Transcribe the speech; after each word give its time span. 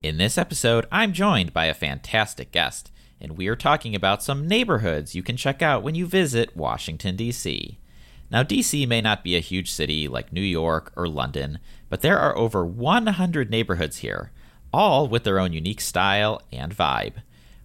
In 0.00 0.16
this 0.16 0.38
episode, 0.38 0.86
I'm 0.92 1.12
joined 1.12 1.52
by 1.52 1.64
a 1.64 1.74
fantastic 1.74 2.52
guest, 2.52 2.92
and 3.20 3.36
we 3.36 3.48
are 3.48 3.56
talking 3.56 3.96
about 3.96 4.22
some 4.22 4.46
neighborhoods 4.46 5.16
you 5.16 5.24
can 5.24 5.36
check 5.36 5.60
out 5.60 5.82
when 5.82 5.96
you 5.96 6.06
visit 6.06 6.56
Washington, 6.56 7.16
D.C. 7.16 7.80
Now, 8.30 8.44
D.C. 8.44 8.86
may 8.86 9.00
not 9.00 9.24
be 9.24 9.34
a 9.34 9.40
huge 9.40 9.68
city 9.68 10.06
like 10.06 10.32
New 10.32 10.40
York 10.40 10.92
or 10.94 11.08
London, 11.08 11.58
but 11.88 12.00
there 12.00 12.16
are 12.16 12.38
over 12.38 12.64
100 12.64 13.50
neighborhoods 13.50 13.96
here, 13.96 14.30
all 14.72 15.08
with 15.08 15.24
their 15.24 15.40
own 15.40 15.52
unique 15.52 15.80
style 15.80 16.42
and 16.52 16.76
vibe. 16.76 17.14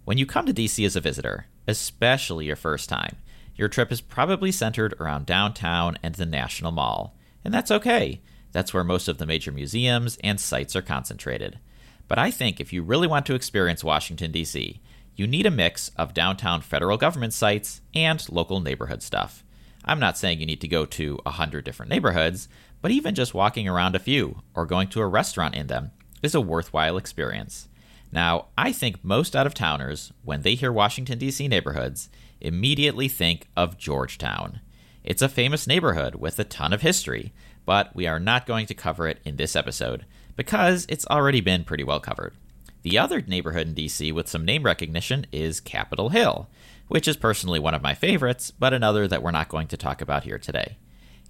When 0.04 0.18
you 0.18 0.26
come 0.26 0.46
to 0.46 0.52
D.C. 0.52 0.84
as 0.84 0.96
a 0.96 1.00
visitor, 1.00 1.46
especially 1.68 2.46
your 2.46 2.56
first 2.56 2.88
time, 2.88 3.14
your 3.54 3.68
trip 3.68 3.92
is 3.92 4.00
probably 4.00 4.50
centered 4.50 4.94
around 4.98 5.26
downtown 5.26 5.96
and 6.02 6.16
the 6.16 6.26
National 6.26 6.72
Mall. 6.72 7.14
And 7.44 7.54
that's 7.54 7.70
okay. 7.70 8.22
That's 8.50 8.74
where 8.74 8.82
most 8.82 9.06
of 9.06 9.18
the 9.18 9.26
major 9.26 9.52
museums 9.52 10.18
and 10.24 10.40
sites 10.40 10.74
are 10.74 10.82
concentrated. 10.82 11.60
But 12.08 12.18
I 12.18 12.30
think 12.30 12.60
if 12.60 12.72
you 12.72 12.82
really 12.82 13.06
want 13.06 13.26
to 13.26 13.34
experience 13.34 13.82
Washington, 13.82 14.30
D.C., 14.30 14.80
you 15.16 15.26
need 15.26 15.46
a 15.46 15.50
mix 15.50 15.90
of 15.96 16.14
downtown 16.14 16.60
federal 16.60 16.96
government 16.96 17.32
sites 17.32 17.80
and 17.94 18.26
local 18.28 18.60
neighborhood 18.60 19.02
stuff. 19.02 19.44
I'm 19.84 20.00
not 20.00 20.18
saying 20.18 20.40
you 20.40 20.46
need 20.46 20.60
to 20.62 20.68
go 20.68 20.86
to 20.86 21.20
100 21.22 21.64
different 21.64 21.90
neighborhoods, 21.90 22.48
but 22.82 22.90
even 22.90 23.14
just 23.14 23.34
walking 23.34 23.68
around 23.68 23.94
a 23.94 24.00
few 24.00 24.42
or 24.54 24.66
going 24.66 24.88
to 24.88 25.00
a 25.00 25.06
restaurant 25.06 25.54
in 25.54 25.68
them 25.68 25.92
is 26.22 26.34
a 26.34 26.40
worthwhile 26.40 26.96
experience. 26.96 27.68
Now, 28.10 28.46
I 28.56 28.72
think 28.72 29.04
most 29.04 29.34
out 29.34 29.46
of 29.46 29.54
towners, 29.54 30.12
when 30.22 30.42
they 30.42 30.54
hear 30.54 30.72
Washington, 30.72 31.18
D.C. 31.18 31.48
neighborhoods, 31.48 32.08
immediately 32.40 33.08
think 33.08 33.48
of 33.56 33.78
Georgetown. 33.78 34.60
It's 35.02 35.22
a 35.22 35.28
famous 35.28 35.66
neighborhood 35.66 36.14
with 36.14 36.38
a 36.38 36.44
ton 36.44 36.72
of 36.72 36.80
history, 36.80 37.32
but 37.66 37.94
we 37.94 38.06
are 38.06 38.20
not 38.20 38.46
going 38.46 38.66
to 38.66 38.74
cover 38.74 39.06
it 39.08 39.20
in 39.24 39.36
this 39.36 39.56
episode 39.56 40.06
because 40.36 40.86
it's 40.88 41.06
already 41.06 41.40
been 41.40 41.64
pretty 41.64 41.84
well 41.84 42.00
covered. 42.00 42.34
The 42.82 42.98
other 42.98 43.22
neighborhood 43.22 43.68
in 43.68 43.74
DC 43.74 44.12
with 44.12 44.28
some 44.28 44.44
name 44.44 44.62
recognition 44.62 45.26
is 45.32 45.60
Capitol 45.60 46.10
Hill, 46.10 46.48
which 46.88 47.08
is 47.08 47.16
personally 47.16 47.58
one 47.58 47.74
of 47.74 47.82
my 47.82 47.94
favorites, 47.94 48.50
but 48.50 48.74
another 48.74 49.08
that 49.08 49.22
we're 49.22 49.30
not 49.30 49.48
going 49.48 49.68
to 49.68 49.76
talk 49.76 50.00
about 50.00 50.24
here 50.24 50.38
today. 50.38 50.76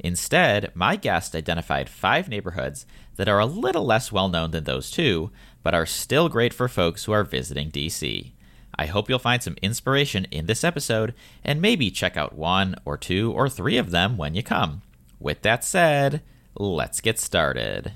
Instead, 0.00 0.72
my 0.74 0.96
guest 0.96 1.36
identified 1.36 1.88
five 1.88 2.28
neighborhoods 2.28 2.86
that 3.16 3.28
are 3.28 3.38
a 3.38 3.46
little 3.46 3.84
less 3.84 4.10
well 4.10 4.28
known 4.28 4.50
than 4.50 4.64
those 4.64 4.90
two, 4.90 5.30
but 5.62 5.74
are 5.74 5.86
still 5.86 6.28
great 6.28 6.52
for 6.52 6.68
folks 6.68 7.04
who 7.04 7.12
are 7.12 7.24
visiting 7.24 7.70
DC. 7.70 8.32
I 8.76 8.86
hope 8.86 9.08
you'll 9.08 9.20
find 9.20 9.42
some 9.42 9.56
inspiration 9.62 10.26
in 10.30 10.46
this 10.46 10.64
episode 10.64 11.14
and 11.44 11.62
maybe 11.62 11.90
check 11.90 12.16
out 12.16 12.34
one 12.34 12.74
or 12.84 12.96
two 12.96 13.32
or 13.32 13.48
three 13.48 13.76
of 13.76 13.92
them 13.92 14.16
when 14.16 14.34
you 14.34 14.42
come. 14.42 14.82
With 15.20 15.42
that 15.42 15.64
said, 15.64 16.22
let's 16.56 17.00
get 17.00 17.20
started. 17.20 17.92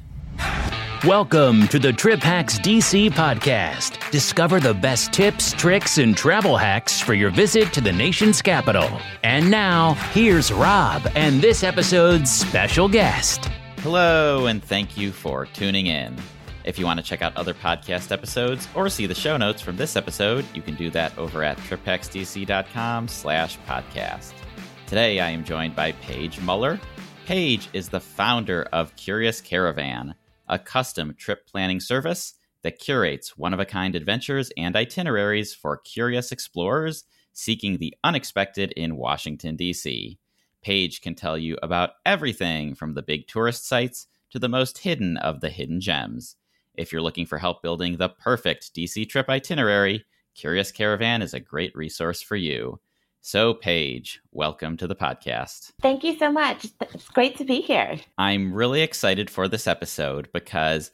Welcome 1.04 1.68
to 1.68 1.78
the 1.78 1.92
Trip 1.92 2.18
Hacks 2.18 2.58
DC 2.58 3.12
podcast. 3.12 4.10
Discover 4.10 4.58
the 4.58 4.74
best 4.74 5.12
tips, 5.12 5.52
tricks, 5.52 5.98
and 5.98 6.16
travel 6.16 6.56
hacks 6.56 7.00
for 7.00 7.14
your 7.14 7.30
visit 7.30 7.72
to 7.74 7.80
the 7.80 7.92
nation's 7.92 8.42
capital. 8.42 8.90
And 9.22 9.48
now, 9.48 9.94
here's 10.12 10.52
Rob 10.52 11.08
and 11.14 11.40
this 11.40 11.62
episode's 11.62 12.32
special 12.32 12.88
guest. 12.88 13.44
Hello, 13.78 14.46
and 14.46 14.60
thank 14.60 14.96
you 14.96 15.12
for 15.12 15.46
tuning 15.46 15.86
in. 15.86 16.16
If 16.64 16.80
you 16.80 16.84
want 16.84 16.98
to 16.98 17.06
check 17.06 17.22
out 17.22 17.36
other 17.36 17.54
podcast 17.54 18.10
episodes 18.10 18.66
or 18.74 18.88
see 18.88 19.06
the 19.06 19.14
show 19.14 19.36
notes 19.36 19.62
from 19.62 19.76
this 19.76 19.94
episode, 19.94 20.44
you 20.52 20.62
can 20.62 20.74
do 20.74 20.90
that 20.90 21.16
over 21.16 21.44
at 21.44 21.58
triphacksdc.com 21.58 23.06
slash 23.06 23.56
podcast. 23.68 24.32
Today, 24.88 25.20
I 25.20 25.30
am 25.30 25.44
joined 25.44 25.76
by 25.76 25.92
Paige 25.92 26.40
Muller. 26.40 26.80
Paige 27.24 27.68
is 27.72 27.88
the 27.88 28.00
founder 28.00 28.64
of 28.72 28.96
Curious 28.96 29.40
Caravan– 29.40 30.16
a 30.48 30.58
custom 30.58 31.14
trip 31.18 31.46
planning 31.46 31.80
service 31.80 32.34
that 32.62 32.78
curates 32.78 33.36
one 33.36 33.54
of 33.54 33.60
a 33.60 33.64
kind 33.64 33.94
adventures 33.94 34.50
and 34.56 34.76
itineraries 34.76 35.54
for 35.54 35.76
curious 35.76 36.32
explorers 36.32 37.04
seeking 37.32 37.78
the 37.78 37.94
unexpected 38.02 38.72
in 38.72 38.96
Washington, 38.96 39.54
D.C. 39.54 40.18
Paige 40.62 41.00
can 41.00 41.14
tell 41.14 41.38
you 41.38 41.56
about 41.62 41.90
everything 42.04 42.74
from 42.74 42.94
the 42.94 43.02
big 43.02 43.28
tourist 43.28 43.66
sites 43.66 44.06
to 44.30 44.38
the 44.38 44.48
most 44.48 44.78
hidden 44.78 45.16
of 45.18 45.40
the 45.40 45.50
hidden 45.50 45.80
gems. 45.80 46.36
If 46.74 46.92
you're 46.92 47.02
looking 47.02 47.26
for 47.26 47.38
help 47.38 47.62
building 47.62 47.96
the 47.96 48.08
perfect 48.08 48.74
DC 48.74 49.08
trip 49.08 49.28
itinerary, 49.28 50.04
Curious 50.38 50.70
Caravan 50.70 51.20
is 51.20 51.34
a 51.34 51.40
great 51.40 51.74
resource 51.74 52.22
for 52.22 52.36
you. 52.36 52.78
So, 53.20 53.52
Paige, 53.52 54.20
welcome 54.32 54.76
to 54.78 54.86
the 54.86 54.96
podcast. 54.96 55.72
Thank 55.82 56.04
you 56.04 56.16
so 56.18 56.32
much. 56.32 56.66
It's 56.80 57.08
great 57.08 57.36
to 57.38 57.44
be 57.44 57.60
here. 57.60 57.98
I'm 58.16 58.52
really 58.52 58.80
excited 58.80 59.28
for 59.28 59.48
this 59.48 59.66
episode 59.66 60.28
because 60.32 60.90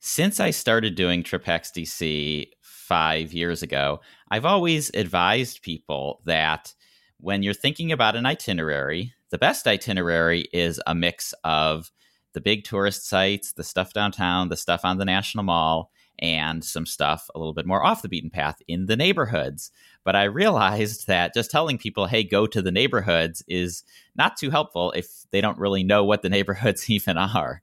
since 0.00 0.40
I 0.40 0.50
started 0.50 0.94
doing 0.94 1.22
Trip 1.22 1.44
Hacks 1.44 1.70
DC 1.70 2.48
five 2.62 3.32
years 3.32 3.62
ago, 3.62 4.00
I've 4.30 4.44
always 4.44 4.90
advised 4.94 5.62
people 5.62 6.20
that 6.24 6.74
when 7.18 7.42
you're 7.42 7.54
thinking 7.54 7.90
about 7.92 8.16
an 8.16 8.24
itinerary, 8.24 9.12
the 9.30 9.38
best 9.38 9.66
itinerary 9.66 10.46
is 10.52 10.80
a 10.86 10.94
mix 10.94 11.34
of 11.44 11.90
the 12.32 12.40
big 12.40 12.64
tourist 12.64 13.06
sites, 13.06 13.52
the 13.52 13.64
stuff 13.64 13.92
downtown, 13.92 14.48
the 14.48 14.56
stuff 14.56 14.82
on 14.84 14.98
the 14.98 15.04
National 15.04 15.44
Mall, 15.44 15.90
and 16.18 16.64
some 16.64 16.86
stuff 16.86 17.30
a 17.34 17.38
little 17.38 17.54
bit 17.54 17.66
more 17.66 17.84
off 17.84 18.02
the 18.02 18.08
beaten 18.08 18.30
path 18.30 18.60
in 18.66 18.86
the 18.86 18.96
neighborhoods. 18.96 19.70
But 20.04 20.16
I 20.16 20.24
realized 20.24 21.06
that 21.06 21.34
just 21.34 21.50
telling 21.50 21.78
people, 21.78 22.06
hey, 22.06 22.24
go 22.24 22.46
to 22.46 22.62
the 22.62 22.72
neighborhoods 22.72 23.42
is 23.48 23.84
not 24.16 24.36
too 24.36 24.50
helpful 24.50 24.92
if 24.92 25.06
they 25.30 25.40
don't 25.40 25.58
really 25.58 25.84
know 25.84 26.04
what 26.04 26.22
the 26.22 26.28
neighborhoods 26.30 26.88
even 26.90 27.16
are. 27.16 27.62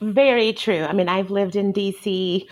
Very 0.00 0.52
true. 0.52 0.84
I 0.84 0.92
mean, 0.92 1.08
I've 1.08 1.30
lived 1.30 1.56
in 1.56 1.72
DC 1.72 2.46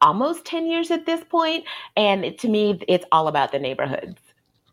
almost 0.00 0.44
10 0.44 0.66
years 0.66 0.90
at 0.90 1.06
this 1.06 1.22
point, 1.24 1.64
and 1.96 2.36
to 2.38 2.48
me, 2.48 2.80
it's 2.88 3.04
all 3.12 3.28
about 3.28 3.52
the 3.52 3.58
neighborhoods. 3.58 4.20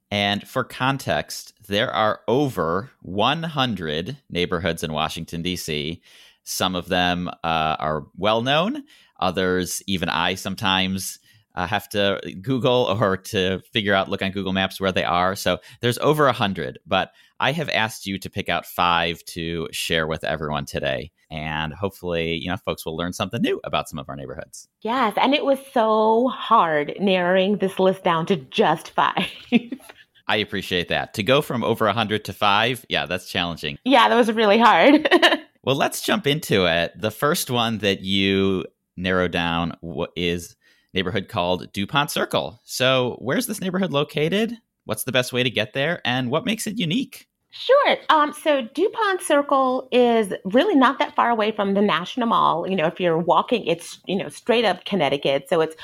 And 0.09 0.47
for 0.47 0.63
context, 0.63 1.53
there 1.68 1.91
are 1.91 2.22
over 2.28 2.91
100 3.01 4.18
neighborhoods 4.29 4.84
in 4.84 4.94
Washington, 4.94 5.41
D.C. 5.41 6.01
Some 6.44 6.75
of 6.75 6.88
them 6.88 7.28
uh, 7.44 7.75
are 7.79 8.06
well 8.16 8.41
known, 8.41 8.84
Others, 9.20 9.82
even 9.88 10.10
I 10.10 10.36
sometimes 10.36 11.20
uh, 11.58 11.66
have 11.66 11.90
to 11.90 12.22
Google 12.42 12.98
or 13.02 13.18
to 13.18 13.60
figure 13.74 13.96
out, 13.96 14.10
look 14.10 14.22
on 14.22 14.32
Google 14.32 14.54
Maps 14.54 14.80
where 14.80 14.92
they 14.92 15.04
are. 15.04 15.36
So 15.36 15.58
there's 15.82 15.98
over 15.98 16.28
a 16.28 16.34
hundred, 16.34 16.78
but 16.86 17.12
I 17.40 17.52
have 17.52 17.70
asked 17.70 18.06
you 18.06 18.20
to 18.20 18.30
pick 18.30 18.48
out 18.48 18.66
five 18.66 19.24
to 19.30 19.68
share 19.72 20.06
with 20.06 20.24
everyone 20.24 20.66
today. 20.66 21.12
And 21.32 21.74
hopefully, 21.74 22.36
you 22.36 22.50
know, 22.50 22.58
folks 22.58 22.86
will 22.86 22.96
learn 22.96 23.12
something 23.12 23.42
new 23.42 23.60
about 23.64 23.90
some 23.90 23.98
of 23.98 24.08
our 24.08 24.16
neighborhoods. 24.16 24.70
Yes. 24.82 25.14
And 25.20 25.34
it 25.34 25.46
was 25.46 25.60
so 25.74 26.28
hard 26.28 26.94
narrowing 27.00 27.58
this 27.58 27.80
list 27.80 28.04
down 28.04 28.28
to 28.28 28.36
just 28.36 28.92
five. 28.92 29.28
I 30.28 30.38
appreciate 30.38 30.90
that. 30.90 31.14
To 31.16 31.24
go 31.24 31.42
from 31.42 31.64
over 31.64 31.86
a 31.86 31.90
100 31.90 32.26
to 32.26 32.34
five, 32.34 32.86
yeah, 32.90 33.06
that's 33.08 33.30
challenging. 33.30 33.78
Yeah, 33.84 34.10
that 34.10 34.16
was 34.16 34.32
really 34.32 34.60
hard. 34.60 35.08
well, 35.64 35.76
let's 35.76 36.02
jump 36.02 36.28
into 36.28 36.66
it. 36.66 36.92
The 37.00 37.12
first 37.12 37.50
one 37.50 37.80
that 37.80 38.02
you 38.02 38.66
narrow 38.97 39.28
down 39.28 39.74
what 39.81 40.12
is 40.16 40.56
neighborhood 40.94 41.30
called 41.30 41.72
DuPont 41.72 42.12
Circle. 42.12 42.59
So, 42.63 43.18
where's 43.19 43.47
this 43.47 43.62
neighborhood 43.62 43.94
located? 43.94 44.58
What's 44.85 45.03
the 45.03 45.12
best 45.12 45.31
way 45.31 45.44
to 45.44 45.50
get 45.50 45.74
there? 45.74 46.02
And 46.06 46.31
what 46.31 46.46
makes 46.46 46.66
it 46.66 46.78
unique? 46.78 47.28
Sure. 47.50 47.97
Um, 48.09 48.34
so 48.34 48.62
DuPont 48.62 49.22
Circle 49.22 49.88
is 49.91 50.34
really 50.46 50.75
not 50.75 51.00
that 51.00 51.16
far 51.16 51.30
away 51.30 51.52
from 51.52 51.74
the 51.74 51.81
National 51.81 52.28
Mall. 52.28 52.68
You 52.69 52.75
know, 52.75 52.88
if 52.88 53.00
you're 53.00 53.18
walking, 53.18 53.66
it's, 53.66 54.00
you 54.06 54.16
know, 54.16 54.30
straight 54.30 54.66
up 54.66 54.86
Connecticut. 54.86 55.47
So 55.50 55.62
it's 55.62 55.75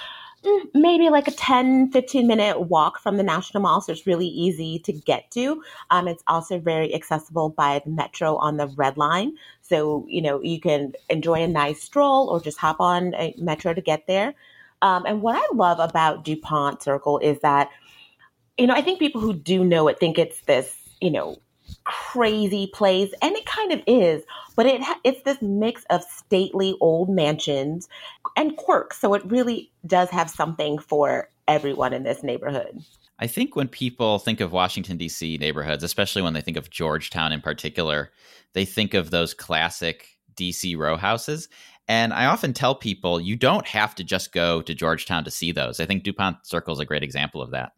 mm, 0.46 0.62
maybe 0.74 1.10
like 1.10 1.28
a 1.28 1.32
10, 1.32 1.92
15 1.92 2.28
minute 2.28 2.62
walk 2.62 3.00
from 3.00 3.18
the 3.18 3.24
National 3.24 3.64
Mall. 3.64 3.82
So 3.82 3.92
it's 3.94 4.06
really 4.06 4.28
easy 4.28 4.80
to 4.80 4.92
get 4.92 5.32
to. 5.32 5.64
Um, 5.90 6.08
it's 6.08 6.24
also 6.28 6.60
very 6.60 6.94
accessible 6.94 7.50
by 7.50 7.82
the 7.84 7.92
metro 7.92 8.36
on 8.38 8.58
the 8.58 8.68
Red 8.68 8.98
Line. 8.98 9.34
So, 9.64 10.06
you 10.08 10.22
know, 10.22 10.42
you 10.42 10.60
can 10.60 10.94
enjoy 11.10 11.42
a 11.42 11.48
nice 11.48 11.82
stroll 11.82 12.30
or 12.30 12.40
just 12.40 12.58
hop 12.58 12.80
on 12.80 13.14
a 13.16 13.34
metro 13.38 13.74
to 13.74 13.82
get 13.82 14.06
there. 14.08 14.36
Um, 14.82 15.06
and 15.06 15.22
what 15.22 15.36
I 15.36 15.56
love 15.56 15.80
about 15.80 16.26
DuPont 16.26 16.84
Circle 16.84 17.20
is 17.20 17.40
that, 17.40 17.70
you 18.58 18.68
know, 18.68 18.74
I 18.74 18.82
think 18.82 19.00
people 19.00 19.22
who 19.22 19.34
do 19.34 19.64
know 19.64 19.88
it 19.88 20.00
think 20.00 20.20
it's 20.20 20.42
this, 20.42 20.78
you 21.00 21.10
know, 21.10 21.38
crazy 21.86 22.70
place, 22.74 23.12
and 23.22 23.36
it 23.36 23.46
kind 23.46 23.72
of 23.72 23.82
is, 23.88 24.24
but 24.56 24.66
it 24.66 24.82
it's 25.04 25.22
this 25.24 25.42
mix 25.42 25.86
of 25.90 26.04
stately 26.04 26.76
old 26.82 27.10
mansions 27.10 27.88
and 28.36 28.58
quirks. 28.58 29.00
So 29.00 29.14
it 29.14 29.26
really 29.26 29.72
does 29.88 30.10
have 30.10 30.30
something 30.30 30.78
for 30.78 31.30
everyone 31.48 31.94
in 31.94 32.04
this 32.04 32.22
neighborhood. 32.22 32.84
I 33.20 33.28
think 33.28 33.56
when 33.56 33.68
people 33.68 34.20
think 34.20 34.42
of 34.42 34.52
Washington, 34.52 34.98
D.C. 34.98 35.38
neighborhoods, 35.38 35.84
especially 35.84 36.22
when 36.22 36.34
they 36.34 36.42
think 36.42 36.58
of 36.58 36.70
Georgetown 36.70 37.32
in 37.32 37.42
particular, 37.42 38.12
they 38.54 38.66
think 38.66 38.94
of 38.94 39.12
those 39.12 39.34
classic 39.34 40.18
DC 40.36 40.78
row 40.78 40.98
houses. 40.98 41.48
And 41.88 42.14
I 42.14 42.26
often 42.26 42.54
tell 42.54 42.76
people 42.76 43.20
you 43.20 43.36
don't 43.36 43.68
have 43.68 43.94
to 43.96 44.04
just 44.04 44.32
go 44.32 44.62
to 44.62 44.74
Georgetown 44.74 45.24
to 45.26 45.32
see 45.32 45.52
those. 45.52 45.80
I 45.80 45.86
think 45.86 46.04
DuPont 46.04 46.46
Circle 46.46 46.74
is 46.74 46.80
a 46.80 46.86
great 46.86 47.04
example 47.04 47.42
of 47.42 47.52
that. 47.52 47.74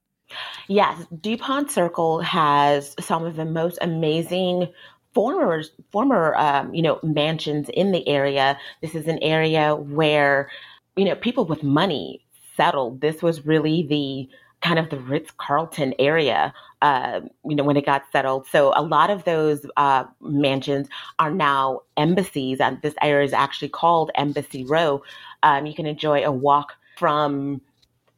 Yes, 0.67 1.05
DuPont 1.21 1.71
Circle 1.71 2.21
has 2.21 2.95
some 2.99 3.25
of 3.25 3.35
the 3.35 3.45
most 3.45 3.77
amazing 3.81 4.67
former 5.13 5.63
former 5.91 6.35
um, 6.35 6.73
you 6.73 6.81
know 6.81 6.99
mansions 7.03 7.69
in 7.69 7.91
the 7.91 8.07
area. 8.07 8.57
This 8.81 8.95
is 8.95 9.07
an 9.07 9.19
area 9.19 9.75
where 9.75 10.49
you 10.95 11.05
know, 11.05 11.15
people 11.15 11.45
with 11.45 11.63
money 11.63 12.25
settled. 12.55 13.01
This 13.01 13.21
was 13.21 13.45
really 13.45 13.83
the 13.83 14.29
kind 14.65 14.79
of 14.79 14.89
the 14.89 14.97
Ritz 14.97 15.31
Carlton 15.37 15.93
area, 15.99 16.51
uh, 16.81 17.21
you 17.45 17.55
know, 17.55 17.63
when 17.63 17.77
it 17.77 17.85
got 17.85 18.03
settled. 18.11 18.47
So 18.47 18.73
a 18.75 18.81
lot 18.81 19.11
of 19.11 19.23
those 19.23 19.63
uh, 19.77 20.05
mansions 20.21 20.87
are 21.19 21.29
now 21.29 21.81
embassies, 21.97 22.59
and 22.59 22.81
this 22.81 22.95
area 22.99 23.25
is 23.25 23.33
actually 23.33 23.69
called 23.69 24.09
Embassy 24.15 24.65
Row. 24.65 25.03
Um, 25.43 25.67
you 25.67 25.75
can 25.75 25.85
enjoy 25.85 26.23
a 26.25 26.31
walk 26.31 26.73
from 26.97 27.61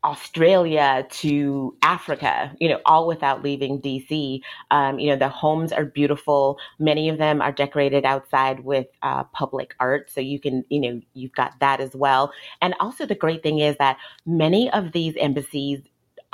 Australia 0.06 1.06
to 1.10 1.76
Africa, 1.82 2.56
you 2.62 2.70
know, 2.70 2.80
all 2.86 3.08
without 3.08 3.44
leaving 3.44 3.82
DC. 3.82 4.40
Um, 4.72 5.00
you 5.00 5.10
know, 5.10 5.18
the 5.18 5.28
homes 5.28 5.74
are 5.74 5.84
beautiful. 5.84 6.60
Many 6.80 7.10
of 7.10 7.18
them 7.18 7.42
are 7.42 7.52
decorated 7.52 8.06
outside 8.06 8.62
with 8.62 8.88
uh, 9.02 9.26
public 9.26 9.76
art. 9.82 10.10
So 10.10 10.22
you 10.22 10.40
can, 10.40 10.64
you 10.70 10.80
know, 10.80 11.02
you've 11.14 11.34
got 11.34 11.60
that 11.60 11.82
as 11.82 11.94
well. 11.94 12.32
And 12.62 12.74
also, 12.80 13.06
the 13.06 13.16
great 13.16 13.44
thing 13.44 13.60
is 13.60 13.76
that 13.80 13.98
many 14.26 14.72
of 14.72 14.94
these 14.94 15.16
embassies 15.20 15.82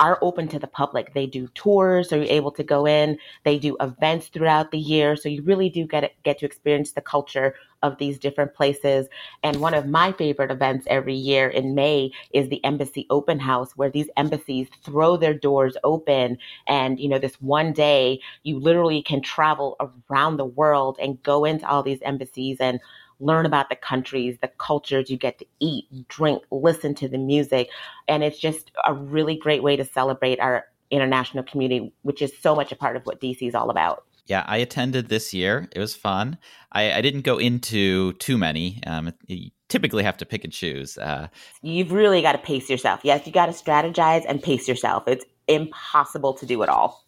are 0.00 0.18
open 0.22 0.48
to 0.48 0.58
the 0.58 0.66
public. 0.66 1.14
They 1.14 1.26
do 1.26 1.48
tours, 1.54 2.08
so 2.08 2.16
you're 2.16 2.24
able 2.24 2.50
to 2.52 2.64
go 2.64 2.86
in. 2.86 3.18
They 3.44 3.58
do 3.58 3.76
events 3.80 4.28
throughout 4.28 4.70
the 4.70 4.78
year, 4.78 5.16
so 5.16 5.28
you 5.28 5.42
really 5.42 5.68
do 5.68 5.86
get 5.86 6.14
get 6.24 6.38
to 6.38 6.46
experience 6.46 6.92
the 6.92 7.00
culture 7.00 7.54
of 7.84 7.98
these 7.98 8.18
different 8.18 8.54
places. 8.54 9.06
And 9.42 9.60
one 9.60 9.74
of 9.74 9.86
my 9.86 10.10
favorite 10.12 10.50
events 10.50 10.86
every 10.88 11.14
year 11.14 11.48
in 11.48 11.74
May 11.74 12.10
is 12.32 12.48
the 12.48 12.64
Embassy 12.64 13.06
Open 13.10 13.38
House, 13.38 13.76
where 13.76 13.90
these 13.90 14.08
embassies 14.16 14.68
throw 14.82 15.16
their 15.16 15.34
doors 15.34 15.76
open. 15.84 16.38
And, 16.66 16.98
you 16.98 17.08
know, 17.08 17.18
this 17.18 17.40
one 17.42 17.72
day 17.72 18.20
you 18.42 18.58
literally 18.58 19.02
can 19.02 19.20
travel 19.20 19.76
around 20.10 20.38
the 20.38 20.46
world 20.46 20.96
and 21.00 21.22
go 21.22 21.44
into 21.44 21.68
all 21.68 21.82
these 21.82 22.00
embassies 22.02 22.56
and 22.58 22.80
learn 23.20 23.46
about 23.46 23.68
the 23.68 23.76
countries, 23.76 24.38
the 24.40 24.50
cultures 24.58 25.10
you 25.10 25.16
get 25.16 25.38
to 25.38 25.46
eat, 25.60 25.86
drink, 26.08 26.42
listen 26.50 26.94
to 26.96 27.08
the 27.08 27.18
music. 27.18 27.70
And 28.08 28.22
it's 28.22 28.38
just 28.38 28.70
a 28.86 28.94
really 28.94 29.36
great 29.36 29.62
way 29.62 29.76
to 29.76 29.84
celebrate 29.84 30.40
our 30.40 30.66
international 30.90 31.44
community, 31.44 31.92
which 32.02 32.22
is 32.22 32.32
so 32.40 32.54
much 32.54 32.72
a 32.72 32.76
part 32.76 32.96
of 32.96 33.04
what 33.04 33.20
DC 33.20 33.46
is 33.46 33.54
all 33.54 33.70
about. 33.70 34.04
Yeah, 34.26 34.44
I 34.46 34.56
attended 34.58 35.08
this 35.08 35.34
year. 35.34 35.68
It 35.72 35.78
was 35.78 35.94
fun. 35.94 36.38
I, 36.72 36.94
I 36.94 37.02
didn't 37.02 37.22
go 37.22 37.36
into 37.36 38.14
too 38.14 38.38
many. 38.38 38.80
Um, 38.86 39.12
you 39.26 39.50
typically 39.68 40.02
have 40.02 40.16
to 40.18 40.26
pick 40.26 40.44
and 40.44 40.52
choose. 40.52 40.96
Uh, 40.96 41.28
You've 41.62 41.92
really 41.92 42.22
got 42.22 42.32
to 42.32 42.38
pace 42.38 42.70
yourself. 42.70 43.00
Yes, 43.04 43.26
you 43.26 43.32
got 43.32 43.46
to 43.46 43.52
strategize 43.52 44.24
and 44.26 44.42
pace 44.42 44.66
yourself. 44.66 45.06
It's 45.06 45.24
impossible 45.46 46.34
to 46.34 46.46
do 46.46 46.62
it 46.62 46.70
all. 46.70 47.03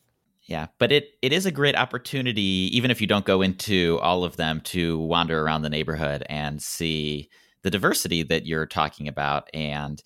Yeah, 0.47 0.67
but 0.79 0.93
it 0.93 1.11
it 1.23 1.33
is 1.33 1.45
a 1.45 1.51
great 1.51 1.77
opportunity, 1.77 2.71
even 2.73 2.91
if 2.91 3.01
you 3.01 3.07
don't 3.07 3.25
go 3.25 3.43
into 3.43 3.99
all 4.01 4.23
of 4.25 4.37
them, 4.37 4.61
to 4.63 4.99
wander 4.99 5.41
around 5.43 5.63
the 5.63 5.71
neighborhood 5.71 6.23
and 6.29 6.63
see 6.63 7.29
the 7.63 7.71
diversity 7.71 8.23
that 8.25 8.47
you're 8.47 8.67
talking 8.67 9.09
about. 9.09 9.51
And 9.53 10.01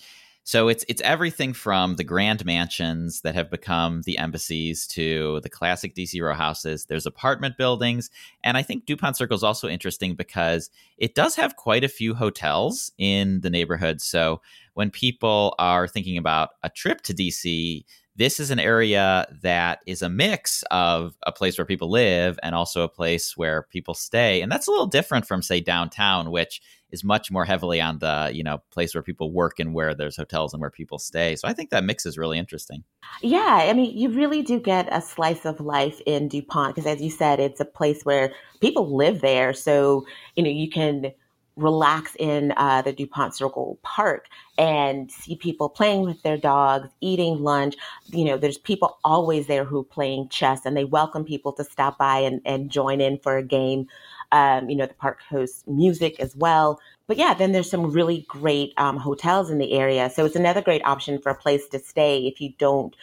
so 0.45 0.69
it's 0.69 0.83
it's 0.89 1.03
everything 1.03 1.53
from 1.53 1.97
the 1.97 2.05
grand 2.05 2.43
mansions 2.47 3.21
that 3.21 3.35
have 3.35 3.51
become 3.51 4.01
the 4.07 4.17
embassies 4.17 4.87
to 4.89 5.41
the 5.43 5.51
classic 5.51 5.95
DC 5.95 6.19
row 6.23 6.33
houses. 6.35 6.87
There's 6.87 7.05
apartment 7.07 7.59
buildings, 7.59 8.09
and 8.43 8.57
I 8.57 8.63
think 8.63 8.87
Dupont 8.87 9.19
Circle 9.19 9.37
is 9.37 9.43
also 9.45 9.69
interesting 9.69 10.15
because 10.15 10.71
it 10.97 11.15
does 11.15 11.35
have 11.37 11.57
quite 11.57 11.85
a 11.85 11.89
few 11.89 12.15
hotels 12.15 12.91
in 12.97 13.43
the 13.43 13.51
neighborhood. 13.51 14.01
So 14.01 14.41
when 14.75 14.91
people 14.91 15.55
are 15.59 15.87
thinking 15.87 16.17
about 16.17 16.51
a 16.63 16.71
trip 16.71 17.03
to 17.03 17.13
DC, 17.15 17.85
this 18.21 18.39
is 18.39 18.51
an 18.51 18.61
area 18.61 19.27
that 19.41 19.81
is 19.87 20.03
a 20.03 20.09
mix 20.11 20.63
of 20.71 21.17
a 21.27 21.33
place 21.33 21.57
where 21.57 21.65
people 21.65 21.91
live 21.91 22.39
and 22.43 22.55
also 22.55 22.83
a 22.83 22.89
place 22.89 23.35
where 23.35 23.63
people 23.63 23.95
stay. 23.95 24.43
And 24.43 24.53
that's 24.53 24.69
a 24.69 24.71
little 24.71 24.87
different 24.87 25.27
from, 25.27 25.41
say, 25.41 25.61
downtown, 25.61 26.31
which 26.31 26.61
is 26.91 27.03
much 27.03 27.31
more 27.31 27.47
heavily 27.47 27.81
on 27.81 27.99
the, 27.99 28.31
you 28.35 28.45
know, 28.45 28.59
place 28.73 28.95
where 28.95 29.03
people 29.03 29.33
work 29.33 29.59
and 29.59 29.73
where 29.73 29.95
there's 29.95 30.19
hotels 30.19 30.53
and 30.53 30.61
where 30.61 30.69
people 30.69 30.99
stay. 30.99 31.35
So 31.35 31.49
I 31.49 31.55
think 31.55 31.71
that 31.71 31.83
mix 31.83 32.05
is 32.05 32.19
really 32.19 32.39
interesting. 32.39 32.85
Yeah. 33.23 33.67
I 33.71 33.73
mean, 33.73 33.97
you 33.97 34.11
really 34.11 34.43
do 34.43 34.61
get 34.61 34.87
a 34.93 35.01
slice 35.01 35.47
of 35.47 35.59
life 35.59 36.03
in 36.05 36.29
DuPont 36.29 36.75
because, 36.75 36.87
as 36.87 37.01
you 37.01 37.11
said, 37.11 37.41
it's 37.41 37.61
a 37.61 37.65
place 37.65 38.03
where 38.03 38.35
people 38.61 38.95
live 38.95 39.23
there. 39.23 39.55
So, 39.55 40.05
you 40.37 40.43
know, 40.43 40.51
you 40.51 40.69
can 40.69 41.13
relax 41.61 42.17
in 42.19 42.53
uh, 42.57 42.83
the 42.83 42.93
DuPont 42.93 43.35
Circle 43.35 43.79
Park 43.83 44.27
and 44.59 45.11
see 45.11 45.37
people 45.37 45.69
playing 45.69 46.03
with 46.03 46.23
their 46.23 46.37
dogs, 46.37 46.89
eating 47.01 47.43
lunch. 47.43 47.77
You 48.07 48.25
know, 48.25 48.37
there's 48.37 48.59
people 48.59 48.99
always 49.05 49.47
there 49.47 49.65
who 49.65 49.81
are 49.81 49.85
playing 49.85 50.29
chess 50.29 50.65
and 50.65 50.77
they 50.77 50.85
welcome 50.85 51.25
people 51.25 51.53
to 51.55 51.65
stop 51.65 51.99
by 51.99 52.19
and, 52.19 52.41
and 52.45 52.71
join 52.71 53.01
in 53.01 53.19
for 53.19 53.37
a 53.37 53.43
game. 53.43 53.87
Um, 54.33 54.69
you 54.71 54.77
know, 54.77 54.87
the 54.87 54.95
park 54.95 55.21
hosts 55.29 55.65
music 55.67 56.21
as 56.21 56.37
well. 56.37 56.81
But 57.07 57.17
yeah, 57.17 57.35
then 57.35 57.53
there's 57.53 57.71
some 57.71 57.91
really 57.91 58.25
great 58.29 58.73
um, 58.77 58.97
hotels 58.97 59.51
in 59.51 59.59
the 59.59 59.73
area. 59.73 60.09
So 60.11 60.25
it's 60.25 60.37
another 60.37 60.63
great 60.63 60.85
option 60.85 61.21
for 61.21 61.31
a 61.31 61.35
place 61.35 61.67
to 61.69 61.79
stay 61.79 62.27
if 62.27 62.41
you 62.41 62.53
don't 62.59 62.95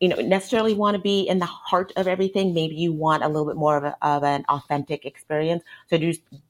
you 0.00 0.08
know 0.08 0.16
necessarily 0.16 0.74
want 0.74 0.96
to 0.96 1.00
be 1.00 1.22
in 1.22 1.38
the 1.38 1.46
heart 1.46 1.92
of 1.96 2.06
everything. 2.08 2.54
Maybe 2.54 2.74
you 2.74 2.92
want 2.92 3.22
a 3.22 3.28
little 3.28 3.46
bit 3.46 3.56
more 3.56 3.76
of, 3.76 3.84
a, 3.84 3.96
of 4.02 4.24
an 4.24 4.44
authentic 4.48 5.04
experience. 5.04 5.62
So 5.88 5.98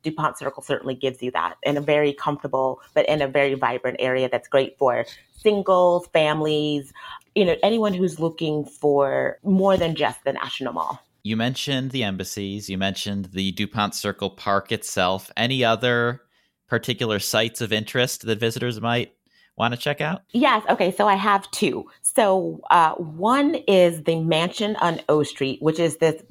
dupont 0.02 0.38
circle 0.38 0.62
certainly 0.62 0.94
gives 0.94 1.22
you 1.22 1.30
that 1.32 1.56
in 1.62 1.76
a 1.76 1.80
very 1.80 2.12
comfortable 2.12 2.80
but 2.94 3.06
in 3.08 3.22
a 3.22 3.28
very 3.28 3.54
vibrant 3.54 3.96
area 4.00 4.28
that's 4.28 4.48
great 4.48 4.78
for 4.78 5.04
singles 5.36 6.06
families 6.12 6.92
you 7.34 7.44
know 7.44 7.56
anyone 7.62 7.92
who's 7.92 8.20
looking 8.20 8.64
for 8.64 9.38
more 9.42 9.76
than 9.76 9.94
just 9.94 10.22
the 10.24 10.32
national 10.32 10.72
mall. 10.72 11.00
You 11.22 11.36
mentioned 11.36 11.90
the 11.90 12.04
embassies. 12.04 12.68
You 12.68 12.78
mentioned 12.78 13.30
the 13.32 13.52
dupont 13.52 13.94
circle 13.94 14.30
park 14.30 14.72
itself. 14.72 15.30
Any 15.36 15.64
other 15.64 16.20
particular 16.68 17.18
sites 17.18 17.60
of 17.60 17.72
interest 17.72 18.22
that 18.22 18.38
visitors 18.38 18.80
might 18.80 19.14
want 19.56 19.72
to 19.74 19.78
check 19.78 20.00
out? 20.00 20.22
Yes. 20.32 20.64
Okay. 20.68 20.90
So 20.90 21.06
I 21.06 21.14
have 21.14 21.50
two. 21.50 21.88
So 22.02 22.60
uh, 22.70 22.94
one 22.94 23.56
is 23.68 24.02
the 24.02 24.20
mansion 24.20 24.76
on 24.76 25.00
O 25.08 25.22
Street, 25.22 25.62
which 25.62 25.78
is 25.78 25.98
this 25.98 26.22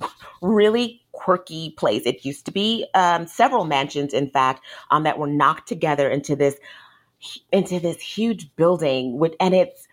really 0.41 1.01
quirky 1.13 1.71
place. 1.77 2.03
It 2.05 2.25
used 2.25 2.45
to 2.45 2.51
be 2.51 2.85
um, 2.93 3.27
several 3.27 3.65
mansions, 3.65 4.13
in 4.13 4.29
fact, 4.29 4.65
um, 4.91 5.03
that 5.03 5.17
were 5.17 5.27
knocked 5.27 5.67
together 5.67 6.09
into 6.09 6.35
this 6.35 6.55
into 7.53 7.79
this 7.79 8.01
huge 8.01 8.53
building, 8.57 9.17
with, 9.17 9.33
and 9.39 9.55
it's 9.55 9.87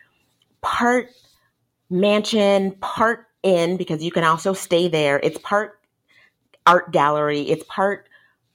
part 0.62 1.10
mansion, 1.88 2.72
part 2.80 3.26
inn 3.44 3.76
because 3.76 4.02
you 4.02 4.10
can 4.10 4.24
also 4.24 4.52
stay 4.52 4.88
there. 4.88 5.20
It's 5.22 5.38
part 5.38 5.78
art 6.66 6.92
gallery. 6.92 7.42
It's 7.42 7.64
part 7.68 8.08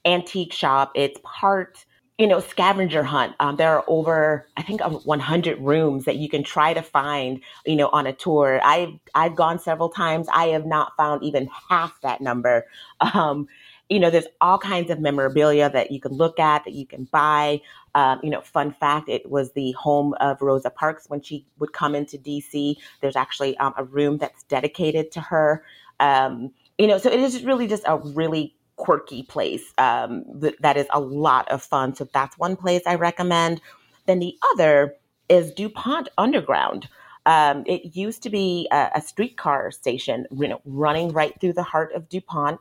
antique 0.06 0.54
shop. 0.54 0.92
It's 0.96 1.20
part 1.24 1.86
you 2.18 2.28
know, 2.28 2.40
scavenger 2.40 3.04
hunt. 3.04 3.34
Um, 3.42 3.58
there 3.58 3.76
are 3.76 3.84
over, 3.88 4.48
I 4.56 4.62
think, 4.62 4.82
100 4.82 5.60
rooms 5.60 6.06
that 6.06 6.16
you 6.16 6.30
can 6.30 6.44
try 6.44 6.74
to 6.74 6.82
find, 6.82 7.42
you 7.66 7.76
know, 7.76 7.90
on 7.90 8.08
a 8.08 8.14
tour. 8.14 8.62
I've 8.64 8.94
I've 9.16 9.36
gone 9.36 9.60
several 9.60 9.90
times. 9.90 10.28
I 10.32 10.48
have 10.48 10.66
not 10.66 10.94
found 10.96 11.24
even 11.24 11.50
half 11.70 12.00
that 12.02 12.22
number. 12.22 12.66
Um, 13.14 13.48
you 13.88 14.00
know, 14.00 14.10
there's 14.10 14.26
all 14.42 14.58
kinds 14.58 14.90
of 14.90 15.00
memorabilia 15.00 15.70
that 15.70 15.92
you 15.92 16.00
can 16.00 16.12
look 16.12 16.40
at, 16.40 16.64
that 16.66 16.74
you 16.74 16.88
can 16.88 17.04
buy. 17.12 17.62
Um, 17.94 18.20
you 18.24 18.32
know, 18.32 18.42
fun 18.42 18.72
fact: 18.72 19.10
it 19.10 19.30
was 19.30 19.52
the 19.52 19.74
home 19.74 20.16
of 20.20 20.42
Rosa 20.42 20.72
Parks 20.72 21.08
when 21.08 21.22
she 21.22 21.46
would 21.60 21.72
come 21.72 21.94
into 21.94 22.18
DC. 22.18 22.78
There's 23.02 23.16
actually 23.16 23.56
um, 23.58 23.74
a 23.78 23.84
room 23.84 24.18
that's 24.18 24.44
dedicated 24.44 25.12
to 25.12 25.22
her. 25.22 25.64
Um, 26.00 26.52
you 26.80 26.88
know, 26.88 26.98
so 26.98 27.12
it 27.12 27.20
is 27.20 27.44
really 27.44 27.68
just 27.68 27.84
a 27.86 27.98
really 27.98 28.56
quirky 28.86 29.24
place 29.24 29.74
um, 29.80 30.24
th- 30.40 30.56
that 30.60 30.78
is 30.78 30.86
a 30.92 31.00
lot 31.00 31.50
of 31.50 31.64
fun. 31.64 31.96
So 31.96 32.08
that's 32.14 32.38
one 32.38 32.56
place 32.56 32.84
I 32.86 32.96
recommend. 32.96 33.60
Then 34.06 34.20
the 34.20 34.38
other 34.54 34.96
is 35.28 35.52
DuPont 35.54 36.10
Underground. 36.20 36.88
Um, 37.26 37.64
it 37.66 37.96
used 37.96 38.22
to 38.24 38.30
be 38.30 38.68
a, 38.72 38.92
a, 38.96 39.02
streetcar 39.02 39.72
station, 39.72 40.28
you 40.32 40.48
know, 40.48 40.62
running 40.64 41.12
right 41.12 41.34
through 41.42 41.54
the 41.54 41.64
heart 41.64 41.94
of 41.94 42.08
DuPont. 42.08 42.60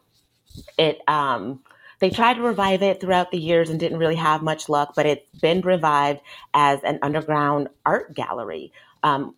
It 0.78 1.02
um, 1.07 1.61
they 1.99 2.09
tried 2.09 2.35
to 2.35 2.43
revive 2.43 2.83
it 2.83 2.99
throughout 2.99 3.31
the 3.31 3.38
years 3.38 3.69
and 3.69 3.78
didn't 3.78 3.99
really 3.99 4.14
have 4.16 4.40
much 4.43 4.71
luck, 4.71 4.95
but 4.97 5.04
it's 5.04 5.38
been 5.40 5.61
revived 5.61 6.21
as 6.54 6.83
an 6.83 6.99
underground 7.02 7.69
art 7.85 8.14
gallery. 8.14 8.73
Um, 9.02 9.35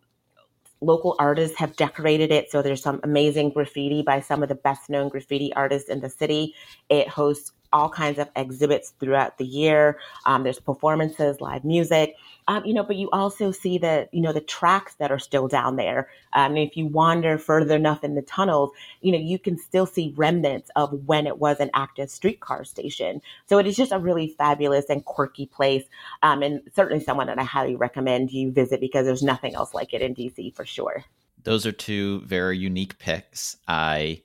local 0.81 1.17
artists 1.19 1.57
have 1.59 1.77
decorated 1.77 2.31
it. 2.31 2.51
So 2.51 2.63
there's 2.63 2.83
some 2.83 3.01
amazing 3.03 3.51
graffiti 3.51 4.03
by 4.03 4.21
some 4.21 4.43
of 4.43 4.49
the 4.49 4.55
best 4.55 4.91
known 4.91 5.09
graffiti 5.09 5.53
artists 5.55 5.89
in 5.89 6.01
the 6.01 6.11
city. 6.11 6.55
It 6.89 7.09
hosts 7.09 7.53
all 7.77 7.91
kinds 7.91 8.19
of 8.19 8.29
exhibits 8.35 8.95
throughout 8.99 9.37
the 9.37 9.45
year. 9.45 9.99
Um, 10.25 10.45
there's 10.45 10.59
performances, 10.59 11.43
live 11.43 11.63
music, 11.63 12.17
um, 12.49 12.65
you 12.65 12.73
know, 12.73 12.83
but 12.83 12.97
you 12.97 13.11
also 13.11 13.51
see 13.51 13.77
the, 13.77 14.09
you 14.13 14.23
know, 14.23 14.33
the 14.33 14.41
tracks 14.41 14.95
that 14.95 15.13
are 15.13 15.19
still 15.19 15.47
down 15.47 15.77
there. 15.77 16.09
Um, 16.33 16.57
if 16.57 16.75
you 16.75 16.87
wander 16.87 17.37
further 17.37 17.77
enough 17.77 18.03
in 18.03 18.15
the 18.15 18.23
tunnels, 18.23 18.71
you 19.03 19.13
know, 19.13 19.19
you 19.19 19.39
can 19.39 19.59
still 19.59 19.85
see 19.85 20.15
remnants 20.17 20.71
of 20.75 21.07
when 21.07 21.27
it 21.27 21.39
was 21.39 21.61
an 21.61 21.71
active 21.75 22.11
streetcar 22.11 22.65
station. 22.65 23.21
So 23.47 23.59
it 23.59 23.67
is 23.67 23.77
just 23.77 23.93
a 23.93 23.99
really 23.99 24.29
fabulous 24.39 24.87
and 24.89 25.05
quirky 25.05 25.47
place, 25.47 25.85
um, 26.23 26.43
and 26.43 26.63
certainly 26.75 27.05
someone 27.05 27.27
that 27.27 27.39
I 27.39 27.45
highly 27.45 27.77
recommend 27.77 28.33
you 28.33 28.53
visit 28.53 28.81
because 28.81 29.05
there's 29.05 29.23
nothing 29.23 29.55
else 29.55 29.75
like 29.75 29.93
it 29.93 30.01
in 30.01 30.15
DC 30.15 30.55
for 30.55 30.65
sure. 30.65 31.05
Those 31.43 31.67
are 31.67 31.73
two 31.73 32.23
very 32.23 32.57
unique 32.57 32.99
picks. 32.99 33.57
I 33.69 34.23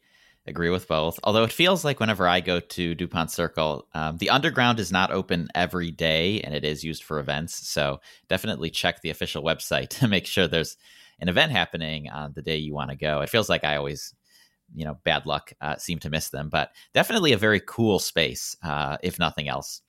agree 0.48 0.70
with 0.70 0.88
both. 0.88 1.20
Although 1.24 1.44
it 1.44 1.52
feels 1.52 1.86
like 1.86 2.00
whenever 2.00 2.28
I 2.28 2.42
go 2.42 2.60
to 2.60 2.96
DuPont 2.96 3.32
Circle, 3.32 3.88
um, 3.94 4.18
the 4.18 4.30
underground 4.30 4.80
is 4.80 4.92
not 4.92 5.12
open 5.12 5.48
every 5.54 5.92
day 5.92 6.42
and 6.42 6.54
it 6.54 6.66
is 6.66 6.84
used 6.84 7.04
for 7.04 7.20
events. 7.20 7.68
So 7.68 8.00
definitely 8.28 8.70
check 8.70 9.02
the 9.02 9.10
official 9.10 9.44
website 9.44 9.90
to 10.00 10.08
make 10.08 10.26
sure 10.26 10.48
there's 10.48 10.78
an 11.20 11.30
event 11.30 11.52
happening 11.52 12.10
on 12.10 12.34
the 12.34 12.42
day 12.42 12.58
you 12.58 12.74
want 12.74 12.90
to 12.90 12.96
go. 12.96 13.22
It 13.22 13.30
feels 13.30 13.50
like 13.50 13.64
I 13.64 13.76
always, 13.76 14.14
you 14.74 14.86
know, 14.86 14.98
bad 15.04 15.26
luck 15.26 15.54
uh, 15.62 15.78
seem 15.78 16.00
to 16.00 16.10
miss 16.10 16.30
them, 16.30 16.50
but 16.50 16.72
definitely 16.94 17.34
a 17.34 17.38
very 17.38 17.60
cool 17.60 18.00
space, 18.00 18.56
uh, 18.64 18.98
if 19.04 19.20
nothing 19.20 19.48
else. 19.48 19.82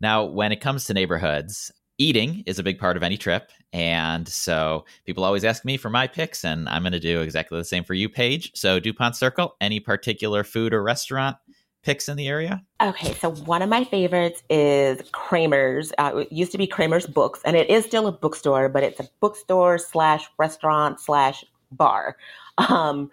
Now, 0.00 0.24
when 0.24 0.50
it 0.50 0.60
comes 0.60 0.86
to 0.86 0.94
neighborhoods, 0.94 1.70
eating 1.98 2.42
is 2.46 2.58
a 2.58 2.64
big 2.64 2.78
part 2.78 2.96
of 2.96 3.04
any 3.04 3.16
trip. 3.16 3.52
And 3.72 4.26
so 4.28 4.84
people 5.06 5.24
always 5.24 5.44
ask 5.44 5.64
me 5.64 5.76
for 5.76 5.90
my 5.90 6.06
picks, 6.06 6.44
and 6.44 6.68
I'm 6.68 6.82
going 6.82 6.92
to 6.92 7.00
do 7.00 7.20
exactly 7.20 7.56
the 7.58 7.64
same 7.64 7.84
for 7.84 7.94
you, 7.94 8.08
Paige. 8.08 8.50
So, 8.54 8.80
DuPont 8.80 9.14
Circle, 9.14 9.56
any 9.60 9.78
particular 9.78 10.42
food 10.42 10.74
or 10.74 10.82
restaurant 10.82 11.36
picks 11.82 12.08
in 12.08 12.16
the 12.16 12.28
area? 12.28 12.62
Okay, 12.82 13.14
so 13.14 13.30
one 13.30 13.62
of 13.62 13.68
my 13.68 13.84
favorites 13.84 14.42
is 14.50 15.00
Kramer's. 15.12 15.92
Uh, 15.98 16.12
it 16.16 16.32
used 16.32 16.52
to 16.52 16.58
be 16.58 16.66
Kramer's 16.66 17.06
Books, 17.06 17.40
and 17.44 17.56
it 17.56 17.70
is 17.70 17.84
still 17.84 18.06
a 18.06 18.12
bookstore, 18.12 18.68
but 18.68 18.82
it's 18.82 19.00
a 19.00 19.08
bookstore 19.20 19.78
slash 19.78 20.26
restaurant 20.38 21.00
slash 21.00 21.44
bar. 21.72 22.16
Um, 22.68 23.10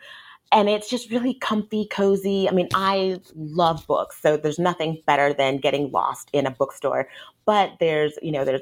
and 0.51 0.67
it's 0.67 0.89
just 0.89 1.09
really 1.09 1.33
comfy, 1.35 1.85
cozy. 1.85 2.49
I 2.49 2.51
mean, 2.51 2.67
I 2.73 3.21
love 3.35 3.87
books, 3.87 4.21
so 4.21 4.35
there's 4.35 4.59
nothing 4.59 5.01
better 5.05 5.33
than 5.33 5.57
getting 5.57 5.91
lost 5.91 6.29
in 6.33 6.45
a 6.45 6.51
bookstore. 6.51 7.07
But 7.45 7.73
there's, 7.79 8.19
you 8.21 8.31
know, 8.31 8.43
there's 8.43 8.61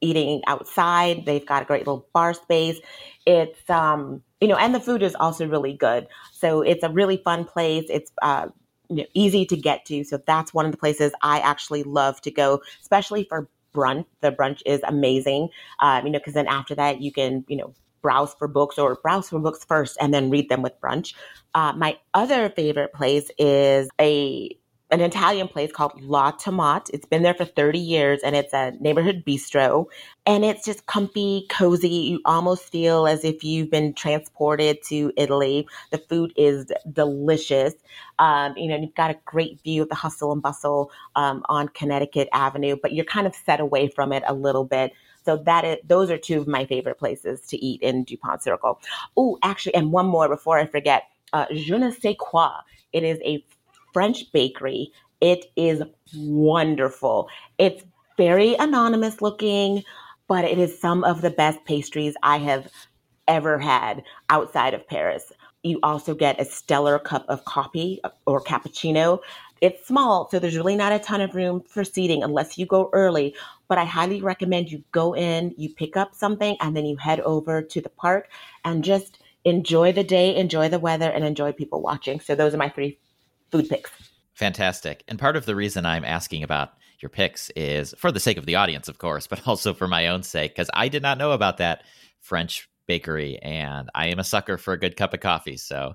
eating 0.00 0.42
outside. 0.46 1.24
They've 1.26 1.44
got 1.44 1.62
a 1.62 1.64
great 1.64 1.86
little 1.86 2.06
bar 2.12 2.34
space. 2.34 2.78
It's, 3.26 3.68
um, 3.70 4.22
you 4.40 4.48
know, 4.48 4.56
and 4.56 4.74
the 4.74 4.80
food 4.80 5.02
is 5.02 5.14
also 5.14 5.46
really 5.46 5.72
good. 5.72 6.06
So 6.32 6.62
it's 6.62 6.82
a 6.82 6.90
really 6.90 7.16
fun 7.18 7.44
place. 7.44 7.86
It's 7.88 8.12
uh, 8.22 8.48
you 8.88 8.96
know, 8.96 9.06
easy 9.14 9.44
to 9.46 9.56
get 9.56 9.84
to. 9.86 10.04
So 10.04 10.18
that's 10.26 10.54
one 10.54 10.66
of 10.66 10.72
the 10.72 10.78
places 10.78 11.12
I 11.22 11.40
actually 11.40 11.82
love 11.82 12.20
to 12.22 12.30
go, 12.30 12.62
especially 12.80 13.24
for 13.24 13.48
brunch. 13.74 14.06
The 14.20 14.32
brunch 14.32 14.62
is 14.66 14.80
amazing. 14.86 15.48
Um, 15.80 16.06
you 16.06 16.12
know, 16.12 16.18
because 16.18 16.34
then 16.34 16.46
after 16.46 16.74
that 16.74 17.00
you 17.00 17.12
can, 17.12 17.44
you 17.48 17.56
know, 17.56 17.74
browse 18.02 18.34
for 18.34 18.46
books 18.46 18.78
or 18.78 18.94
browse 19.02 19.28
for 19.28 19.40
books 19.40 19.64
first 19.64 19.96
and 20.00 20.14
then 20.14 20.30
read 20.30 20.48
them 20.48 20.62
with 20.62 20.80
brunch. 20.80 21.14
Uh, 21.54 21.72
my 21.72 21.98
other 22.14 22.48
favorite 22.50 22.92
place 22.92 23.30
is 23.38 23.88
a 24.00 24.56
an 24.90 25.00
Italian 25.00 25.48
place 25.48 25.72
called 25.72 26.00
La 26.00 26.30
Tomate. 26.30 26.90
It's 26.92 27.06
been 27.06 27.22
there 27.22 27.34
for 27.34 27.44
30 27.44 27.78
years 27.78 28.20
and 28.24 28.36
it's 28.36 28.52
a 28.52 28.72
neighborhood 28.78 29.24
bistro. 29.26 29.86
And 30.26 30.44
it's 30.44 30.64
just 30.64 30.86
comfy, 30.86 31.46
cozy. 31.50 31.88
You 31.88 32.20
almost 32.24 32.70
feel 32.70 33.06
as 33.06 33.24
if 33.24 33.42
you've 33.42 33.70
been 33.70 33.94
transported 33.94 34.82
to 34.84 35.12
Italy. 35.16 35.66
The 35.90 35.98
food 35.98 36.32
is 36.36 36.72
delicious. 36.92 37.74
Um, 38.20 38.56
you 38.56 38.68
know, 38.68 38.76
you've 38.76 38.94
got 38.94 39.10
a 39.10 39.18
great 39.24 39.60
view 39.62 39.82
of 39.82 39.88
the 39.88 39.96
hustle 39.96 40.32
and 40.32 40.40
bustle 40.40 40.92
um, 41.16 41.42
on 41.48 41.68
Connecticut 41.68 42.28
Avenue, 42.32 42.76
but 42.80 42.92
you're 42.92 43.04
kind 43.04 43.26
of 43.26 43.34
set 43.34 43.58
away 43.58 43.88
from 43.88 44.12
it 44.12 44.22
a 44.26 44.34
little 44.34 44.64
bit. 44.64 44.92
So 45.24 45.36
that 45.38 45.64
is, 45.64 45.78
those 45.84 46.10
are 46.12 46.18
two 46.18 46.40
of 46.40 46.46
my 46.46 46.64
favorite 46.64 46.98
places 46.98 47.40
to 47.48 47.56
eat 47.56 47.82
in 47.82 48.04
DuPont 48.04 48.44
Circle. 48.44 48.80
Oh, 49.16 49.38
actually, 49.42 49.74
and 49.74 49.90
one 49.90 50.06
more 50.06 50.28
before 50.28 50.58
I 50.58 50.66
forget. 50.66 51.04
Uh, 51.32 51.46
Je 51.52 51.76
ne 51.76 51.90
sais 51.90 52.14
quoi. 52.16 52.50
It 52.92 53.02
is 53.02 53.18
a 53.24 53.44
French 53.96 54.30
bakery. 54.30 54.92
It 55.22 55.46
is 55.56 55.82
wonderful. 56.14 57.30
It's 57.56 57.82
very 58.18 58.54
anonymous 58.56 59.22
looking, 59.22 59.84
but 60.28 60.44
it 60.44 60.58
is 60.58 60.78
some 60.78 61.02
of 61.02 61.22
the 61.22 61.30
best 61.30 61.64
pastries 61.64 62.14
I 62.22 62.36
have 62.36 62.68
ever 63.26 63.58
had 63.58 64.02
outside 64.28 64.74
of 64.74 64.86
Paris. 64.86 65.32
You 65.62 65.80
also 65.82 66.14
get 66.14 66.38
a 66.38 66.44
stellar 66.44 66.98
cup 66.98 67.24
of 67.30 67.46
coffee 67.46 68.02
or 68.26 68.42
cappuccino. 68.42 69.20
It's 69.62 69.88
small, 69.88 70.28
so 70.30 70.38
there's 70.38 70.58
really 70.58 70.76
not 70.76 70.92
a 70.92 70.98
ton 70.98 71.22
of 71.22 71.34
room 71.34 71.62
for 71.62 71.82
seating 71.82 72.22
unless 72.22 72.58
you 72.58 72.66
go 72.66 72.90
early. 72.92 73.34
But 73.66 73.78
I 73.78 73.86
highly 73.86 74.20
recommend 74.20 74.70
you 74.70 74.84
go 74.92 75.14
in, 75.14 75.54
you 75.56 75.70
pick 75.70 75.96
up 75.96 76.14
something, 76.14 76.58
and 76.60 76.76
then 76.76 76.84
you 76.84 76.98
head 76.98 77.20
over 77.20 77.62
to 77.62 77.80
the 77.80 77.88
park 77.88 78.28
and 78.62 78.84
just 78.84 79.20
enjoy 79.46 79.92
the 79.92 80.04
day, 80.04 80.36
enjoy 80.36 80.68
the 80.68 80.78
weather, 80.78 81.08
and 81.08 81.24
enjoy 81.24 81.52
people 81.52 81.80
watching. 81.80 82.20
So 82.20 82.34
those 82.34 82.52
are 82.52 82.58
my 82.58 82.68
three 82.68 82.98
food 83.50 83.68
picks. 83.68 83.90
Fantastic. 84.34 85.02
And 85.08 85.18
part 85.18 85.36
of 85.36 85.46
the 85.46 85.56
reason 85.56 85.86
I'm 85.86 86.04
asking 86.04 86.42
about 86.42 86.72
your 87.00 87.08
picks 87.08 87.50
is 87.56 87.94
for 87.98 88.12
the 88.12 88.20
sake 88.20 88.36
of 88.36 88.46
the 88.46 88.56
audience, 88.56 88.88
of 88.88 88.98
course, 88.98 89.26
but 89.28 89.46
also 89.46 89.74
for 89.74 89.88
my 89.88 90.08
own 90.08 90.22
sake, 90.22 90.54
because 90.54 90.70
I 90.74 90.88
did 90.88 91.02
not 91.02 91.18
know 91.18 91.32
about 91.32 91.58
that 91.58 91.82
French 92.20 92.68
bakery 92.86 93.38
and 93.42 93.90
I 93.94 94.08
am 94.08 94.18
a 94.18 94.24
sucker 94.24 94.58
for 94.58 94.72
a 94.72 94.78
good 94.78 94.96
cup 94.96 95.14
of 95.14 95.20
coffee. 95.20 95.56
So 95.56 95.94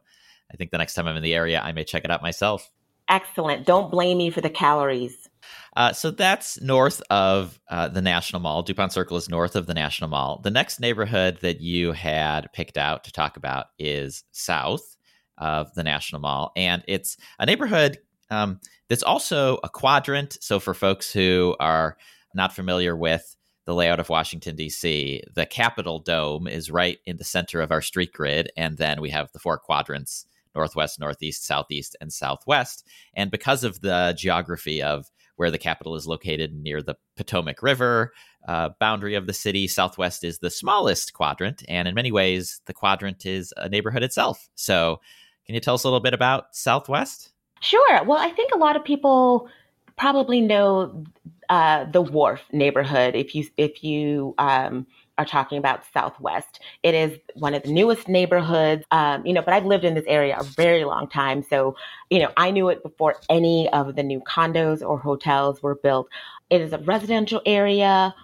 I 0.51 0.57
think 0.57 0.71
the 0.71 0.77
next 0.77 0.93
time 0.93 1.07
I'm 1.07 1.15
in 1.15 1.23
the 1.23 1.35
area, 1.35 1.61
I 1.61 1.71
may 1.71 1.83
check 1.83 2.03
it 2.03 2.11
out 2.11 2.21
myself. 2.21 2.69
Excellent. 3.07 3.65
Don't 3.65 3.91
blame 3.91 4.17
me 4.17 4.29
for 4.29 4.41
the 4.41 4.49
calories. 4.49 5.29
Uh, 5.75 5.93
so 5.93 6.11
that's 6.11 6.61
north 6.61 7.01
of 7.09 7.59
uh, 7.69 7.87
the 7.87 8.01
National 8.01 8.41
Mall. 8.41 8.63
DuPont 8.63 8.93
Circle 8.93 9.17
is 9.17 9.29
north 9.29 9.55
of 9.55 9.67
the 9.67 9.73
National 9.73 10.09
Mall. 10.09 10.39
The 10.43 10.51
next 10.51 10.79
neighborhood 10.79 11.39
that 11.41 11.61
you 11.61 11.91
had 11.93 12.51
picked 12.53 12.77
out 12.77 13.03
to 13.05 13.11
talk 13.11 13.37
about 13.37 13.67
is 13.79 14.23
south 14.31 14.95
of 15.41 15.73
the 15.73 15.83
National 15.83 16.21
Mall. 16.21 16.53
And 16.55 16.83
it's 16.87 17.17
a 17.39 17.45
neighborhood 17.45 17.97
um, 18.29 18.61
that's 18.87 19.03
also 19.03 19.59
a 19.63 19.69
quadrant. 19.69 20.37
So, 20.39 20.59
for 20.59 20.73
folks 20.73 21.11
who 21.11 21.55
are 21.59 21.97
not 22.33 22.53
familiar 22.53 22.95
with 22.95 23.35
the 23.65 23.75
layout 23.75 23.99
of 23.99 24.09
Washington, 24.09 24.55
D.C., 24.55 25.23
the 25.35 25.45
Capitol 25.45 25.99
Dome 25.99 26.47
is 26.47 26.71
right 26.71 26.99
in 27.05 27.17
the 27.17 27.23
center 27.25 27.59
of 27.59 27.71
our 27.71 27.81
street 27.81 28.13
grid. 28.13 28.49
And 28.55 28.77
then 28.77 29.01
we 29.01 29.09
have 29.09 29.31
the 29.33 29.39
four 29.39 29.57
quadrants 29.57 30.25
northwest, 30.53 30.99
northeast, 30.99 31.45
southeast, 31.45 31.95
and 32.01 32.11
southwest. 32.11 32.85
And 33.13 33.31
because 33.31 33.63
of 33.63 33.79
the 33.81 34.13
geography 34.17 34.81
of 34.81 35.09
where 35.37 35.49
the 35.49 35.57
Capitol 35.57 35.95
is 35.95 36.05
located 36.05 36.53
near 36.53 36.81
the 36.81 36.95
Potomac 37.15 37.63
River, 37.63 38.11
uh, 38.47 38.69
boundary 38.79 39.15
of 39.15 39.27
the 39.27 39.33
city. 39.33 39.67
Southwest 39.67 40.23
is 40.23 40.39
the 40.39 40.49
smallest 40.49 41.13
quadrant, 41.13 41.63
and 41.67 41.87
in 41.87 41.95
many 41.95 42.11
ways, 42.11 42.61
the 42.65 42.73
quadrant 42.73 43.25
is 43.25 43.53
a 43.57 43.69
neighborhood 43.69 44.03
itself. 44.03 44.49
So, 44.55 44.99
can 45.45 45.55
you 45.55 45.61
tell 45.61 45.75
us 45.75 45.83
a 45.83 45.87
little 45.87 45.99
bit 45.99 46.13
about 46.13 46.55
Southwest? 46.55 47.31
Sure. 47.61 48.03
Well, 48.03 48.17
I 48.17 48.29
think 48.29 48.53
a 48.53 48.57
lot 48.57 48.75
of 48.75 48.83
people 48.83 49.49
probably 49.97 50.41
know 50.41 51.03
uh, 51.49 51.85
the 51.85 52.01
Wharf 52.01 52.41
neighborhood. 52.51 53.15
If 53.15 53.35
you 53.35 53.45
if 53.57 53.83
you 53.83 54.33
um, 54.37 54.87
are 55.17 55.25
talking 55.25 55.57
about 55.57 55.83
Southwest, 55.93 56.59
it 56.81 56.95
is 56.95 57.19
one 57.35 57.53
of 57.53 57.63
the 57.63 57.71
newest 57.71 58.07
neighborhoods. 58.07 58.83
Um, 58.91 59.25
you 59.25 59.33
know, 59.33 59.41
but 59.41 59.53
I've 59.53 59.65
lived 59.65 59.83
in 59.83 59.93
this 59.93 60.05
area 60.07 60.37
a 60.39 60.43
very 60.43 60.85
long 60.85 61.07
time, 61.07 61.43
so 61.43 61.75
you 62.09 62.19
know 62.19 62.31
I 62.37 62.51
knew 62.51 62.69
it 62.69 62.81
before 62.81 63.17
any 63.29 63.69
of 63.69 63.95
the 63.95 64.03
new 64.03 64.21
condos 64.21 64.81
or 64.81 64.97
hotels 64.97 65.61
were 65.61 65.75
built. 65.75 66.07
It 66.49 66.61
is 66.61 66.73
a 66.73 66.79
residential 66.79 67.41
area. 67.45 68.15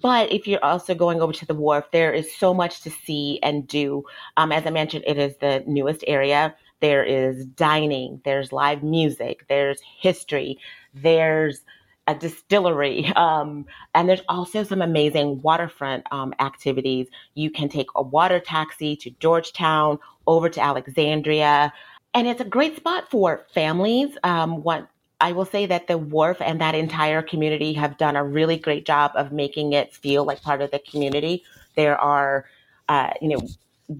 But 0.00 0.32
if 0.32 0.46
you're 0.46 0.64
also 0.64 0.94
going 0.94 1.20
over 1.20 1.32
to 1.32 1.46
the 1.46 1.54
wharf, 1.54 1.86
there 1.92 2.12
is 2.12 2.34
so 2.36 2.54
much 2.54 2.82
to 2.82 2.90
see 2.90 3.40
and 3.42 3.66
do. 3.66 4.04
Um, 4.36 4.52
as 4.52 4.66
I 4.66 4.70
mentioned, 4.70 5.04
it 5.06 5.18
is 5.18 5.36
the 5.38 5.64
newest 5.66 6.04
area. 6.06 6.54
There 6.80 7.02
is 7.02 7.44
dining, 7.46 8.20
there's 8.24 8.52
live 8.52 8.84
music, 8.84 9.44
there's 9.48 9.80
history, 10.00 10.58
there's 10.94 11.62
a 12.06 12.14
distillery, 12.14 13.06
um, 13.16 13.66
and 13.94 14.08
there's 14.08 14.22
also 14.28 14.62
some 14.62 14.80
amazing 14.80 15.42
waterfront 15.42 16.04
um, 16.12 16.32
activities. 16.38 17.08
You 17.34 17.50
can 17.50 17.68
take 17.68 17.88
a 17.96 18.02
water 18.02 18.38
taxi 18.38 18.94
to 18.96 19.10
Georgetown, 19.18 19.98
over 20.26 20.48
to 20.48 20.60
Alexandria, 20.60 21.72
and 22.14 22.28
it's 22.28 22.40
a 22.40 22.44
great 22.44 22.76
spot 22.76 23.10
for 23.10 23.46
families. 23.52 24.16
Um, 24.22 24.62
what 24.62 24.88
I 25.20 25.32
will 25.32 25.44
say 25.44 25.66
that 25.66 25.88
the 25.88 25.98
wharf 25.98 26.40
and 26.40 26.60
that 26.60 26.74
entire 26.74 27.22
community 27.22 27.72
have 27.72 27.98
done 27.98 28.14
a 28.14 28.24
really 28.24 28.56
great 28.56 28.86
job 28.86 29.12
of 29.14 29.32
making 29.32 29.72
it 29.72 29.94
feel 29.94 30.24
like 30.24 30.42
part 30.42 30.62
of 30.62 30.70
the 30.70 30.78
community. 30.78 31.44
There 31.74 31.98
are, 32.00 32.44
uh, 32.88 33.10
you 33.20 33.28
know, 33.28 33.48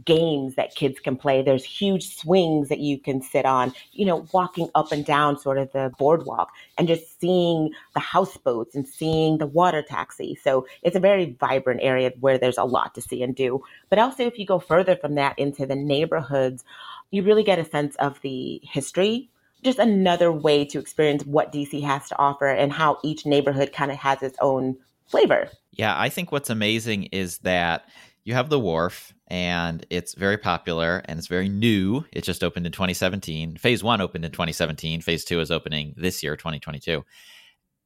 games 0.04 0.54
that 0.54 0.75
kids 0.75 1.00
can 1.00 1.16
play. 1.16 1.42
There's 1.42 1.64
huge 1.64 2.16
swings 2.16 2.68
that 2.68 2.78
you 2.78 2.98
can 2.98 3.22
sit 3.22 3.46
on, 3.46 3.72
you 3.92 4.04
know, 4.04 4.28
walking 4.32 4.68
up 4.75 4.92
and 4.92 5.04
down 5.04 5.38
sort 5.38 5.58
of 5.58 5.72
the 5.72 5.92
boardwalk 5.98 6.52
and 6.76 6.87
just 6.87 7.18
seeing 7.20 7.70
the 7.94 8.00
houseboats 8.00 8.75
and 8.75 8.87
seeing 8.87 9.38
the 9.38 9.46
water 9.46 9.82
taxi. 9.82 10.38
So 10.42 10.66
it's 10.82 10.94
a 10.94 11.00
very 11.00 11.37
vibrant 11.40 11.80
area 11.82 12.12
where 12.20 12.38
there's 12.38 12.58
a 12.58 12.64
lot 12.64 12.94
to 12.94 13.00
see 13.00 13.22
and 13.22 13.34
do. 13.34 13.62
But 13.88 13.98
also, 13.98 14.26
if 14.26 14.38
you 14.38 14.46
go 14.46 14.58
further 14.58 14.94
from 14.94 15.14
that 15.14 15.38
into 15.38 15.66
the 15.66 15.76
neighborhoods, 15.76 16.64
you 17.10 17.22
really 17.22 17.42
get 17.42 17.58
a 17.58 17.64
sense 17.64 17.96
of 17.96 18.20
the 18.20 18.60
history 18.62 19.30
just 19.62 19.78
another 19.78 20.30
way 20.30 20.64
to 20.66 20.78
experience 20.78 21.24
what 21.24 21.52
DC 21.52 21.82
has 21.82 22.08
to 22.08 22.18
offer 22.18 22.48
and 22.48 22.72
how 22.72 22.98
each 23.02 23.26
neighborhood 23.26 23.72
kind 23.72 23.90
of 23.90 23.96
has 23.98 24.22
its 24.22 24.38
own 24.40 24.76
flavor. 25.06 25.48
Yeah, 25.72 25.98
I 25.98 26.08
think 26.08 26.32
what's 26.32 26.50
amazing 26.50 27.04
is 27.04 27.38
that 27.38 27.88
you 28.24 28.34
have 28.34 28.50
the 28.50 28.60
wharf 28.60 29.14
and 29.28 29.86
it's 29.90 30.14
very 30.14 30.36
popular 30.36 31.02
and 31.06 31.18
it's 31.18 31.28
very 31.28 31.48
new. 31.48 32.04
It 32.12 32.24
just 32.24 32.44
opened 32.44 32.66
in 32.66 32.72
2017. 32.72 33.56
Phase 33.56 33.82
one 33.82 34.00
opened 34.00 34.24
in 34.24 34.32
2017. 34.32 35.00
Phase 35.00 35.24
two 35.24 35.40
is 35.40 35.50
opening 35.50 35.94
this 35.96 36.22
year, 36.22 36.36
2022. 36.36 37.04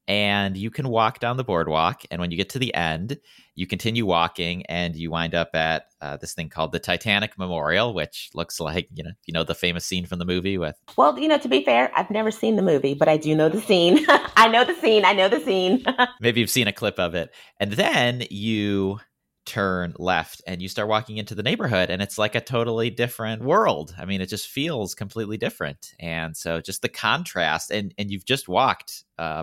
And 0.09 0.57
you 0.57 0.71
can 0.71 0.89
walk 0.89 1.21
down 1.21 1.37
the 1.37 1.45
boardwalk. 1.45 2.03
And 2.11 2.21
when 2.21 2.31
you 2.31 2.37
get 2.37 2.51
to 2.51 2.59
the 2.59 2.75
end, 2.75 3.19
you 3.55 3.67
continue 3.67 4.07
walking, 4.07 4.65
and 4.67 4.97
you 4.97 5.11
wind 5.11 5.35
up 5.35 5.55
at 5.55 5.87
uh, 6.01 6.17
this 6.17 6.35
thing 6.35 6.49
called 6.49 6.73
the 6.73 6.79
Titanic 6.79 7.39
Memorial, 7.39 7.93
which 7.95 8.31
looks 8.35 8.59
like 8.59 8.89
you 8.95 9.05
know 9.05 9.11
you 9.27 9.35
know 9.35 9.45
the 9.45 9.55
famous 9.55 9.85
scene 9.85 10.07
from 10.07 10.19
the 10.19 10.25
movie 10.25 10.59
with. 10.59 10.77
Well, 10.97 11.19
you 11.19 11.29
know, 11.29 11.39
to 11.39 11.49
be 11.49 11.65
fair, 11.65 11.93
I've 11.95 12.11
never 12.11 12.31
seen 12.31 12.57
the 12.57 12.63
movie, 12.63 12.95
but 12.95 13.09
I 13.09 13.17
do 13.17 13.35
know 13.35 13.49
the 13.49 13.61
scene. 13.61 14.05
I 14.09 14.49
know 14.49 14.65
the 14.65 14.75
scene. 14.75 15.05
I 15.05 15.13
know 15.13 15.29
the 15.29 15.41
scene. 15.41 15.85
Maybe 16.21 16.41
you've 16.41 16.51
seen 16.51 16.69
a 16.69 16.73
clip 16.73 16.99
of 16.99 17.15
it, 17.15 17.33
and 17.61 17.73
then 17.73 18.25
you 18.31 19.01
turn 19.45 19.93
left 19.99 20.41
and 20.47 20.63
you 20.63 20.69
start 20.69 20.89
walking 20.89 21.17
into 21.17 21.35
the 21.35 21.43
neighborhood 21.43 21.91
and 21.91 22.01
it's 22.01 22.17
like 22.17 22.37
a 22.37 22.41
totally 22.41 22.91
different 22.91 23.43
world 23.43 23.93
i 23.99 24.05
mean 24.05 24.21
it 24.21 24.29
just 24.29 24.47
feels 24.47 24.95
completely 24.95 25.37
different 25.37 25.95
and 25.99 26.37
so 26.37 26.61
just 26.61 26.81
the 26.81 26.89
contrast 26.89 27.73
and 27.73 27.93
and 27.99 28.09
you've 28.09 28.25
just 28.25 28.49
walked 28.49 29.03
uh 29.19 29.43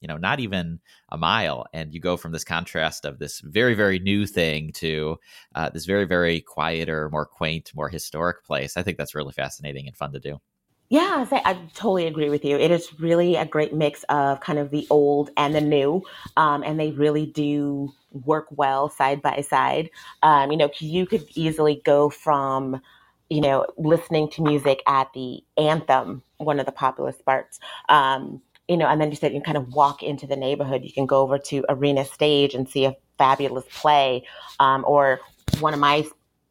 you 0.00 0.08
know 0.08 0.16
not 0.16 0.40
even 0.40 0.80
a 1.10 1.18
mile 1.18 1.66
and 1.72 1.92
you 1.92 2.00
go 2.00 2.16
from 2.16 2.32
this 2.32 2.44
contrast 2.44 3.04
of 3.04 3.18
this 3.18 3.40
very 3.40 3.74
very 3.74 3.98
new 3.98 4.26
thing 4.26 4.72
to 4.72 5.16
uh, 5.54 5.68
this 5.70 5.86
very 5.86 6.04
very 6.04 6.40
quieter 6.40 7.08
more 7.10 7.26
quaint 7.26 7.72
more 7.74 7.88
historic 7.88 8.44
place 8.44 8.76
i 8.76 8.82
think 8.82 8.98
that's 8.98 9.14
really 9.14 9.32
fascinating 9.32 9.86
and 9.86 9.96
fun 9.96 10.12
to 10.12 10.20
do 10.20 10.40
yeah, 10.88 11.26
I, 11.32 11.58
totally 11.74 12.06
agree 12.06 12.30
with 12.30 12.44
you. 12.44 12.56
It 12.56 12.70
is 12.70 13.00
really 13.00 13.34
a 13.34 13.44
great 13.44 13.74
mix 13.74 14.04
of 14.04 14.38
kind 14.38 14.58
of 14.58 14.70
the 14.70 14.86
old 14.88 15.30
and 15.36 15.52
the 15.52 15.60
new, 15.60 16.04
um, 16.36 16.62
and 16.62 16.78
they 16.78 16.92
really 16.92 17.26
do 17.26 17.92
work 18.12 18.46
well 18.50 18.88
side 18.88 19.20
by 19.20 19.40
side. 19.40 19.90
Um, 20.22 20.52
you 20.52 20.56
know, 20.56 20.70
you 20.78 21.06
could 21.06 21.26
easily 21.34 21.82
go 21.84 22.08
from, 22.08 22.80
you 23.28 23.40
know, 23.40 23.66
listening 23.76 24.30
to 24.30 24.42
music 24.42 24.80
at 24.86 25.12
the 25.12 25.42
anthem, 25.58 26.22
one 26.36 26.60
of 26.60 26.66
the 26.66 26.72
popular 26.72 27.12
parts, 27.12 27.58
um, 27.88 28.40
you 28.68 28.76
know, 28.76 28.86
and 28.86 29.00
then 29.00 29.10
you 29.10 29.16
said 29.16 29.32
you 29.32 29.40
kind 29.40 29.56
of 29.56 29.72
walk 29.74 30.02
into 30.02 30.26
the 30.26 30.36
neighborhood. 30.36 30.82
You 30.84 30.92
can 30.92 31.06
go 31.06 31.20
over 31.22 31.38
to 31.38 31.64
Arena 31.68 32.04
Stage 32.04 32.54
and 32.54 32.68
see 32.68 32.84
a 32.84 32.96
fabulous 33.18 33.64
play, 33.72 34.24
um, 34.60 34.84
or 34.86 35.20
one 35.60 35.72
of 35.74 35.80
my 35.80 36.04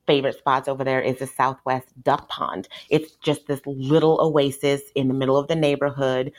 favorite 0.08 0.38
spots 0.38 0.68
over 0.68 0.84
there 0.84 1.02
is 1.02 1.20
the 1.20 1.28
Southwest 1.28 1.88
Duck 2.04 2.30
Pond. 2.30 2.68
It's 2.90 3.16
just 3.16 3.48
this 3.48 3.62
little 3.66 4.20
oasis 4.22 4.82
in 4.96 5.08
the 5.08 5.14
middle 5.14 5.38
of 5.38 5.48
the 5.48 5.56
neighborhood. 5.56 6.32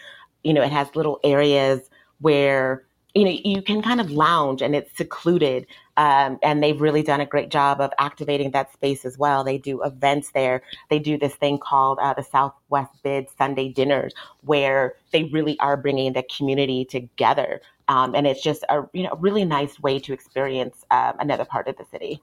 You 0.45 0.55
know, 0.55 0.63
it 0.63 0.73
has 0.73 0.95
little 0.95 1.19
areas 1.25 1.91
where 2.21 2.86
you 3.17 3.25
know 3.25 3.37
you 3.45 3.63
can 3.63 3.83
kind 3.83 4.01
of 4.01 4.11
lounge 4.11 4.63
and 4.63 4.77
it's 4.77 4.97
secluded 4.97 5.67
um, 5.97 6.39
and 6.43 6.63
they've 6.63 6.81
really 6.81 7.03
done 7.03 7.21
a 7.21 7.27
great 7.27 7.51
job 7.51 7.81
of 7.81 7.91
activating 7.99 8.51
that 8.51 8.71
space 8.73 9.07
as 9.07 9.17
well. 9.17 9.43
They 9.43 9.57
do 9.57 9.83
events 9.83 10.33
there. 10.33 10.63
They 10.91 10.99
do 10.99 11.17
this 11.17 11.35
thing 11.35 11.59
called 11.59 11.99
uh, 12.01 12.13
the 12.13 12.23
southwest 12.23 12.93
bid 13.03 13.27
sunday 13.39 13.69
dinners 13.71 14.13
where 14.43 14.95
they 15.13 15.25
really 15.25 15.59
are 15.61 15.77
bringing 15.77 16.13
the 16.13 16.25
community 16.25 16.85
together 16.85 17.61
um, 17.89 18.15
and 18.15 18.27
it's 18.27 18.43
just 18.43 18.65
a 18.69 18.83
you 18.93 19.03
know 19.03 19.17
really 19.21 19.45
nice 19.45 19.81
way 19.81 19.99
to 20.01 20.13
experience 20.13 20.85
um, 20.91 21.15
another 21.19 21.45
part 21.45 21.69
of 21.69 21.77
the 21.77 21.85
city. 21.91 22.23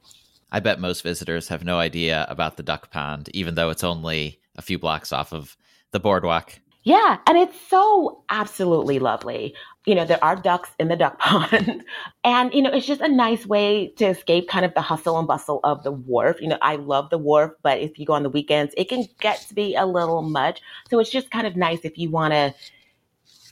I 0.52 0.60
bet 0.60 0.80
most 0.80 1.02
visitors 1.02 1.48
have 1.48 1.64
no 1.64 1.80
idea 1.80 2.28
about 2.30 2.58
the 2.58 2.64
duck 2.64 2.92
pond, 2.92 3.30
even 3.34 3.56
though 3.56 3.70
it's 3.70 3.84
only 3.84 4.40
a 4.56 4.62
few 4.62 4.78
blocks 4.78 5.12
off 5.12 5.34
of 5.34 5.58
the 5.92 6.00
boardwalk. 6.00 6.60
Yeah, 6.84 7.18
and 7.28 7.38
it's 7.38 7.60
so 7.70 8.24
absolutely 8.30 9.00
lovely. 9.00 9.56
You 9.86 9.96
know, 9.96 10.06
there 10.06 10.24
are 10.24 10.36
ducks 10.36 10.70
in 10.80 10.90
the 10.90 10.98
duck 10.98 11.18
pond. 11.20 11.84
and, 12.26 12.54
you 12.54 12.62
know, 12.62 12.72
it's 12.72 12.86
just 12.86 13.02
a 13.02 13.08
nice 13.08 13.46
way 13.46 13.88
to 13.98 14.06
escape 14.08 14.50
kind 14.50 14.66
of 14.66 14.74
the 14.74 14.82
hustle 14.82 15.18
and 15.18 15.28
bustle 15.28 15.62
of 15.64 15.84
the 15.84 15.92
wharf. 15.92 16.42
You 16.42 16.50
know, 16.50 16.58
I 16.62 16.76
love 16.76 17.10
the 17.10 17.18
wharf, 17.18 17.52
but 17.62 17.80
if 17.80 17.98
you 17.98 18.06
go 18.06 18.14
on 18.14 18.24
the 18.24 18.30
weekends, 18.30 18.74
it 18.78 18.90
can 18.90 19.06
get 19.22 19.40
to 19.48 19.54
be 19.54 19.76
a 19.76 19.86
little 19.86 20.22
much. 20.22 20.62
So 20.90 21.00
it's 21.00 21.10
just 21.10 21.32
kind 21.32 21.48
of 21.48 21.56
nice 21.56 21.80
if 21.84 21.98
you 21.98 22.10
want 22.10 22.34
to, 22.34 22.54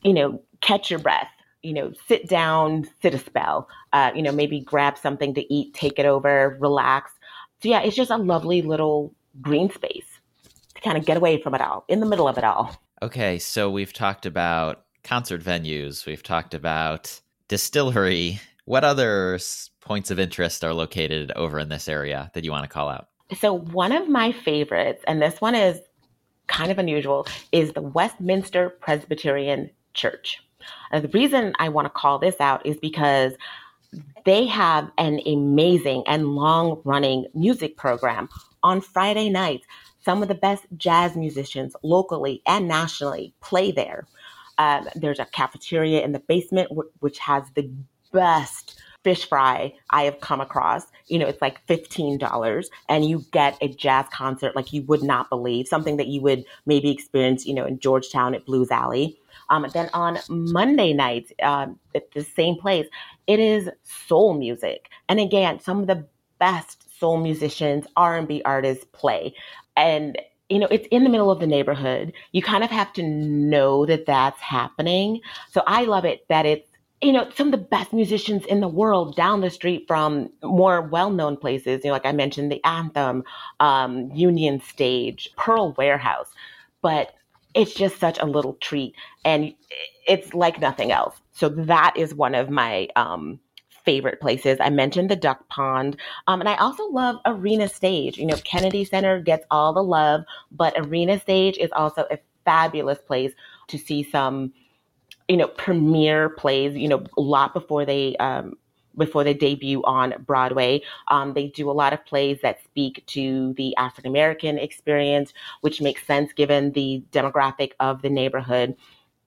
you 0.03 0.13
know, 0.13 0.41
catch 0.61 0.89
your 0.89 1.00
breath 1.00 1.29
you 1.63 1.73
know, 1.73 1.93
sit 2.07 2.27
down, 2.27 2.89
sit 3.03 3.13
a 3.13 3.19
spell, 3.19 3.69
uh, 3.93 4.11
you 4.15 4.23
know, 4.23 4.31
maybe 4.31 4.59
grab 4.61 4.97
something 4.97 5.31
to 5.35 5.53
eat, 5.53 5.71
take 5.75 6.00
it 6.00 6.07
over, 6.07 6.57
relax. 6.59 7.11
So, 7.61 7.69
yeah, 7.69 7.81
it's 7.83 7.95
just 7.95 8.09
a 8.09 8.17
lovely 8.17 8.63
little 8.63 9.13
green 9.41 9.69
space 9.69 10.07
to 10.73 10.81
kind 10.81 10.97
of 10.97 11.05
get 11.05 11.17
away 11.17 11.39
from 11.39 11.53
it 11.53 11.61
all, 11.61 11.85
in 11.88 12.00
the 12.00 12.07
middle 12.07 12.27
of 12.27 12.39
it 12.39 12.43
all. 12.43 12.80
Okay, 13.03 13.39
so 13.39 13.70
we've 13.70 13.93
talked 13.93 14.27
about 14.27 14.86
concert 15.03 15.41
venues, 15.41 16.05
we've 16.05 16.22
talked 16.22 16.53
about 16.53 17.20
distillery. 17.48 18.39
What 18.65 18.84
other 18.84 19.39
points 19.79 20.12
of 20.12 20.20
interest 20.20 20.63
are 20.63 20.74
located 20.74 21.31
over 21.36 21.58
in 21.58 21.70
this 21.70 21.89
area 21.89 22.29
that 22.36 22.43
you 22.43 22.51
want 22.51 22.63
to 22.63 22.70
call 22.70 22.89
out? 22.89 23.08
So, 23.39 23.53
one 23.53 23.91
of 23.91 24.08
my 24.08 24.31
favorites, 24.31 25.03
and 25.08 25.20
this 25.20 25.42
one 25.42 25.55
is 25.55 25.79
kind 26.48 26.72
of 26.72 26.77
unusual, 26.77 27.25
is 27.51 27.74
the 27.74 27.81
Westminster 27.81 28.70
Presbyterian 28.70 29.72
Church. 29.96 30.37
Uh, 30.92 31.00
the 31.00 31.07
reason 31.07 31.53
I 31.57 31.70
want 31.70 31.85
to 31.85 31.90
call 31.90 32.20
this 32.20 32.35
out 32.40 32.64
is 32.66 32.77
because 32.77 33.33
they 34.25 34.46
have 34.46 34.92
an 35.00 35.22
amazing 35.25 36.03
and 36.05 36.35
long 36.35 36.81
running 36.85 37.25
music 37.33 37.77
program 37.77 38.29
on 38.61 38.79
Friday 38.79 39.29
nights. 39.29 39.66
Some 40.03 40.22
of 40.22 40.27
the 40.27 40.35
best 40.35 40.66
jazz 40.77 41.16
musicians 41.16 41.75
locally 41.83 42.42
and 42.46 42.68
nationally 42.68 43.33
play 43.42 43.72
there. 43.72 44.07
Um, 44.57 44.87
there's 44.96 45.20
a 45.20 45.25
cafeteria 45.25 46.03
in 46.03 46.11
the 46.11 46.20
basement, 46.20 46.70
w- 46.70 46.90
which 47.00 47.20
has 47.20 47.44
the 47.55 47.72
best 48.11 48.81
fish 49.03 49.27
fry 49.27 49.74
I 49.90 50.03
have 50.03 50.20
come 50.20 50.42
across. 50.42 50.85
You 51.07 51.20
know, 51.20 51.27
it's 51.27 51.42
like 51.42 51.66
$15 51.68 52.66
and 52.90 53.05
you 53.05 53.25
get 53.31 53.57
a 53.61 53.68
jazz 53.68 54.05
concert 54.11 54.55
like 54.55 54.74
you 54.74 54.83
would 54.83 55.03
not 55.03 55.29
believe, 55.29 55.68
something 55.68 55.98
that 55.98 56.07
you 56.07 56.22
would 56.22 56.46
maybe 56.66 56.92
experience, 56.92 57.46
you 57.46 57.53
know, 57.53 57.66
in 57.66 57.79
Georgetown 57.79 58.35
at 58.35 58.46
Blues 58.46 58.72
Alley. 58.72 59.18
Um, 59.50 59.66
then 59.74 59.90
on 59.94 60.20
Monday 60.29 60.94
nights 60.94 61.31
um, 61.44 61.79
at 61.96 62.11
the 62.11 62.24
same 62.24 62.55
place, 62.55 62.87
it 63.27 63.40
is 63.40 63.70
soul 63.83 64.33
music. 64.33 64.90
And 65.09 65.20
again, 65.20 65.59
some 65.59 65.81
of 65.81 65.87
the 65.87 66.05
best 66.40 67.00
soul 67.00 67.18
musicians, 67.18 67.85
R&B 67.96 68.42
artists 68.46 68.85
play. 68.94 69.33
And 69.81 70.17
you 70.50 70.59
know, 70.59 70.67
it's 70.70 70.87
in 70.91 71.03
the 71.05 71.09
middle 71.09 71.31
of 71.31 71.39
the 71.39 71.48
neighborhood. 71.48 72.11
You 72.33 72.41
kind 72.41 72.63
of 72.63 72.70
have 72.70 72.91
to 72.94 73.03
know 73.03 73.85
that 73.85 74.05
that's 74.05 74.39
happening. 74.41 75.22
So 75.50 75.63
I 75.65 75.85
love 75.85 76.03
it 76.05 76.27
that 76.27 76.46
it's 76.46 76.67
you 77.01 77.11
know, 77.11 77.27
some 77.35 77.48
of 77.48 77.51
the 77.51 77.57
best 77.57 77.94
musicians 77.94 78.46
in 78.46 78.59
the 78.59 78.67
world 78.67 79.15
down 79.15 79.41
the 79.41 79.50
street 79.50 79.85
from 79.87 80.29
more 80.44 80.81
well-known 80.81 81.35
places, 81.35 81.83
you 81.83 81.89
know, 81.89 81.94
like 81.94 82.05
I 82.05 82.11
mentioned, 82.11 82.51
the 82.51 82.63
Anthem, 82.63 83.24
um, 83.59 84.11
Union 84.11 84.61
Stage, 84.61 85.31
Pearl 85.35 85.74
Warehouse. 85.79 86.29
But 86.83 87.15
it's 87.55 87.74
just 87.74 88.00
such 88.00 88.20
a 88.20 88.25
little 88.25 88.53
treat 88.61 88.94
and 89.25 89.53
it's 90.07 90.33
like 90.33 90.61
nothing 90.61 90.91
else. 90.91 91.15
So 91.33 91.50
that 91.50 91.94
is 91.98 92.13
one 92.13 92.35
of 92.35 92.50
my 92.50 92.87
um, 92.96 93.39
favorite 93.85 94.20
places. 94.20 94.57
I 94.59 94.70
mentioned 94.70 95.09
the 95.09 95.15
duck 95.15 95.48
pond. 95.50 95.98
Um, 96.27 96.39
and 96.39 96.50
I 96.50 96.55
also 96.55 96.85
love 96.87 97.17
Arena 97.25 97.67
Stage. 97.67 98.17
You 98.17 98.25
know, 98.25 98.37
Kennedy 98.44 98.85
Center 98.85 99.20
gets 99.20 99.46
all 99.51 99.74
the 99.74 99.83
love, 99.83 100.24
but 100.51 100.74
Arena 100.77 101.20
Stage 101.20 101.57
is 101.57 101.72
also 101.74 102.05
a 102.11 102.20
fabulous 102.46 103.00
place 103.00 103.33
to 103.67 103.77
see 103.77 104.03
some, 104.03 104.53
you 105.27 105.37
know, 105.37 105.48
premiere 105.48 106.29
plays, 106.29 106.75
you 106.75 106.87
know, 106.87 107.03
a 107.17 107.22
lot 107.22 107.53
before 107.53 107.85
they 107.85 108.15
um, 108.17 108.55
before 108.98 109.24
they 109.24 109.33
debut 109.33 109.81
on 109.83 110.13
Broadway. 110.25 110.81
Um, 111.09 111.33
they 111.33 111.48
do 111.48 111.70
a 111.70 111.74
lot 111.74 111.94
of 111.94 112.05
plays 112.05 112.39
that 112.41 112.63
speak 112.63 113.03
to 113.07 113.53
the 113.53 113.75
African 113.77 114.11
American 114.11 114.57
experience, 114.57 115.33
which 115.61 115.81
makes 115.81 116.05
sense 116.05 116.33
given 116.33 116.72
the 116.74 117.03
demographic 117.11 117.72
of 117.79 118.01
the 118.01 118.09
neighborhood. 118.09 118.75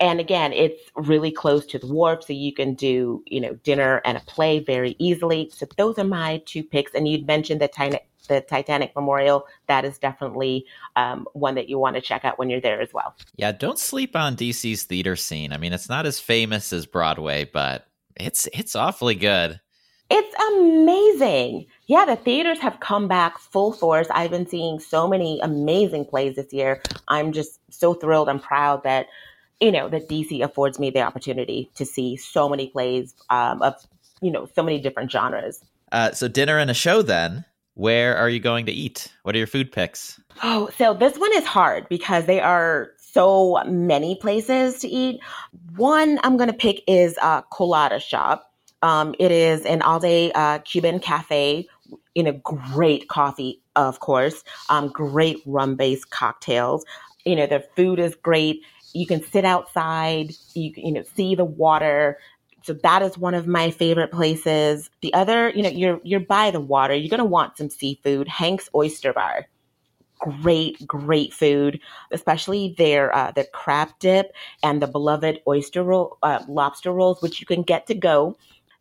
And 0.04 0.20
again, 0.20 0.52
it's 0.52 0.82
really 0.96 1.32
close 1.32 1.64
to 1.64 1.78
the 1.78 1.86
wharf, 1.86 2.24
so 2.24 2.34
you 2.34 2.52
can 2.52 2.74
do, 2.74 3.22
you 3.26 3.40
know, 3.40 3.54
dinner 3.64 4.02
and 4.04 4.18
a 4.18 4.20
play 4.20 4.58
very 4.58 4.96
easily. 4.98 5.50
So 5.54 5.66
those 5.78 5.98
are 5.98 6.04
my 6.04 6.42
two 6.44 6.62
picks. 6.62 6.92
And 6.92 7.08
you'd 7.08 7.26
mentioned 7.26 7.62
the 7.62 7.68
Titanic, 7.68 8.06
the 8.28 8.42
Titanic 8.42 8.94
Memorial. 8.94 9.46
That 9.66 9.86
is 9.86 9.96
definitely 9.96 10.66
um, 10.94 11.26
one 11.32 11.54
that 11.54 11.70
you 11.70 11.78
want 11.78 11.96
to 11.96 12.02
check 12.02 12.22
out 12.22 12.38
when 12.38 12.50
you're 12.50 12.60
there 12.60 12.82
as 12.82 12.92
well. 12.92 13.16
Yeah, 13.36 13.52
don't 13.52 13.78
sleep 13.78 14.14
on 14.14 14.36
DC's 14.36 14.82
theater 14.82 15.16
scene. 15.16 15.54
I 15.54 15.56
mean, 15.56 15.72
it's 15.72 15.88
not 15.88 16.04
as 16.04 16.20
famous 16.20 16.70
as 16.74 16.84
Broadway, 16.84 17.48
but 17.50 17.86
it's 18.14 18.46
it's 18.52 18.76
awfully 18.76 19.14
good. 19.14 19.58
It's 20.10 20.34
amazing. 20.52 21.64
Yeah, 21.86 22.04
the 22.04 22.16
theaters 22.16 22.58
have 22.60 22.78
come 22.80 23.08
back 23.08 23.38
full 23.38 23.72
force. 23.72 24.08
I've 24.10 24.30
been 24.30 24.46
seeing 24.46 24.80
so 24.80 25.08
many 25.08 25.40
amazing 25.40 26.04
plays 26.04 26.36
this 26.36 26.52
year. 26.52 26.82
I'm 27.08 27.32
just 27.32 27.58
so 27.70 27.94
thrilled 27.94 28.28
and 28.28 28.42
proud 28.42 28.82
that 28.82 29.06
you 29.64 29.72
know 29.72 29.88
that 29.88 30.08
DC 30.08 30.42
affords 30.44 30.78
me 30.78 30.90
the 30.90 31.00
opportunity 31.00 31.70
to 31.74 31.86
see 31.86 32.16
so 32.16 32.48
many 32.48 32.68
plays 32.68 33.14
um, 33.30 33.62
of 33.62 33.74
you 34.20 34.30
know 34.30 34.46
so 34.54 34.62
many 34.62 34.78
different 34.78 35.10
genres. 35.10 35.62
Uh, 35.90 36.12
so 36.12 36.28
dinner 36.28 36.58
and 36.58 36.70
a 36.70 36.74
show 36.74 37.02
then. 37.02 37.44
Where 37.76 38.16
are 38.16 38.28
you 38.28 38.38
going 38.38 38.66
to 38.66 38.72
eat? 38.72 39.12
What 39.24 39.34
are 39.34 39.38
your 39.38 39.48
food 39.48 39.72
picks? 39.72 40.20
Oh, 40.44 40.70
so 40.78 40.94
this 40.94 41.18
one 41.18 41.32
is 41.34 41.44
hard 41.44 41.88
because 41.88 42.26
they 42.26 42.38
are 42.38 42.90
so 42.98 43.60
many 43.66 44.14
places 44.14 44.78
to 44.80 44.88
eat. 44.88 45.20
One 45.74 46.20
I'm 46.22 46.36
going 46.36 46.50
to 46.50 46.56
pick 46.56 46.84
is 46.86 47.16
a 47.20 47.42
Colada 47.50 47.98
Shop. 47.98 48.52
Um, 48.82 49.16
it 49.18 49.32
is 49.32 49.64
an 49.64 49.82
all 49.82 49.98
day 49.98 50.30
uh, 50.32 50.58
Cuban 50.58 51.00
cafe 51.00 51.66
in 52.14 52.28
a 52.28 52.32
great 52.32 53.08
coffee, 53.08 53.60
of 53.74 53.98
course, 53.98 54.44
um, 54.68 54.88
great 54.88 55.38
rum 55.46 55.74
based 55.74 56.10
cocktails. 56.10 56.84
You 57.24 57.34
know, 57.34 57.46
the 57.46 57.64
food 57.74 57.98
is 57.98 58.14
great. 58.14 58.62
You 58.94 59.06
can 59.06 59.22
sit 59.22 59.44
outside, 59.44 60.32
you 60.54 60.72
you 60.76 60.92
know, 60.92 61.04
see 61.14 61.34
the 61.34 61.44
water. 61.44 62.18
So 62.62 62.72
that 62.72 63.02
is 63.02 63.18
one 63.18 63.34
of 63.34 63.46
my 63.46 63.70
favorite 63.70 64.10
places. 64.10 64.88
The 65.02 65.12
other, 65.12 65.50
you 65.50 65.62
know, 65.62 65.68
you're 65.68 66.00
you're 66.04 66.20
by 66.20 66.50
the 66.50 66.60
water. 66.60 66.94
You're 66.94 67.10
gonna 67.10 67.24
want 67.24 67.58
some 67.58 67.68
seafood. 67.68 68.28
Hank's 68.28 68.70
Oyster 68.74 69.12
Bar, 69.12 69.46
great, 70.18 70.86
great 70.86 71.34
food, 71.34 71.80
especially 72.12 72.74
their 72.78 73.14
uh, 73.14 73.32
their 73.32 73.46
crab 73.52 73.90
dip 74.00 74.32
and 74.62 74.80
the 74.80 74.86
beloved 74.86 75.40
oyster 75.46 75.82
roll, 75.82 76.16
uh, 76.22 76.42
lobster 76.48 76.92
rolls, 76.92 77.20
which 77.20 77.40
you 77.40 77.46
can 77.46 77.62
get 77.62 77.86
to 77.88 77.94
go. 77.94 78.36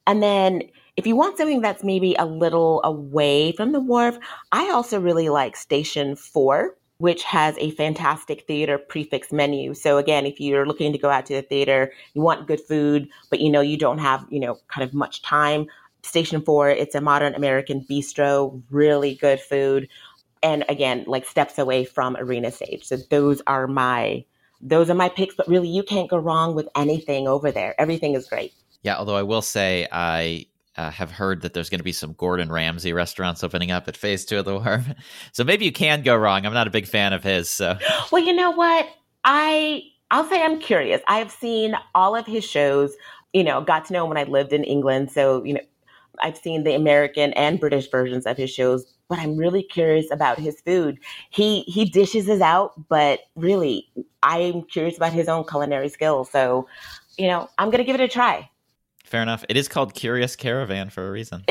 And 0.08 0.21
then 0.21 0.63
if 0.95 1.08
you 1.08 1.15
want 1.15 1.38
something 1.38 1.62
that's 1.62 1.84
maybe 1.84 2.15
a 2.19 2.26
little 2.26 2.82
away 2.84 3.52
from 3.54 3.71
the 3.71 3.80
wharf, 3.80 4.17
I 4.52 4.69
also 4.69 4.99
really 4.99 5.30
like 5.30 5.56
Station 5.56 6.15
Four 6.15 6.76
which 6.97 7.23
has 7.23 7.58
a 7.58 7.71
fantastic 7.71 8.45
theater 8.47 8.77
prix 8.77 9.03
fixe 9.03 9.32
menu. 9.32 9.73
So 9.73 9.97
again, 9.97 10.25
if 10.25 10.39
you're 10.39 10.65
looking 10.65 10.91
to 10.91 10.97
go 10.97 11.10
out 11.10 11.25
to 11.27 11.34
the 11.34 11.41
theater, 11.41 11.91
you 12.13 12.21
want 12.21 12.47
good 12.47 12.62
food, 12.62 13.10
but 13.29 13.39
you 13.39 13.49
know 13.49 13.62
you 13.62 13.77
don't 13.77 13.97
have, 13.97 14.25
you 14.29 14.39
know, 14.39 14.58
kind 14.67 14.88
of 14.88 14.93
much 14.93 15.21
time. 15.21 15.67
Station 16.03 16.41
4, 16.41 16.69
it's 16.69 16.95
a 16.95 17.01
modern 17.01 17.34
American 17.34 17.86
bistro, 17.89 18.62
really 18.69 19.15
good 19.15 19.39
food. 19.39 19.88
And 20.41 20.65
again, 20.67 21.06
like 21.08 21.25
steps 21.25 21.58
away 21.58 21.86
from 21.86 22.17
arena 22.17 22.51
stage. 22.51 22.84
So 22.84 22.97
those 23.10 23.41
are 23.47 23.67
my 23.67 24.25
those 24.62 24.89
are 24.89 24.95
my 24.95 25.10
picks, 25.10 25.36
but 25.36 25.47
really 25.47 25.67
you 25.67 25.84
can't 25.84 26.10
go 26.10 26.17
wrong 26.17 26.56
with 26.56 26.69
anything 26.75 27.27
over 27.27 27.51
there. 27.51 27.75
Everything 27.79 28.13
is 28.13 28.27
great. 28.27 28.53
Yeah, 28.82 28.97
although 28.97 29.15
I 29.15 29.23
will 29.23 29.41
say 29.41 29.88
I 29.91 30.45
uh, 30.75 30.89
have 30.89 31.12
heard 31.12 31.41
that 31.41 31.53
there's 31.53 31.69
going 31.69 31.79
to 31.79 31.83
be 31.83 31.91
some 31.91 32.13
Gordon 32.13 32.51
Ramsay 32.51 32.93
restaurants 32.93 33.43
opening 33.43 33.71
up 33.71 33.88
at 33.88 33.97
Phase 33.97 34.25
Two 34.25 34.39
of 34.39 34.45
the 34.45 34.57
Wharf, 34.57 34.86
so 35.31 35.43
maybe 35.43 35.65
you 35.65 35.71
can 35.71 36.01
go 36.01 36.15
wrong. 36.15 36.45
I'm 36.45 36.53
not 36.53 36.67
a 36.67 36.71
big 36.71 36.88
fan 36.88 37.13
of 37.13 37.23
his. 37.23 37.49
So, 37.49 37.77
well, 38.12 38.23
you 38.23 38.33
know 38.33 38.51
what? 38.51 38.88
I 39.23 39.83
I'll 40.12 40.27
say 40.29 40.41
I'm 40.43 40.59
curious. 40.59 41.01
I 41.07 41.17
have 41.19 41.31
seen 41.31 41.75
all 41.95 42.15
of 42.15 42.25
his 42.25 42.43
shows. 42.43 42.95
You 43.33 43.43
know, 43.43 43.62
got 43.62 43.86
to 43.86 43.93
know 43.93 44.03
him 44.03 44.09
when 44.09 44.17
I 44.17 44.23
lived 44.23 44.53
in 44.53 44.63
England, 44.63 45.12
so 45.12 45.43
you 45.43 45.53
know, 45.53 45.62
I've 46.21 46.38
seen 46.38 46.63
the 46.63 46.75
American 46.75 47.33
and 47.33 47.59
British 47.59 47.89
versions 47.89 48.25
of 48.25 48.38
his 48.38 48.51
shows. 48.51 48.86
But 49.09 49.19
I'm 49.19 49.36
really 49.38 49.63
curious 49.63 50.09
about 50.12 50.39
his 50.39 50.59
food. 50.62 50.97
He 51.29 51.62
he 51.62 51.86
dishes 51.86 52.29
us 52.29 52.41
out, 52.41 52.73
but 52.89 53.19
really, 53.36 53.88
I'm 54.23 54.63
curious 54.63 54.97
about 54.97 55.13
his 55.13 55.27
own 55.27 55.45
culinary 55.45 55.89
skills. 55.89 56.31
So, 56.31 56.67
you 57.17 57.27
know, 57.27 57.47
I'm 57.57 57.69
gonna 57.69 57.83
give 57.83 57.95
it 57.95 58.01
a 58.01 58.07
try 58.07 58.49
fair 59.13 59.21
enough. 59.21 59.45
It 59.47 59.58
is 59.58 59.67
called 59.67 59.93
Curious 59.93 60.36
Caravan 60.36 60.89
for 60.89 61.08
a 61.08 61.12
reason. 61.12 61.43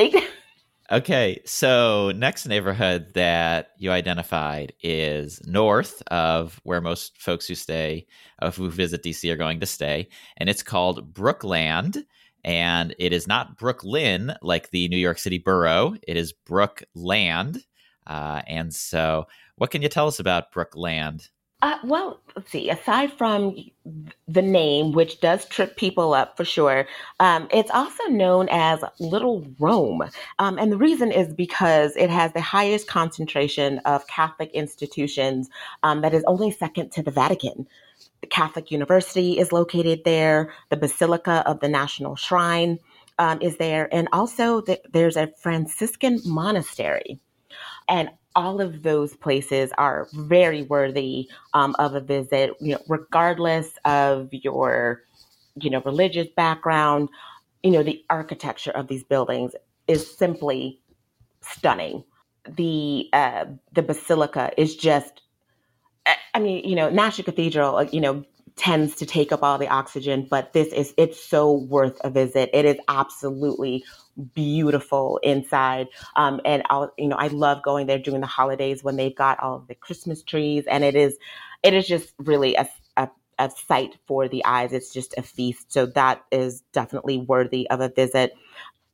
okay, 0.91 1.41
so 1.45 2.11
next 2.13 2.45
neighborhood 2.45 3.13
that 3.13 3.69
you 3.77 3.89
identified 3.89 4.73
is 4.83 5.39
north 5.45 6.03
of 6.07 6.59
where 6.65 6.81
most 6.81 7.17
folks 7.21 7.47
who 7.47 7.55
stay, 7.55 8.05
uh, 8.41 8.51
who 8.51 8.69
visit 8.69 9.01
DC, 9.01 9.31
are 9.31 9.37
going 9.37 9.61
to 9.61 9.65
stay, 9.65 10.09
and 10.35 10.49
it's 10.49 10.61
called 10.61 11.13
Brookland. 11.13 12.03
And 12.43 12.93
it 12.99 13.13
is 13.13 13.27
not 13.27 13.57
Brooklyn 13.57 14.33
like 14.41 14.71
the 14.71 14.89
New 14.89 14.97
York 14.97 15.17
City 15.17 15.37
borough. 15.37 15.95
It 16.05 16.17
is 16.17 16.33
Brookland. 16.45 17.63
Uh, 18.05 18.41
and 18.45 18.75
so, 18.75 19.27
what 19.55 19.71
can 19.71 19.81
you 19.81 19.87
tell 19.87 20.07
us 20.07 20.19
about 20.19 20.51
Brookland? 20.51 21.29
Uh, 21.63 21.77
well, 21.85 22.19
let's 22.35 22.51
see. 22.51 22.69
Aside 22.69 23.13
from 23.13 23.55
the 24.27 24.41
name, 24.41 24.91
which 24.91 25.21
does 25.21 25.45
trip 25.45 25.77
people 25.77 26.13
up 26.13 26.35
for 26.35 26.43
sure, 26.43 26.85
um, 27.21 27.47
it's 27.51 27.71
also 27.71 28.03
known 28.09 28.49
as 28.51 28.83
Little 28.99 29.47
Rome. 29.59 30.03
Um, 30.39 30.59
and 30.59 30.73
the 30.73 30.77
reason 30.77 31.09
is 31.09 31.33
because 31.33 31.95
it 31.95 32.09
has 32.09 32.33
the 32.33 32.41
highest 32.41 32.89
concentration 32.89 33.79
of 33.85 34.05
Catholic 34.07 34.51
institutions 34.51 35.49
um, 35.83 36.01
that 36.01 36.13
is 36.13 36.25
only 36.27 36.51
second 36.51 36.91
to 36.91 37.01
the 37.01 37.11
Vatican. 37.11 37.65
The 38.19 38.27
Catholic 38.27 38.69
University 38.69 39.39
is 39.39 39.53
located 39.53 40.01
there, 40.03 40.51
the 40.69 40.75
Basilica 40.75 41.43
of 41.45 41.61
the 41.61 41.69
National 41.69 42.17
Shrine 42.17 42.77
um, 43.19 43.41
is 43.41 43.55
there, 43.55 43.87
and 43.95 44.09
also 44.11 44.59
the, 44.59 44.81
there's 44.91 45.15
a 45.15 45.31
Franciscan 45.41 46.19
monastery. 46.25 47.21
And 47.87 48.09
all 48.35 48.61
of 48.61 48.83
those 48.83 49.15
places 49.15 49.71
are 49.77 50.07
very 50.13 50.63
worthy 50.63 51.29
um, 51.53 51.75
of 51.79 51.95
a 51.95 52.01
visit, 52.01 52.51
you 52.59 52.73
know, 52.73 52.81
regardless 52.87 53.71
of 53.85 54.29
your, 54.31 55.03
you 55.55 55.69
know, 55.69 55.81
religious 55.85 56.27
background. 56.35 57.09
You 57.63 57.71
know, 57.71 57.83
the 57.83 58.03
architecture 58.09 58.71
of 58.71 58.87
these 58.87 59.03
buildings 59.03 59.53
is 59.87 60.15
simply 60.17 60.79
stunning. 61.41 62.03
The 62.47 63.09
uh, 63.13 63.45
the 63.73 63.83
basilica 63.83 64.51
is 64.57 64.75
just, 64.75 65.21
I 66.33 66.39
mean, 66.39 66.67
you 66.67 66.75
know, 66.75 66.89
National 66.89 67.25
Cathedral, 67.25 67.83
you 67.85 68.01
know, 68.01 68.25
tends 68.55 68.95
to 68.95 69.05
take 69.05 69.31
up 69.31 69.43
all 69.43 69.57
the 69.57 69.67
oxygen, 69.67 70.27
but 70.29 70.53
this 70.53 70.67
is 70.73 70.93
it's 70.97 71.23
so 71.23 71.51
worth 71.51 71.99
a 72.03 72.09
visit. 72.09 72.49
It 72.53 72.65
is 72.65 72.77
absolutely 72.87 73.83
beautiful 74.33 75.19
inside. 75.23 75.87
Um, 76.15 76.39
and 76.45 76.63
I'll, 76.69 76.93
you 76.97 77.07
know, 77.07 77.15
I 77.15 77.27
love 77.27 77.63
going 77.63 77.87
there 77.87 77.99
during 77.99 78.21
the 78.21 78.27
holidays 78.27 78.83
when 78.83 78.95
they've 78.95 79.15
got 79.15 79.39
all 79.39 79.55
of 79.55 79.67
the 79.67 79.75
Christmas 79.75 80.21
trees, 80.23 80.65
and 80.67 80.83
it 80.83 80.95
is, 80.95 81.17
it 81.63 81.73
is 81.73 81.87
just 81.87 82.13
really 82.19 82.55
a, 82.55 82.67
a, 83.39 83.49
sight 83.67 83.97
for 84.05 84.27
the 84.27 84.45
eyes. 84.45 84.71
It's 84.71 84.93
just 84.93 85.15
a 85.17 85.23
feast. 85.23 85.71
So 85.71 85.85
that 85.87 86.23
is 86.31 86.61
definitely 86.71 87.17
worthy 87.17 87.69
of 87.69 87.81
a 87.81 87.89
visit. 87.89 88.33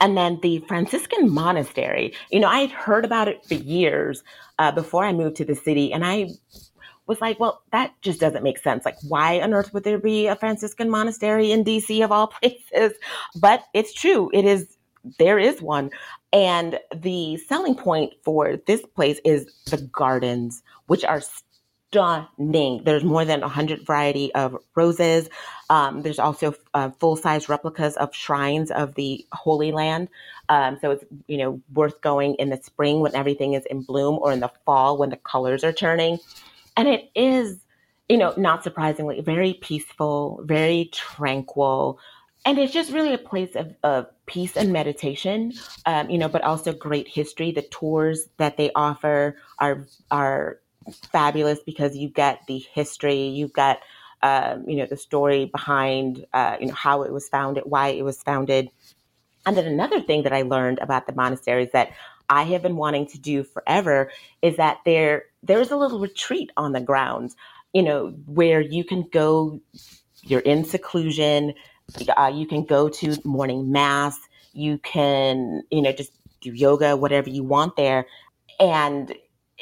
And 0.02 0.16
then 0.16 0.40
the 0.42 0.60
Franciscan 0.60 1.30
monastery, 1.30 2.14
you 2.32 2.40
know, 2.40 2.48
I 2.48 2.62
had 2.62 2.72
heard 2.72 3.04
about 3.04 3.28
it 3.28 3.46
for 3.46 3.56
years 3.56 4.24
uh, 4.58 4.72
before 4.72 5.04
I 5.04 5.12
moved 5.12 5.36
to 5.38 5.46
the 5.46 5.56
city, 5.56 5.92
and 5.92 6.06
I 6.06 6.30
was 7.10 7.20
like, 7.20 7.40
well, 7.40 7.64
that 7.72 7.92
just 8.02 8.22
doesn't 8.22 8.44
make 8.44 8.60
sense. 8.60 8.86
Like, 8.86 8.96
why 9.06 9.42
on 9.42 9.54
earth 9.54 9.74
would 9.74 9.84
there 9.84 9.98
be 9.98 10.28
a 10.28 10.36
Franciscan 10.36 10.90
monastery 10.90 11.52
in 11.52 11.66
DC 11.66 12.02
of 12.02 12.12
all 12.12 12.28
places? 12.42 12.94
But 13.36 13.66
it's 13.74 13.94
true. 13.94 14.30
It 14.34 14.46
is 14.46 14.78
there 15.18 15.40
is 15.40 15.62
one. 15.62 15.92
And 16.32 16.80
the 16.96 17.38
selling 17.38 17.76
point 17.76 18.14
for 18.24 18.58
this 18.68 18.86
place 18.96 19.20
is 19.26 19.48
the 19.66 19.78
gardens, 19.78 20.62
which 20.88 21.04
are 21.04 21.22
stunning. 21.90 22.84
There's 22.84 23.04
more 23.04 23.26
than 23.26 23.42
100 23.42 23.86
variety 23.86 24.34
of 24.36 24.56
roses. 24.76 25.30
Um, 25.70 26.04
there's 26.04 26.20
also 26.20 26.54
uh, 26.74 26.92
full 27.00 27.16
size 27.16 27.50
replicas 27.50 27.96
of 27.98 28.14
shrines 28.14 28.70
of 28.72 28.96
the 28.96 29.26
Holy 29.32 29.72
Land. 29.72 30.10
Um, 30.50 30.78
so 30.82 30.92
it's 30.92 31.04
you 31.28 31.38
know 31.38 31.62
worth 31.74 32.02
going 32.02 32.36
in 32.36 32.50
the 32.50 32.58
spring 32.62 33.00
when 33.00 33.16
everything 33.16 33.54
is 33.54 33.66
in 33.66 33.82
bloom, 33.82 34.20
or 34.22 34.32
in 34.32 34.40
the 34.40 34.52
fall 34.66 34.98
when 34.98 35.10
the 35.10 35.18
colors 35.18 35.64
are 35.64 35.74
turning. 35.74 36.20
And 36.80 36.88
it 36.88 37.12
is, 37.14 37.60
you 38.08 38.18
know, 38.18 38.34
not 38.38 38.64
surprisingly, 38.64 39.20
very 39.20 39.56
peaceful, 39.56 40.40
very 40.46 40.90
tranquil. 40.94 42.00
And 42.46 42.58
it's 42.58 42.72
just 42.72 42.94
really 42.94 43.14
a 43.14 43.18
place 43.18 43.54
of, 43.58 43.76
of 43.84 44.08
peace 44.28 44.56
and 44.56 44.72
meditation 44.72 45.52
um, 45.86 46.10
you 46.10 46.18
know 46.18 46.30
but 46.30 46.42
also 46.44 46.72
great 46.72 47.06
history. 47.06 47.52
The 47.52 47.64
tours 47.64 48.30
that 48.38 48.56
they 48.56 48.72
offer 48.76 49.36
are 49.58 49.86
are 50.10 50.62
fabulous 51.12 51.60
because 51.66 51.98
you 51.98 52.08
get 52.08 52.48
the 52.48 52.60
history 52.60 53.28
you 53.28 53.50
get 53.50 53.82
um, 54.22 54.64
you 54.66 54.78
know 54.78 54.86
the 54.86 54.96
story 54.96 55.46
behind 55.46 56.26
uh, 56.32 56.56
you 56.62 56.68
know 56.68 56.74
how 56.74 57.04
it 57.04 57.12
was 57.12 57.28
founded 57.28 57.64
why 57.66 57.90
it 57.90 58.04
was 58.04 58.24
founded. 58.24 58.70
And 59.46 59.58
then 59.58 59.66
another 59.66 60.00
thing 60.00 60.24
that 60.24 60.32
i 60.32 60.44
learned 60.44 60.80
about 60.80 61.08
the 61.08 61.14
monasteries 61.14 61.72
that 61.74 61.92
i 62.30 62.44
have 62.44 62.62
been 62.62 62.76
wanting 62.76 63.06
to 63.08 63.20
do 63.20 63.44
forever 63.44 64.12
is 64.42 64.58
that 64.58 64.80
there 64.86 65.26
there's 65.44 65.72
a 65.72 65.78
little 65.78 66.00
retreat 66.00 66.52
on 66.58 66.72
the 66.72 66.82
grounds 66.82 67.36
you 67.74 67.82
know 67.82 68.10
where 68.26 68.62
you 68.62 68.84
can 68.84 69.08
go 69.12 69.60
you're 70.24 70.42
in 70.42 70.64
seclusion 70.64 71.54
uh, 72.18 72.32
you 72.34 72.46
can 72.46 72.64
go 72.64 72.90
to 72.90 73.18
morning 73.24 73.72
mass. 73.72 74.18
You 74.54 74.78
can, 74.80 75.64
you 75.72 75.82
know, 75.82 75.92
just 75.92 76.12
do 76.42 76.52
yoga, 76.52 76.96
whatever 76.96 77.30
you 77.30 77.44
want 77.44 77.76
there. 77.76 78.08
And, 78.60 79.14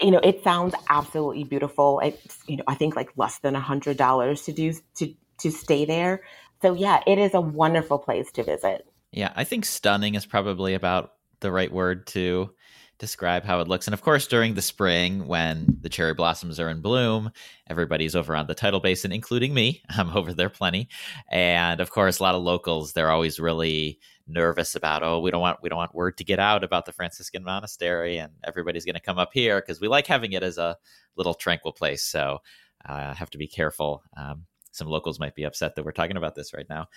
you 0.01 0.11
know, 0.11 0.19
it 0.19 0.43
sounds 0.43 0.75
absolutely 0.89 1.43
beautiful. 1.43 1.99
It's, 1.99 2.37
you 2.47 2.57
know, 2.57 2.63
I 2.67 2.75
think 2.75 2.95
like 2.95 3.11
less 3.15 3.39
than 3.39 3.55
a 3.55 3.59
hundred 3.59 3.97
dollars 3.97 4.43
to 4.43 4.53
do, 4.53 4.73
to, 4.95 5.13
to 5.39 5.51
stay 5.51 5.85
there. 5.85 6.21
So 6.61 6.73
yeah, 6.73 7.01
it 7.05 7.17
is 7.17 7.33
a 7.33 7.41
wonderful 7.41 7.99
place 7.99 8.31
to 8.33 8.43
visit. 8.43 8.87
Yeah. 9.11 9.31
I 9.35 9.43
think 9.43 9.65
stunning 9.65 10.15
is 10.15 10.25
probably 10.25 10.73
about 10.73 11.13
the 11.39 11.51
right 11.51 11.71
word 11.71 12.07
to 12.07 12.51
describe 12.99 13.43
how 13.43 13.59
it 13.59 13.67
looks. 13.67 13.87
And 13.87 13.93
of 13.93 14.01
course, 14.01 14.27
during 14.27 14.53
the 14.53 14.61
spring, 14.61 15.27
when 15.27 15.77
the 15.81 15.89
cherry 15.89 16.13
blossoms 16.13 16.59
are 16.59 16.69
in 16.69 16.81
bloom, 16.81 17.31
everybody's 17.67 18.15
over 18.15 18.35
on 18.35 18.47
the 18.47 18.55
tidal 18.55 18.79
basin, 18.79 19.11
including 19.11 19.53
me. 19.53 19.83
I'm 19.89 20.15
over 20.15 20.33
there 20.33 20.49
plenty. 20.49 20.89
And 21.29 21.79
of 21.79 21.91
course, 21.91 22.19
a 22.19 22.23
lot 22.23 22.35
of 22.35 22.41
locals, 22.41 22.93
they're 22.93 23.11
always 23.11 23.39
really 23.39 23.99
nervous 24.27 24.75
about, 24.75 25.03
oh, 25.03 25.19
we 25.19 25.31
don't 25.31 25.41
want 25.41 25.61
we 25.61 25.69
don't 25.69 25.77
want 25.77 25.95
word 25.95 26.17
to 26.17 26.23
get 26.23 26.39
out 26.39 26.63
about 26.63 26.85
the 26.85 26.91
Franciscan 26.91 27.43
monastery, 27.43 28.17
and 28.17 28.33
everybody's 28.43 28.85
going 28.85 28.95
to 28.95 29.01
come 29.01 29.17
up 29.17 29.29
here 29.33 29.61
because 29.61 29.79
we 29.79 29.87
like 29.87 30.07
having 30.07 30.33
it 30.33 30.43
as 30.43 30.57
a 30.57 30.77
little 31.15 31.33
tranquil 31.33 31.71
place. 31.71 32.03
So 32.03 32.39
uh, 32.87 32.91
I 32.91 33.03
uh, 33.05 33.13
have 33.13 33.29
to 33.31 33.37
be 33.37 33.47
careful. 33.47 34.03
Um, 34.15 34.45
some 34.71 34.87
locals 34.87 35.19
might 35.19 35.35
be 35.35 35.43
upset 35.43 35.75
that 35.75 35.83
we're 35.83 35.91
talking 35.91 36.17
about 36.17 36.35
this 36.35 36.53
right 36.53 36.67
now. 36.69 36.87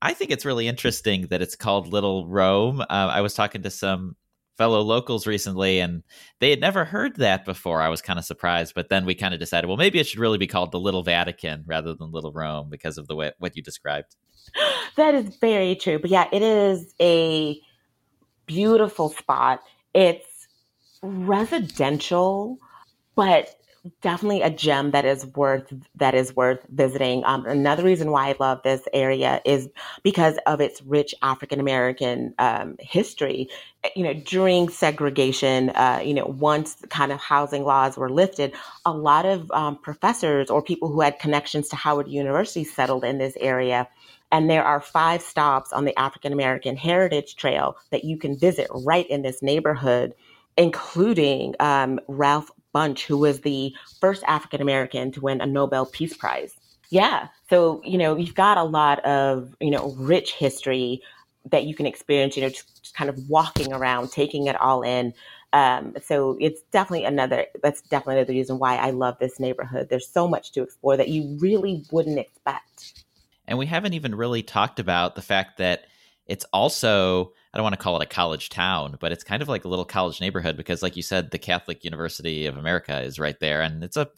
I 0.00 0.14
think 0.14 0.30
it's 0.30 0.44
really 0.44 0.68
interesting 0.68 1.22
that 1.28 1.42
it's 1.42 1.56
called 1.56 1.92
Little 1.92 2.26
Rome. 2.26 2.80
Uh, 2.80 2.84
I 2.88 3.20
was 3.20 3.34
talking 3.34 3.62
to 3.62 3.70
some 3.70 4.16
fellow 4.58 4.82
locals 4.82 5.26
recently, 5.26 5.78
and 5.78 6.02
they 6.40 6.50
had 6.50 6.60
never 6.60 6.84
heard 6.84 7.16
that 7.16 7.44
before. 7.44 7.80
I 7.80 7.88
was 7.88 8.02
kind 8.02 8.18
of 8.18 8.24
surprised, 8.24 8.74
but 8.74 8.90
then 8.90 9.06
we 9.06 9.14
kind 9.14 9.32
of 9.32 9.40
decided, 9.40 9.68
well, 9.68 9.76
maybe 9.76 10.00
it 10.00 10.06
should 10.06 10.18
really 10.18 10.36
be 10.36 10.48
called 10.48 10.72
the 10.72 10.80
Little 10.80 11.04
Vatican 11.04 11.64
rather 11.66 11.94
than 11.94 12.10
Little 12.10 12.32
Rome 12.32 12.68
because 12.68 12.98
of 12.98 13.06
the 13.06 13.14
way 13.14 13.32
what 13.38 13.56
you 13.56 13.62
described. 13.62 14.16
That 14.96 15.14
is 15.14 15.36
very 15.36 15.76
true. 15.76 16.00
But 16.00 16.10
yeah, 16.10 16.26
it 16.32 16.42
is 16.42 16.92
a 17.00 17.60
beautiful 18.46 19.10
spot. 19.10 19.62
It's 19.94 20.48
residential, 21.02 22.58
but 23.14 23.54
definitely 24.00 24.42
a 24.42 24.50
gem 24.50 24.90
that 24.92 25.04
is 25.04 25.26
worth 25.26 25.72
that 25.96 26.14
is 26.14 26.34
worth 26.34 26.64
visiting. 26.70 27.24
Um, 27.24 27.46
another 27.46 27.82
reason 27.82 28.10
why 28.10 28.28
I 28.28 28.36
love 28.38 28.62
this 28.62 28.82
area 28.92 29.40
is 29.44 29.68
because 30.02 30.38
of 30.46 30.60
its 30.60 30.82
rich 30.82 31.14
African 31.22 31.60
American 31.60 32.34
um, 32.38 32.76
history. 32.80 33.48
You 33.94 34.04
know, 34.04 34.14
during 34.14 34.68
segregation, 34.68 35.70
uh, 35.70 36.02
you 36.04 36.14
know, 36.14 36.26
once 36.26 36.76
kind 36.88 37.12
of 37.12 37.20
housing 37.20 37.64
laws 37.64 37.96
were 37.96 38.10
lifted, 38.10 38.54
a 38.84 38.92
lot 38.92 39.24
of 39.24 39.50
um, 39.52 39.76
professors 39.76 40.50
or 40.50 40.62
people 40.62 40.88
who 40.90 41.00
had 41.00 41.18
connections 41.18 41.68
to 41.68 41.76
Howard 41.76 42.08
University 42.08 42.64
settled 42.64 43.04
in 43.04 43.18
this 43.18 43.36
area. 43.40 43.88
And 44.30 44.50
there 44.50 44.64
are 44.64 44.80
five 44.80 45.22
stops 45.22 45.72
on 45.72 45.84
the 45.84 45.98
African 45.98 46.32
American 46.32 46.76
Heritage 46.76 47.36
Trail 47.36 47.76
that 47.90 48.04
you 48.04 48.18
can 48.18 48.36
visit 48.36 48.68
right 48.72 49.08
in 49.08 49.22
this 49.22 49.42
neighborhood 49.42 50.14
including 50.58 51.54
um, 51.60 52.00
Ralph 52.08 52.50
Bunche, 52.78 53.02
who 53.02 53.18
was 53.18 53.40
the 53.40 53.74
first 54.00 54.22
African 54.28 54.60
American 54.60 55.10
to 55.12 55.20
win 55.20 55.40
a 55.40 55.46
Nobel 55.46 55.86
Peace 55.86 56.16
Prize. 56.16 56.54
Yeah. 56.90 57.28
So, 57.50 57.82
you 57.84 57.98
know, 57.98 58.16
you've 58.16 58.36
got 58.36 58.56
a 58.56 58.62
lot 58.62 59.04
of, 59.04 59.54
you 59.60 59.70
know, 59.70 59.94
rich 59.98 60.32
history 60.32 61.02
that 61.50 61.64
you 61.64 61.74
can 61.74 61.86
experience, 61.86 62.36
you 62.36 62.42
know, 62.42 62.50
just, 62.50 62.82
just 62.82 62.94
kind 62.94 63.10
of 63.10 63.18
walking 63.28 63.72
around, 63.72 64.12
taking 64.12 64.46
it 64.46 64.60
all 64.60 64.82
in. 64.82 65.12
Um, 65.52 65.94
so 66.02 66.36
it's 66.40 66.60
definitely 66.70 67.04
another, 67.04 67.46
that's 67.62 67.80
definitely 67.82 68.20
another 68.20 68.32
reason 68.34 68.58
why 68.58 68.76
I 68.76 68.90
love 68.90 69.16
this 69.18 69.40
neighborhood. 69.40 69.88
There's 69.88 70.08
so 70.08 70.28
much 70.28 70.52
to 70.52 70.62
explore 70.62 70.96
that 70.96 71.08
you 71.08 71.36
really 71.40 71.84
wouldn't 71.90 72.18
expect. 72.18 73.04
And 73.46 73.58
we 73.58 73.66
haven't 73.66 73.94
even 73.94 74.14
really 74.14 74.42
talked 74.42 74.78
about 74.78 75.14
the 75.14 75.22
fact 75.22 75.58
that 75.58 75.86
it's 76.26 76.44
also 76.52 77.32
I 77.52 77.58
don't 77.58 77.64
want 77.64 77.74
to 77.74 77.82
call 77.82 78.00
it 78.00 78.04
a 78.04 78.06
college 78.06 78.50
town, 78.50 78.96
but 79.00 79.12
it's 79.12 79.24
kind 79.24 79.42
of 79.42 79.48
like 79.48 79.64
a 79.64 79.68
little 79.68 79.84
college 79.84 80.20
neighborhood 80.20 80.56
because, 80.56 80.82
like 80.82 80.96
you 80.96 81.02
said, 81.02 81.30
the 81.30 81.38
Catholic 81.38 81.84
University 81.84 82.46
of 82.46 82.56
America 82.56 83.00
is 83.00 83.18
right 83.18 83.38
there, 83.40 83.62
and 83.62 83.82
it's 83.82 83.96
a 83.96 84.08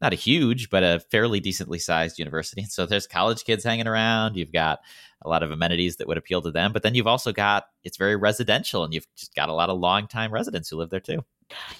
not 0.00 0.12
a 0.12 0.16
huge, 0.16 0.70
but 0.70 0.82
a 0.82 1.00
fairly 1.10 1.40
decently 1.40 1.78
sized 1.78 2.18
university. 2.18 2.66
So 2.74 2.86
there's 2.86 3.06
college 3.06 3.44
kids 3.44 3.62
hanging 3.62 3.86
around. 3.86 4.36
You've 4.36 4.52
got 4.52 4.80
a 5.22 5.28
lot 5.28 5.42
of 5.42 5.50
amenities 5.50 5.96
that 5.96 6.08
would 6.08 6.18
appeal 6.18 6.42
to 6.42 6.50
them, 6.50 6.72
but 6.72 6.82
then 6.82 6.94
you've 6.94 7.06
also 7.06 7.32
got 7.32 7.66
it's 7.84 7.96
very 7.96 8.16
residential, 8.16 8.84
and 8.84 8.92
you've 8.92 9.06
just 9.16 9.34
got 9.34 9.48
a 9.48 9.52
lot 9.52 9.70
of 9.70 9.78
longtime 9.78 10.32
residents 10.32 10.68
who 10.68 10.76
live 10.76 10.90
there 10.90 11.00
too. 11.00 11.24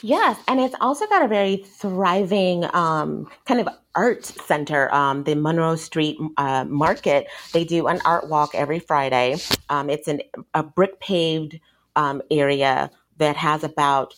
Yes, 0.03 0.39
and 0.47 0.61
it's 0.61 0.75
also 0.81 1.07
got 1.07 1.25
a 1.25 1.29
very 1.29 1.57
thriving 1.57 2.65
um, 2.75 3.29
kind 3.47 3.61
of 3.61 3.69
art 3.95 4.25
center. 4.25 4.93
Um, 4.95 5.25
the 5.25 5.35
Monroe 5.35 5.77
Street 5.77 6.19
uh, 6.37 6.65
Market, 6.65 7.27
they 7.53 7.65
do 7.65 7.87
an 7.87 8.01
art 8.05 8.29
walk 8.29 8.55
every 8.55 8.79
Friday. 8.79 9.37
Um, 9.69 9.89
it's 9.91 10.09
an, 10.09 10.21
a 10.53 10.63
brick 10.63 11.01
paved 11.01 11.59
um, 11.97 12.23
area 12.31 12.91
that 13.19 13.37
has 13.37 13.65
about 13.65 14.15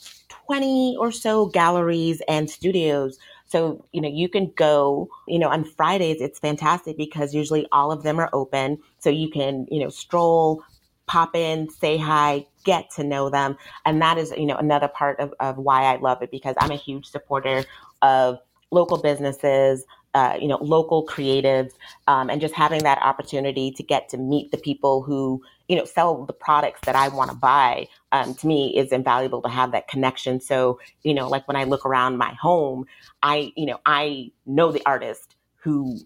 20 0.46 0.96
or 0.98 1.12
so 1.12 1.46
galleries 1.46 2.22
and 2.28 2.50
studios. 2.50 3.18
So, 3.46 3.85
you 3.92 4.00
know, 4.00 4.09
you 4.09 4.28
can 4.28 4.52
go, 4.56 5.09
you 5.28 5.38
know, 5.38 5.48
on 5.48 5.64
Fridays, 5.64 6.20
it's 6.20 6.38
fantastic 6.38 6.96
because 6.96 7.35
usually 7.35 7.66
all 7.72 7.92
of 7.92 8.02
them 8.02 8.18
are 8.18 8.30
open. 8.32 8.78
So 8.98 9.11
you 9.11 9.30
can, 9.30 9.66
you 9.70 9.80
know, 9.80 9.88
stroll, 9.88 10.62
pop 11.06 11.37
in, 11.37 11.70
say 11.70 11.96
hi, 11.96 12.46
get 12.64 12.90
to 12.96 13.04
know 13.04 13.30
them. 13.30 13.56
And 13.85 14.02
that 14.02 14.18
is, 14.18 14.32
you 14.37 14.46
know, 14.46 14.56
another 14.56 14.88
part 14.88 15.20
of, 15.20 15.32
of 15.40 15.56
why 15.59 15.85
I 15.85 15.96
love 15.96 16.22
it 16.22 16.30
because 16.30 16.56
I'm 16.59 16.72
a 16.72 16.76
huge 16.76 17.06
supporter 17.06 17.64
of 18.02 18.38
local 18.72 18.98
businesses, 18.98 19.85
uh, 20.16 20.35
you 20.40 20.48
know, 20.48 20.57
local 20.62 21.07
creatives, 21.07 21.72
um, 22.07 22.31
and 22.31 22.40
just 22.40 22.55
having 22.55 22.83
that 22.85 22.96
opportunity 23.02 23.70
to 23.70 23.83
get 23.83 24.09
to 24.09 24.16
meet 24.16 24.50
the 24.50 24.57
people 24.57 25.02
who, 25.02 25.42
you 25.68 25.76
know, 25.76 25.85
sell 25.85 26.24
the 26.24 26.33
products 26.33 26.81
that 26.87 26.96
I 26.96 27.09
want 27.09 27.31
to 27.31 27.37
buy. 27.37 27.87
Um, 28.12 28.35
to 28.37 28.46
me, 28.46 28.74
is 28.74 28.92
invaluable 28.92 29.42
to 29.42 29.50
have 29.50 29.72
that 29.72 29.88
connection. 29.88 30.40
So, 30.40 30.81
you 31.02 31.12
know, 31.12 31.29
like 31.29 31.46
when 31.46 31.57
I 31.57 31.64
look 31.64 31.85
around 31.85 32.16
my 32.16 32.33
home, 32.40 32.87
I, 33.22 33.52
you 33.57 33.66
know, 33.66 33.79
I 33.85 34.31
know 34.46 34.72
the 34.72 34.83
artist 34.87 35.37
who 35.57 35.98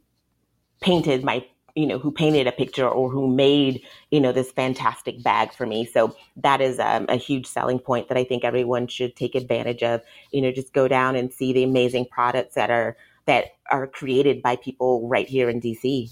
painted 0.81 1.23
my 1.23 1.47
you 1.77 1.87
know, 1.87 2.01
who 2.01 2.11
painted 2.11 2.49
a 2.49 2.53
picture 2.53 2.89
or 2.89 3.09
who 3.09 3.29
made, 3.29 3.81
you 4.11 4.21
know, 4.21 4.33
this 4.33 4.51
fantastic 4.51 5.23
bag 5.23 5.53
for 5.53 5.67
me. 5.67 5.85
So 5.85 6.17
that 6.37 6.61
is 6.61 6.81
um, 6.81 7.07
a 7.09 7.15
huge 7.15 7.47
selling 7.47 7.79
point 7.79 8.09
that 8.09 8.19
I 8.19 8.25
think 8.25 8.43
everyone 8.43 8.89
should 8.89 9.15
take 9.15 9.37
advantage 9.37 9.85
of. 9.85 10.03
You 10.33 10.43
know, 10.43 10.51
just 10.51 10.73
go 10.73 10.89
down 10.89 11.15
and 11.15 11.33
see 11.33 11.53
the 11.53 11.63
amazing 11.63 12.07
products 12.11 12.57
that 12.57 12.73
are 12.73 12.97
that 13.31 13.53
are 13.71 13.87
created 13.87 14.43
by 14.43 14.57
people 14.57 15.07
right 15.07 15.29
here 15.29 15.49
in 15.49 15.61
DC. 15.61 16.11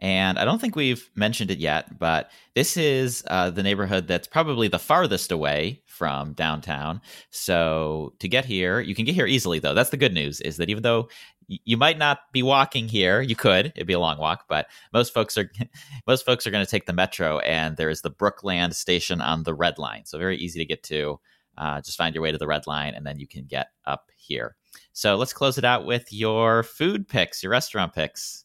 And 0.00 0.38
I 0.38 0.44
don't 0.44 0.60
think 0.60 0.76
we've 0.76 1.10
mentioned 1.14 1.50
it 1.50 1.56
yet, 1.58 1.98
but 1.98 2.30
this 2.54 2.76
is 2.76 3.24
uh, 3.28 3.48
the 3.48 3.62
neighborhood 3.62 4.06
that's 4.06 4.28
probably 4.28 4.68
the 4.68 4.78
farthest 4.78 5.32
away 5.32 5.80
from 5.86 6.34
downtown. 6.34 7.00
So 7.30 8.12
to 8.18 8.28
get 8.28 8.44
here, 8.44 8.80
you 8.80 8.94
can 8.94 9.06
get 9.06 9.14
here 9.14 9.26
easily, 9.26 9.60
though. 9.60 9.72
That's 9.72 9.88
the 9.88 9.96
good 9.96 10.12
news 10.12 10.42
is 10.42 10.58
that 10.58 10.68
even 10.68 10.82
though 10.82 11.08
you 11.48 11.78
might 11.78 11.96
not 11.96 12.18
be 12.32 12.42
walking 12.42 12.86
here, 12.86 13.22
you 13.22 13.34
could. 13.34 13.72
It'd 13.74 13.86
be 13.86 13.94
a 13.94 13.98
long 13.98 14.18
walk, 14.18 14.44
but 14.46 14.66
most 14.92 15.14
folks 15.14 15.38
are 15.38 15.50
most 16.06 16.26
folks 16.26 16.46
are 16.46 16.50
going 16.50 16.64
to 16.64 16.70
take 16.70 16.84
the 16.84 16.92
metro, 16.92 17.38
and 17.38 17.78
there 17.78 17.88
is 17.88 18.02
the 18.02 18.10
Brookland 18.10 18.74
station 18.74 19.22
on 19.22 19.44
the 19.44 19.54
Red 19.54 19.78
Line, 19.78 20.04
so 20.04 20.18
very 20.18 20.36
easy 20.36 20.58
to 20.58 20.66
get 20.66 20.82
to. 20.84 21.18
Uh, 21.56 21.80
just 21.80 21.96
find 21.96 22.14
your 22.14 22.22
way 22.22 22.30
to 22.30 22.38
the 22.38 22.46
Red 22.46 22.66
Line, 22.66 22.92
and 22.92 23.06
then 23.06 23.18
you 23.18 23.26
can 23.26 23.46
get 23.46 23.68
up 23.86 24.10
here. 24.16 24.56
So 24.92 25.16
let's 25.16 25.32
close 25.32 25.58
it 25.58 25.64
out 25.64 25.86
with 25.86 26.12
your 26.12 26.64
food 26.64 27.06
picks, 27.06 27.42
your 27.42 27.52
restaurant 27.52 27.94
picks. 27.94 28.44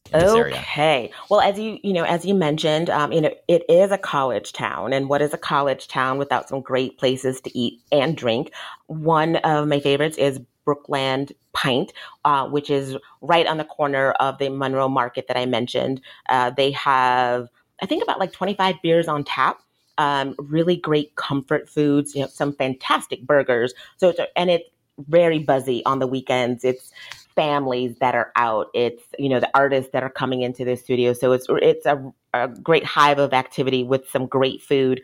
okay. 0.59 1.11
Well, 1.29 1.41
as 1.41 1.57
you 1.57 1.79
you 1.83 1.93
know, 1.93 2.03
as 2.03 2.25
you 2.25 2.35
mentioned, 2.35 2.89
um, 2.89 3.11
you 3.11 3.21
know, 3.21 3.33
it 3.47 3.63
is 3.67 3.91
a 3.91 3.97
college 3.97 4.53
town, 4.53 4.93
and 4.93 5.09
what 5.09 5.21
is 5.21 5.33
a 5.33 5.37
college 5.37 5.87
town 5.87 6.17
without 6.17 6.49
some 6.49 6.61
great 6.61 6.99
places 6.99 7.41
to 7.41 7.57
eat 7.57 7.81
and 7.91 8.15
drink? 8.15 8.51
One 8.85 9.37
of 9.37 9.67
my 9.67 9.79
favorites 9.79 10.17
is 10.17 10.39
Brookland 10.65 11.31
Pint, 11.53 11.93
uh, 12.25 12.47
which 12.47 12.69
is 12.69 12.97
right 13.21 13.47
on 13.47 13.57
the 13.57 13.65
corner 13.65 14.11
of 14.13 14.37
the 14.37 14.49
Monroe 14.49 14.89
Market 14.89 15.27
that 15.27 15.37
I 15.37 15.45
mentioned. 15.45 16.01
Uh, 16.29 16.49
they 16.51 16.71
have, 16.71 17.47
I 17.81 17.85
think, 17.85 18.03
about 18.03 18.19
like 18.19 18.31
25 18.31 18.75
beers 18.81 19.07
on 19.07 19.23
tap. 19.23 19.59
Um, 19.99 20.33
really 20.39 20.75
great 20.75 21.15
comfort 21.15 21.69
foods, 21.69 22.15
you 22.15 22.21
know, 22.21 22.27
some 22.27 22.53
fantastic 22.53 23.21
burgers. 23.27 23.75
So 23.97 24.09
a, 24.09 24.37
and 24.37 24.49
it's 24.49 24.67
very 24.99 25.39
buzzy 25.39 25.83
on 25.85 25.99
the 25.99 26.07
weekends. 26.07 26.63
It's 26.63 26.91
families 27.35 27.97
that 27.99 28.15
are 28.15 28.31
out. 28.35 28.67
It's 28.73 29.03
you 29.17 29.29
know 29.29 29.39
the 29.39 29.49
artists 29.53 29.91
that 29.93 30.03
are 30.03 30.09
coming 30.09 30.41
into 30.41 30.65
the 30.65 30.75
studio. 30.75 31.13
So 31.13 31.31
it's 31.31 31.47
it's 31.49 31.85
a, 31.85 32.13
a 32.33 32.47
great 32.47 32.85
hive 32.85 33.19
of 33.19 33.33
activity 33.33 33.83
with 33.83 34.09
some 34.09 34.27
great 34.27 34.61
food. 34.61 35.01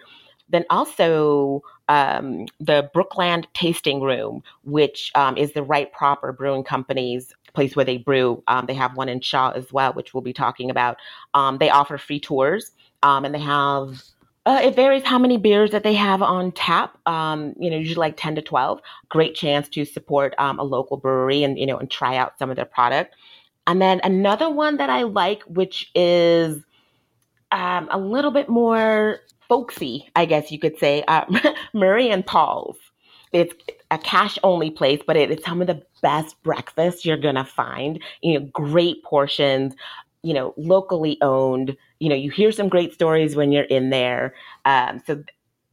Then 0.52 0.66
also 0.72 1.62
um, 1.90 2.48
the 2.60 2.90
Brookland 2.96 3.46
Tasting 3.54 4.02
Room, 4.02 4.42
which 4.64 5.12
um, 5.14 5.38
is 5.38 5.54
the 5.54 5.62
Right 5.62 5.92
Proper 5.94 6.32
Brewing 6.32 6.64
Company's 6.64 7.34
place 7.54 7.76
where 7.76 7.86
they 7.86 7.98
brew. 7.98 8.44
Um, 8.48 8.66
they 8.66 8.74
have 8.74 8.96
one 8.96 9.10
in 9.10 9.22
Shaw 9.22 9.52
as 9.52 9.72
well, 9.72 9.94
which 9.94 10.14
we'll 10.14 10.22
be 10.22 10.34
talking 10.34 10.70
about. 10.70 10.98
Um, 11.34 11.58
they 11.58 11.70
offer 11.70 11.98
free 11.98 12.20
tours, 12.20 12.72
um, 13.04 13.26
and 13.26 13.34
they 13.34 13.40
have 13.40 14.02
uh, 14.46 14.62
it 14.64 14.76
varies 14.76 15.04
how 15.04 15.20
many 15.20 15.38
beers 15.38 15.72
that 15.72 15.84
they 15.84 15.94
have 15.94 16.22
on 16.22 16.52
tap. 16.52 16.98
Um, 17.06 17.54
you 17.60 17.70
know, 17.70 17.78
usually 17.78 17.96
like 17.96 18.18
ten 18.18 18.36
to 18.36 18.42
twelve. 18.42 18.80
Great 19.10 19.36
chance 19.36 19.68
to 19.70 19.86
support 19.86 20.34
um, 20.38 20.60
a 20.60 20.64
local 20.64 20.98
brewery 20.98 21.44
and 21.44 21.58
you 21.60 21.66
know 21.66 21.78
and 21.78 21.90
try 21.90 22.16
out 22.16 22.38
some 22.40 22.50
of 22.50 22.56
their 22.56 22.66
product. 22.66 23.16
And 23.68 23.82
then 23.82 24.02
another 24.04 24.50
one 24.50 24.78
that 24.78 24.90
I 24.90 25.04
like, 25.04 25.44
which 25.44 25.92
is 25.94 26.64
um, 27.52 27.88
a 27.92 28.00
little 28.00 28.32
bit 28.32 28.50
more 28.50 29.20
folksy, 29.48 30.10
I 30.16 30.26
guess 30.26 30.52
you 30.52 30.60
could 30.60 30.78
say, 30.80 31.04
uh, 31.08 31.26
Murry 31.74 32.10
and 32.10 32.26
Paul's. 32.26 32.78
It's 33.32 33.54
a 33.92 34.00
cash 34.00 34.40
only 34.44 34.72
place, 34.72 35.02
but 35.06 35.18
it 35.18 35.30
is 35.30 35.44
some 35.44 35.62
of 35.62 35.68
the 35.68 35.84
best 36.02 36.42
breakfast 36.42 37.06
you're 37.06 37.18
gonna 37.18 37.46
find. 37.46 38.02
You 38.22 38.40
know, 38.40 38.46
great 38.52 39.04
portions. 39.04 39.76
You 40.24 40.34
know, 40.34 40.54
locally 40.58 41.18
owned 41.22 41.78
you 42.00 42.10
know, 42.10 42.16
you 42.16 42.32
hear 42.32 42.52
some 42.52 42.70
great 42.70 42.94
stories 42.94 43.36
when 43.36 43.52
you're 43.52 43.64
in 43.64 43.90
there. 43.90 44.34
Um, 44.66 45.02
so 45.06 45.24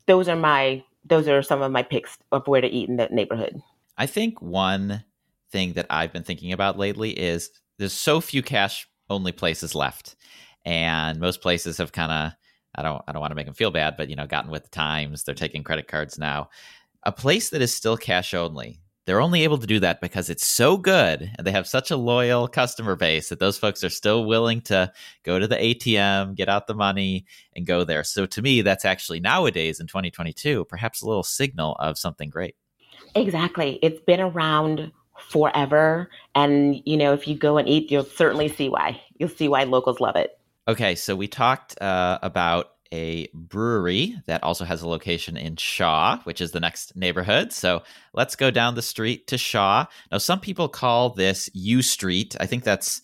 those 0.07 0.29
are 0.29 0.37
my 0.37 0.85
those 1.05 1.29
are 1.29 1.43
some 1.43 1.63
of 1.63 1.71
my 1.71 1.83
picks 1.83 2.19
of 2.33 2.47
where 2.49 2.61
to 2.61 2.69
eat 2.69 2.89
in 2.89 2.97
that 2.97 3.13
neighborhood. 3.13 3.63
I 3.97 4.07
think 4.07 4.43
one 4.43 5.05
thing 5.51 5.75
that 5.75 5.87
I've 5.89 6.13
been 6.13 6.25
thinking 6.25 6.53
about 6.53 6.79
lately 6.79 7.11
is 7.11 7.51
there's 7.79 7.93
so 7.93 8.21
few 8.21 8.43
cash 8.43 8.89
only 9.09 9.33
places 9.33 9.75
left, 9.75 10.17
and 10.65 11.21
most 11.21 11.41
places 11.41 11.79
have 11.79 11.93
kind 11.93 12.11
of 12.13 12.33
I 12.75 12.83
don't 12.83 13.03
I 13.07 13.13
don't 13.13 13.21
want 13.21 13.31
to 13.31 13.37
make 13.37 13.47
them 13.47 13.55
feel 13.55 13.71
bad, 13.71 13.97
but 13.97 14.11
you 14.11 14.17
know, 14.17 14.27
gotten 14.27 14.51
with 14.51 14.65
the 14.65 14.71
times. 14.71 15.23
They're 15.23 15.35
taking 15.35 15.63
credit 15.63 15.89
cards 15.89 16.19
now. 16.19 16.51
A 17.05 17.13
place 17.13 17.51
that 17.51 17.63
is 17.63 17.73
still 17.73 17.97
cash 17.97 18.35
only 18.35 18.81
they're 19.07 19.21
only 19.21 19.45
able 19.45 19.59
to 19.59 19.66
do 19.66 19.81
that 19.81 20.01
because 20.01 20.29
it's 20.29 20.47
so 20.47 20.77
good 20.77 21.31
and 21.38 21.47
they 21.47 21.53
have 21.53 21.66
such 21.66 21.90
a 21.90 21.97
loyal 21.97 22.49
customer 22.49 22.97
base 22.97 23.29
that 23.29 23.38
those 23.38 23.57
folks 23.57 23.85
are 23.85 23.88
still 23.88 24.25
willing 24.25 24.61
to 24.62 24.92
go 25.23 25.38
to 25.38 25.47
the 25.47 25.57
ATM, 25.57 26.35
get 26.35 26.49
out 26.49 26.66
the 26.66 26.75
money, 26.75 27.25
and 27.55 27.66
go 27.66 27.85
there. 27.85 28.03
So 28.03 28.27
to 28.27 28.42
me, 28.42 28.62
that's 28.62 28.85
actually 28.85 29.21
nowadays 29.21 29.79
in 29.79 29.87
2022, 29.87 30.64
perhaps 30.64 31.03
a 31.03 31.07
little 31.07 31.23
signal 31.23 31.77
of 31.79 31.99
something 31.99 32.29
great. 32.29 32.57
Exactly. 33.14 33.79
It's 33.81 34.01
been 34.01 34.21
around 34.21 34.90
forever. 35.16 36.11
And, 36.35 36.83
you 36.85 36.97
know, 36.97 37.12
if 37.12 37.29
you 37.29 37.37
go 37.37 37.59
and 37.59 37.69
eat, 37.69 37.90
you'll 37.90 38.05
certainly 38.05 38.49
see 38.49 38.69
why. 38.69 39.01
You'll 39.19 39.29
see 39.29 39.49
why 39.49 39.64
locals 39.64 40.01
love 40.01 40.16
it. 40.16 40.38
Okay. 40.69 40.97
So 40.97 41.14
we 41.14 41.29
talked 41.29 41.81
uh, 41.81 42.19
about 42.23 42.73
a 42.97 43.29
brewery 43.35 44.17
that 44.27 44.43
also 44.43 44.65
has 44.65 44.83
a 44.83 44.89
location 44.89 45.37
in 45.37 45.57
Shaw, 45.57 46.19
which 46.25 46.41
is 46.41 46.53
the 46.53 46.61
next 46.61 46.97
neighborhood. 46.97 47.53
So 47.53 47.83
let's 48.15 48.37
go 48.37 48.51
down 48.51 48.75
the 48.75 48.83
street 48.83 49.27
to 49.29 49.39
Shaw. 49.39 49.87
Now, 50.11 50.19
some 50.19 50.41
people 50.41 50.69
call 50.69 51.11
this 51.11 51.51
U 51.53 51.83
Street. 51.83 52.37
I 52.41 52.47
think 52.47 52.65
that's 52.65 53.03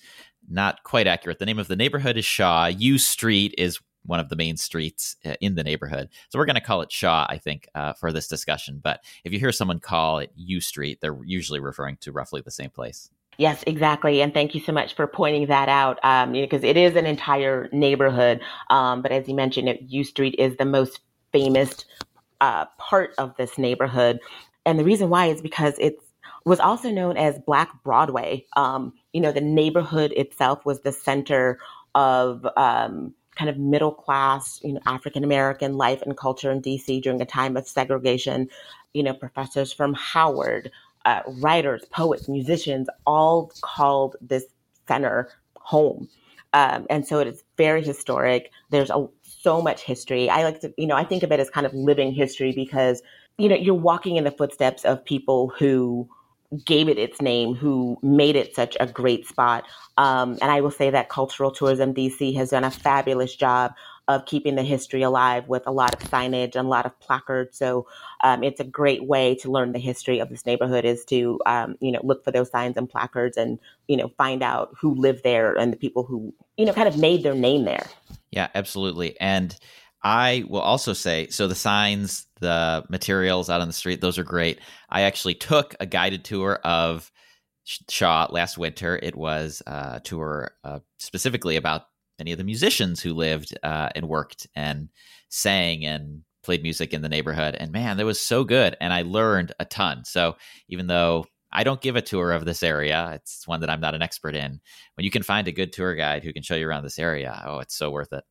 not 0.49 0.83
quite 0.83 1.07
accurate. 1.07 1.39
The 1.39 1.47
name 1.47 1.59
of 1.59 1.69
the 1.69 1.77
neighborhood 1.77 2.17
is 2.17 2.25
Shaw. 2.25 2.67
U 2.67 2.99
Street 2.99 3.55
is 3.59 3.79
one 4.05 4.21
of 4.21 4.29
the 4.29 4.37
main 4.37 4.57
streets 4.57 5.17
uh, 5.25 5.35
in 5.41 5.55
the 5.55 5.63
neighborhood. 5.63 6.09
So 6.29 6.39
we're 6.39 6.47
going 6.47 6.57
to 6.57 6.61
call 6.61 6.83
it 6.83 6.91
Shaw, 6.91 7.27
I 7.29 7.39
think, 7.39 7.69
uh, 7.75 7.93
for 7.93 8.13
this 8.13 8.29
discussion. 8.29 8.81
But 8.83 9.05
if 9.25 9.33
you 9.33 9.39
hear 9.39 9.53
someone 9.53 9.79
call 9.79 10.19
it 10.19 10.33
U 10.35 10.61
Street, 10.61 10.99
they're 11.01 11.19
usually 11.25 11.61
referring 11.61 11.99
to 12.01 12.13
roughly 12.13 12.41
the 12.41 12.51
same 12.51 12.71
place. 12.71 13.11
Yes, 13.39 13.65
exactly. 13.67 14.21
And 14.23 14.33
thank 14.35 14.55
you 14.55 14.61
so 14.61 14.73
much 14.73 14.95
for 14.95 15.07
pointing 15.07 15.47
that 15.47 15.69
out 15.69 15.99
um, 16.05 16.33
because 16.33 16.63
it 16.63 16.77
is 16.77 16.97
an 16.97 17.07
entire 17.07 17.69
neighborhood. 17.73 18.41
Um, 18.71 19.03
but 19.03 19.11
as 19.11 19.27
you 19.27 19.35
mentioned, 19.35 19.79
U 19.89 20.05
Street 20.05 20.35
is 20.39 20.57
the 20.57 20.65
most 20.67 21.01
famous 21.33 21.85
uh, 22.41 22.67
part 22.79 23.15
of 23.19 23.35
this 23.37 23.59
neighborhood. 23.59 24.21
And 24.67 24.79
the 24.79 24.85
reason 24.85 25.09
why 25.09 25.27
is 25.27 25.41
because 25.41 25.75
it 25.79 25.99
was 26.45 26.61
also 26.61 26.91
known 26.91 27.17
as 27.17 27.39
Black 27.47 27.71
Broadway. 27.85 28.45
Um, 28.57 28.93
you 29.13 29.21
know, 29.21 29.33
the 29.33 29.41
neighborhood 29.41 30.13
itself 30.13 30.65
was 30.67 30.81
the 30.81 30.93
center 30.93 31.59
of 31.95 32.47
um, 32.57 33.15
kind 33.37 33.49
of 33.49 33.59
middle 33.59 33.93
class, 33.93 34.61
you 34.63 34.75
know, 34.75 34.81
African 34.87 35.25
American 35.25 35.77
life 35.77 36.03
and 36.03 36.17
culture 36.17 36.51
in 36.51 36.61
DC 36.61 37.01
during 37.01 37.21
a 37.21 37.27
time 37.27 37.57
of 37.57 37.67
segregation. 37.67 38.49
You 38.93 39.03
know, 39.05 39.15
professors 39.15 39.73
from 39.73 39.95
Howard, 39.95 40.71
uh, 41.05 41.23
writers, 41.27 41.85
poets, 41.91 42.29
musicians, 42.29 42.89
all 43.07 43.53
called 43.61 44.17
this 44.21 44.45
center 44.87 45.29
home. 45.57 46.09
Um, 46.53 46.87
and 46.91 47.07
so 47.07 47.19
it 47.19 47.27
is 47.27 47.43
very 47.57 47.83
historic. 47.83 48.51
There's 48.71 48.91
a, 48.91 49.07
so 49.23 49.63
much 49.63 49.83
history. 49.83 50.29
I 50.29 50.45
like 50.45 50.61
to, 50.61 50.73
you 50.77 50.87
know, 50.87 50.97
I 50.97 51.05
think 51.05 51.23
of 51.23 51.33
it 51.33 51.41
as 51.41 51.51
kind 51.51 51.67
of 51.67 51.73
living 51.73 52.13
history 52.13 52.53
because, 52.53 53.03
you 53.39 53.49
know, 53.49 53.57
you're 53.57 53.75
walking 53.75 54.17
in 54.17 54.25
the 54.25 54.31
footsteps 54.31 54.85
of 54.85 55.05
people 55.05 55.53
who 55.59 56.09
gave 56.67 56.89
it 56.89 56.99
its 56.99 57.23
name, 57.23 57.55
who 57.55 57.97
made 58.03 58.37
it 58.37 58.55
such 58.55 58.77
a 58.79 58.87
great 58.87 59.27
spot. 59.27 59.65
Um, 59.97 60.33
and 60.43 60.51
I 60.51 60.61
will 60.61 60.71
say 60.71 60.91
that 60.91 61.09
Cultural 61.09 61.51
Tourism 61.51 61.95
DC 61.95 62.35
has 62.37 62.51
done 62.51 62.65
a 62.65 62.71
fabulous 62.71 63.35
job 63.35 63.73
of 64.09 64.27
keeping 64.27 64.57
the 64.57 64.63
history 64.63 65.03
alive 65.03 65.49
with 65.49 65.63
a 65.67 65.71
lot 65.71 65.95
of 65.95 66.11
signage 66.11 66.57
and 66.57 66.67
a 66.67 66.71
lot 66.71 66.87
of 66.87 66.99
placards. 66.99 67.57
So 67.57 67.87
um, 68.23 68.43
it's 68.43 68.61
a 68.61 68.65
great 68.65 69.05
way 69.05 69.35
to 69.37 69.51
learn 69.51 69.73
the 69.73 69.79
history 69.79 70.19
of 70.19 70.29
this 70.29 70.45
neighborhood 70.45 70.85
is 70.85 71.05
to 71.07 71.41
um, 71.47 71.77
you 71.81 71.93
know 71.93 72.01
look 72.03 72.25
for 72.25 72.31
those 72.31 72.51
signs 72.51 72.77
and 72.77 72.89
placards 72.89 73.37
and 73.37 73.59
you 73.87 73.97
know 73.97 74.09
find 74.19 74.43
out 74.43 74.75
who 74.81 74.95
lived 74.95 75.23
there 75.23 75.55
and 75.55 75.73
the 75.73 75.77
people 75.77 76.03
who 76.03 76.35
you 76.57 76.65
know 76.65 76.73
kind 76.73 76.89
of 76.89 76.99
made 76.99 77.23
their 77.23 77.35
name 77.35 77.65
there. 77.65 77.87
Yeah, 78.31 78.49
absolutely. 78.55 79.19
And 79.21 79.57
I 80.03 80.45
will 80.49 80.61
also 80.61 80.93
say 80.95 81.29
so 81.29 81.47
the 81.47 81.55
signs, 81.55 82.27
the 82.41 82.85
materials 82.89 83.49
out 83.49 83.61
on 83.61 83.69
the 83.69 83.73
street, 83.73 84.01
those 84.01 84.19
are 84.19 84.25
great. 84.25 84.59
I 84.89 85.03
actually 85.03 85.35
took 85.35 85.77
a 85.79 85.87
guided 85.87 86.25
tour 86.25 86.57
of 86.65 87.11
Shaw 87.65 88.27
last 88.31 88.59
winter. 88.59 88.99
It 89.01 89.15
was 89.15 89.63
a 89.67 90.01
tour 90.03 90.53
uh, 90.65 90.81
specifically 90.99 91.55
about 91.55 91.83
many 92.23 92.31
of 92.31 92.39
the 92.39 92.45
musicians 92.45 93.03
who 93.03 93.15
lived 93.15 93.53
uh, 93.65 93.89
and 93.97 94.09
worked 94.09 94.47
and 94.55 94.89
sang 95.29 95.85
and 95.85 96.23
played 96.45 96.63
music 96.63 96.95
in 96.95 97.03
the 97.03 97.09
neighborhood. 97.09 97.57
And 97.57 97.73
man, 97.73 97.97
that 97.97 98.07
was 98.07 98.21
so 98.21 98.45
good. 98.45 98.77
And 98.81 98.93
I 98.93 99.03
learned 99.03 99.53
a 99.59 99.65
ton. 99.65 100.05
So 100.05 100.37
even 100.69 100.87
though 100.87 101.27
I 101.51 101.65
don't 101.65 101.81
give 101.81 101.97
a 101.97 102.01
tour 102.01 102.31
of 102.31 102.45
this 102.45 102.63
area, 102.63 103.11
it's 103.15 103.49
one 103.49 103.59
that 103.61 103.71
I'm 103.71 103.81
not 103.81 103.97
an 103.97 104.03
expert 104.03 104.37
in. 104.37 104.61
When 104.95 105.05
you 105.05 105.11
can 105.11 105.25
find 105.25 105.49
a 105.49 105.53
good 105.53 105.73
tour 105.73 105.97
guide 105.97 106.23
who 106.23 106.33
can 106.33 106.45
show 106.45 106.55
you 106.55 106.69
around 106.69 106.85
this 106.85 107.01
area, 107.01 107.43
oh, 107.45 107.59
it's 107.59 107.75
so 107.75 107.91
worth 107.91 108.13
it 108.13 108.23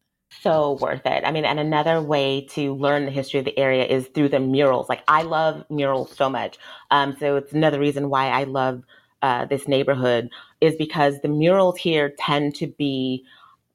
so 0.42 0.78
worth 0.80 1.06
it. 1.06 1.24
I 1.26 1.32
mean, 1.34 1.44
and 1.44 1.60
another 1.60 2.02
way 2.02 2.48
to 2.52 2.74
learn 2.76 3.04
the 3.04 3.12
history 3.12 3.40
of 3.40 3.46
the 3.46 3.60
area 3.60 3.84
is 3.84 4.08
through 4.08 4.30
the 4.30 4.40
murals. 4.40 4.88
Like 4.88 5.04
I 5.06 5.24
love 5.24 5.66
murals 5.70 6.16
so 6.16 6.30
much. 6.30 6.58
Um, 6.90 7.18
so 7.20 7.36
it's 7.36 7.52
another 7.52 7.82
reason 7.82 8.10
why 8.10 8.30
I 8.30 8.46
love 8.46 8.82
uh, 9.22 9.44
this 9.46 9.68
neighborhood 9.68 10.30
is 10.62 10.76
because 10.78 11.20
the 11.20 11.28
murals 11.28 11.78
here 11.78 12.14
tend 12.18 12.56
to 12.56 12.68
be 12.68 13.26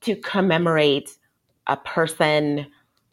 to 0.03 0.17
commemorate 0.17 1.17
a 1.67 1.77
person, 1.77 2.67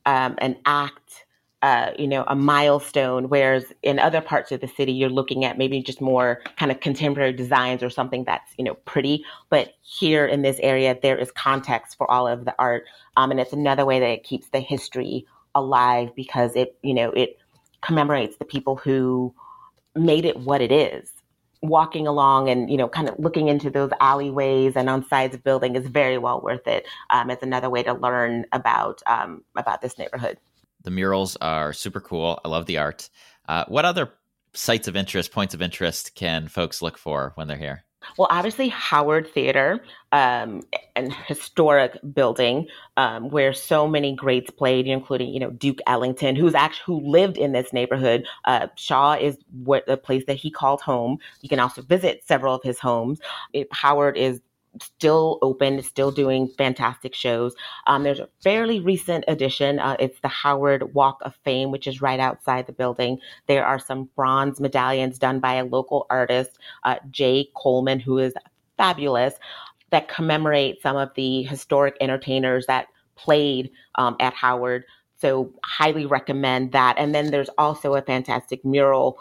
um, 0.06 0.36
an 0.40 0.58
act, 0.66 1.26
uh, 1.62 1.92
you 1.98 2.08
know, 2.08 2.26
a 2.28 2.36
milestone, 2.36 3.30
whereas 3.30 3.72
in 3.84 3.98
other 3.98 4.20
parts 4.20 4.52
of 4.52 4.60
the 4.60 4.68
city, 4.68 4.92
you're 4.92 5.10
looking 5.10 5.46
at 5.46 5.58
maybe 5.58 5.82
just 5.82 6.02
more 6.02 6.42
kind 6.58 6.72
of 6.72 6.80
contemporary 6.82 7.32
designs 7.32 7.82
or 7.82 7.90
something 7.90 8.26
that's, 8.26 8.52
you 8.58 8.66
know, 8.66 8.74
pretty. 8.86 9.24
But 9.50 9.74
here 9.82 10.26
in 10.26 10.42
this 10.42 10.60
area, 10.62 10.98
there 11.02 11.18
is 11.18 11.32
context 11.32 11.98
for 11.98 12.10
all 12.12 12.28
of 12.28 12.44
the 12.44 12.54
art. 12.60 12.84
Um, 13.16 13.32
and 13.32 13.40
it's 13.40 13.54
another 13.54 13.86
way 13.86 14.00
that 14.02 14.10
it 14.10 14.24
keeps 14.26 14.50
the 14.50 14.60
history 14.60 15.26
alive 15.56 16.14
because 16.16 16.56
it, 16.56 16.76
you 16.84 16.94
know, 16.94 17.12
it 17.12 17.38
commemorates 17.82 18.38
the 18.38 18.46
people 18.46 18.76
who 18.76 19.34
made 19.96 20.26
it 20.26 20.38
what 20.38 20.62
it 20.62 20.72
is. 20.72 21.12
Walking 21.64 22.06
along 22.08 22.50
and, 22.50 22.70
you 22.70 22.76
know, 22.76 22.90
kind 22.90 23.08
of 23.08 23.16
looking 23.18 23.48
into 23.48 23.70
those 23.70 23.90
alleyways 24.02 24.76
and 24.76 24.90
on 24.90 25.08
sides 25.08 25.34
of 25.34 25.44
building 25.44 25.76
is 25.76 25.88
very 25.88 26.18
well 26.18 26.42
worth 26.42 26.68
it. 26.68 26.86
Um, 27.10 27.30
it's 27.30 27.42
another 27.42 27.70
way 27.70 27.82
to 27.84 27.94
learn 27.94 28.46
about, 28.52 29.02
um, 29.08 29.44
about 29.56 29.82
this 29.82 29.98
neighborhood. 29.98 30.38
The 30.84 30.92
murals 30.92 31.38
are 31.38 31.72
super 31.72 32.02
cool. 32.02 32.40
I 32.44 32.50
love 32.50 32.66
the 32.66 32.80
art. 32.80 33.10
Uh, 33.48 33.64
what 33.70 33.86
other 33.86 34.12
sites 34.54 34.90
of 34.90 34.98
interest, 34.98 35.32
points 35.32 35.54
of 35.54 35.62
interest 35.62 36.16
can 36.16 36.50
folks 36.50 36.82
look 36.82 36.98
for 36.98 37.32
when 37.36 37.48
they're 37.48 37.58
here? 37.58 37.86
Well, 38.18 38.28
obviously 38.30 38.70
Howard 38.70 39.28
Theater, 39.28 39.84
um, 40.12 40.62
an 40.96 41.12
historic 41.28 41.98
building 42.14 42.68
um, 42.98 43.30
where 43.30 43.54
so 43.54 43.88
many 43.88 44.16
greats 44.16 44.52
played, 44.52 44.88
including 44.88 45.30
you 45.30 45.40
know 45.40 45.52
Duke 45.52 45.80
Ellington, 45.88 46.36
who's 46.36 46.54
actually 46.54 47.00
who 47.00 47.10
lived 47.10 47.38
in 47.38 47.52
this 47.52 47.74
neighborhood. 47.74 48.26
Uh, 48.46 48.68
Shaw 48.76 49.14
is 49.14 49.38
what 49.64 49.86
the 49.88 49.98
place 49.98 50.26
that 50.28 50.36
he 50.36 50.52
called 50.52 50.82
home. 50.82 51.18
You 51.42 51.50
can 51.50 51.60
also 51.60 51.82
visit 51.82 52.24
several 52.26 52.56
of 52.56 52.64
his 52.64 52.80
homes. 52.80 53.20
It, 53.54 53.68
Howard 53.72 54.18
is 54.18 54.42
still 54.82 55.40
open, 55.42 55.82
still 55.84 56.12
doing 56.12 56.48
fantastic 56.58 57.14
shows. 57.14 57.56
Um, 57.88 58.04
there's 58.04 58.20
a 58.20 58.30
fairly 58.42 58.80
recent 58.80 59.24
addition. 59.28 59.80
Uh, 59.80 59.96
it's 60.00 60.20
the 60.22 60.28
Howard 60.28 60.94
Walk 60.94 61.20
of 61.22 61.36
Fame, 61.44 61.72
which 61.72 61.88
is 61.88 62.02
right 62.02 62.20
outside 62.20 62.66
the 62.66 62.74
building. 62.74 63.20
There 63.48 63.66
are 63.66 63.80
some 63.80 64.10
bronze 64.16 64.60
medallions 64.60 65.20
done 65.20 65.40
by 65.40 65.56
a 65.56 65.66
local 65.66 66.06
artist, 66.10 66.60
uh, 66.84 66.96
Jay 67.12 67.50
Coleman, 67.56 68.00
who 68.00 68.18
is 68.18 68.34
fabulous, 68.78 69.36
that 69.92 70.08
commemorate 70.08 70.82
some 70.82 70.98
of 70.98 71.12
the 71.16 71.44
historic 71.44 71.96
entertainers 72.02 72.66
that 72.66 72.88
played 73.16 73.70
um, 73.96 74.16
at 74.20 74.34
Howard. 74.34 74.86
So, 75.18 75.54
highly 75.64 76.06
recommend 76.06 76.74
that. 76.74 76.96
And 76.98 77.16
then 77.16 77.32
there's 77.32 77.50
also 77.58 77.96
a 77.96 78.02
fantastic 78.02 78.66
mural 78.66 79.20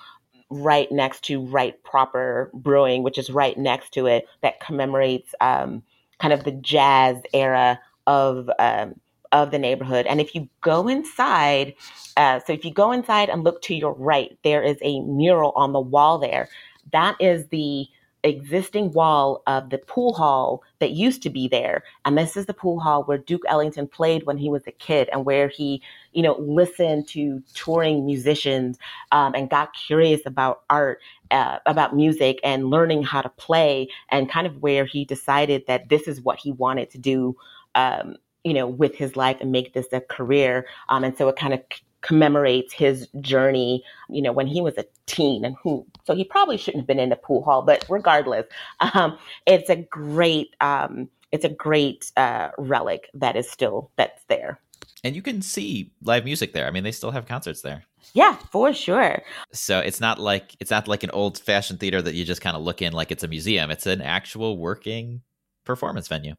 right 0.53 0.91
next 0.93 1.25
to 1.25 1.41
Right 1.41 1.83
Proper 1.83 2.51
Brewing, 2.53 3.03
which 3.03 3.19
is 3.19 3.31
right 3.31 3.57
next 3.57 3.93
to 3.95 4.07
it, 4.07 4.29
that 4.43 4.61
commemorates 4.61 5.35
um, 5.41 5.83
kind 6.19 6.33
of 6.33 6.45
the 6.45 6.53
jazz 6.53 7.17
era 7.33 7.81
of 8.07 8.51
um, 8.59 8.95
of 9.33 9.51
the 9.51 9.59
neighborhood. 9.59 10.07
And 10.07 10.21
if 10.21 10.35
you 10.35 10.49
go 10.61 10.89
inside, 10.89 11.75
uh, 12.17 12.41
so 12.47 12.53
if 12.53 12.65
you 12.65 12.73
go 12.73 12.93
inside 12.93 13.31
and 13.31 13.45
look 13.45 13.63
to 13.63 13.75
your 13.75 13.95
right, 13.95 14.37
there 14.45 14.63
is 14.63 14.77
a 14.83 15.01
mural 15.01 15.53
on 15.57 15.73
the 15.73 15.81
wall 15.81 16.19
there. 16.19 16.49
That 16.93 17.17
is 17.19 17.47
the 17.49 17.87
existing 18.25 18.93
wall 18.93 19.43
of 19.47 19.71
the 19.71 19.79
pool 19.79 20.13
hall 20.15 20.63
that 20.79 20.93
used 20.93 21.23
to 21.23 21.31
be 21.31 21.49
there. 21.49 21.83
And 22.05 22.17
this 22.17 22.37
is 22.37 22.47
the 22.47 22.55
pool 22.55 22.81
hall 22.81 23.03
where 23.05 23.19
Duke 23.19 23.43
Ellington 23.49 23.89
played 23.89 24.25
when 24.25 24.39
he 24.39 24.49
was 24.49 24.63
a 24.67 24.73
kid 24.73 25.09
and 25.13 25.25
where 25.25 25.49
he, 25.49 25.83
you 26.13 26.23
know, 26.23 26.37
listened 26.39 27.09
to 27.09 27.43
touring 27.55 28.07
musicians 28.07 28.79
um, 29.11 29.35
and 29.35 29.51
got 29.51 29.75
curious 29.75 30.21
about 30.25 30.63
art, 30.71 31.01
uh, 31.31 31.59
about 31.67 31.97
music 31.97 32.39
and 32.45 32.71
learning 32.71 33.03
how 33.03 33.23
to 33.23 33.29
play 33.31 33.89
and 34.11 34.31
kind 34.31 34.47
of 34.47 34.63
where 34.63 34.85
he 34.85 35.05
decided 35.05 35.65
that 35.67 35.89
this 35.89 36.07
is 36.07 36.21
what 36.21 36.39
he 36.39 36.53
wanted 36.53 36.91
to 36.91 36.99
do. 36.99 37.37
Um, 37.75 38.17
you 38.45 38.55
know, 38.55 38.67
with 38.67 38.97
his 38.97 39.15
life 39.15 39.37
and 39.41 39.53
make 39.53 39.73
this 39.73 39.87
a 39.93 40.01
career. 40.01 40.67
Um, 40.89 41.05
and 41.05 41.17
so 41.17 41.29
it 41.29 41.37
kind 41.37 41.55
of 41.55 41.63
commemorates 42.03 42.73
his 42.73 43.09
journey, 43.21 43.83
you 44.09 44.21
know, 44.21 44.33
when 44.33 44.47
he 44.47 44.61
was 44.61 44.77
a 44.77 44.85
teen 45.07 45.45
and 45.45 45.57
who, 45.63 45.87
so 46.05 46.15
he 46.15 46.25
probably 46.25 46.57
shouldn't 46.57 46.83
have 46.83 46.87
been 46.87 46.99
in 47.01 47.09
the 47.09 47.17
pool 47.17 47.43
hall, 47.43 47.63
but 47.63 47.85
regardless, 47.89 48.47
um, 48.95 49.19
it's 49.47 49.71
a 49.71 49.77
great, 49.77 50.55
um, 50.61 51.09
it's 51.31 51.45
a 51.45 51.49
great 51.49 52.13
uh, 52.17 52.51
relic 52.59 53.09
that 53.15 53.37
is 53.37 53.51
still 53.51 53.91
that's 53.97 54.23
there. 54.25 54.61
And 55.05 55.17
you 55.17 55.23
can 55.23 55.43
see 55.43 55.91
live 56.03 56.25
music 56.25 56.53
there. 56.53 56.67
I 56.67 56.71
mean, 56.71 56.85
they 56.85 56.93
still 56.93 57.11
have 57.11 57.27
concerts 57.27 57.63
there. 57.63 57.85
Yeah, 58.15 58.37
for 58.51 58.73
sure. 58.73 59.23
So 59.53 59.79
it's 59.81 60.01
not 60.01 60.21
like 60.21 60.55
it's 60.61 60.71
not 60.71 60.87
like 60.87 61.03
an 61.03 61.11
old 61.11 61.39
fashioned 61.39 61.81
theater 61.81 62.03
that 62.03 62.15
you 62.15 62.25
just 62.25 62.41
kind 62.41 62.57
of 62.57 62.63
look 62.63 62.83
in 62.83 62.93
like 62.93 63.11
it's 63.11 63.25
a 63.25 63.29
museum. 63.29 63.71
It's 63.71 63.87
an 63.87 64.03
actual 64.03 64.59
working 64.59 65.23
performance 65.65 66.09
venue. 66.09 66.35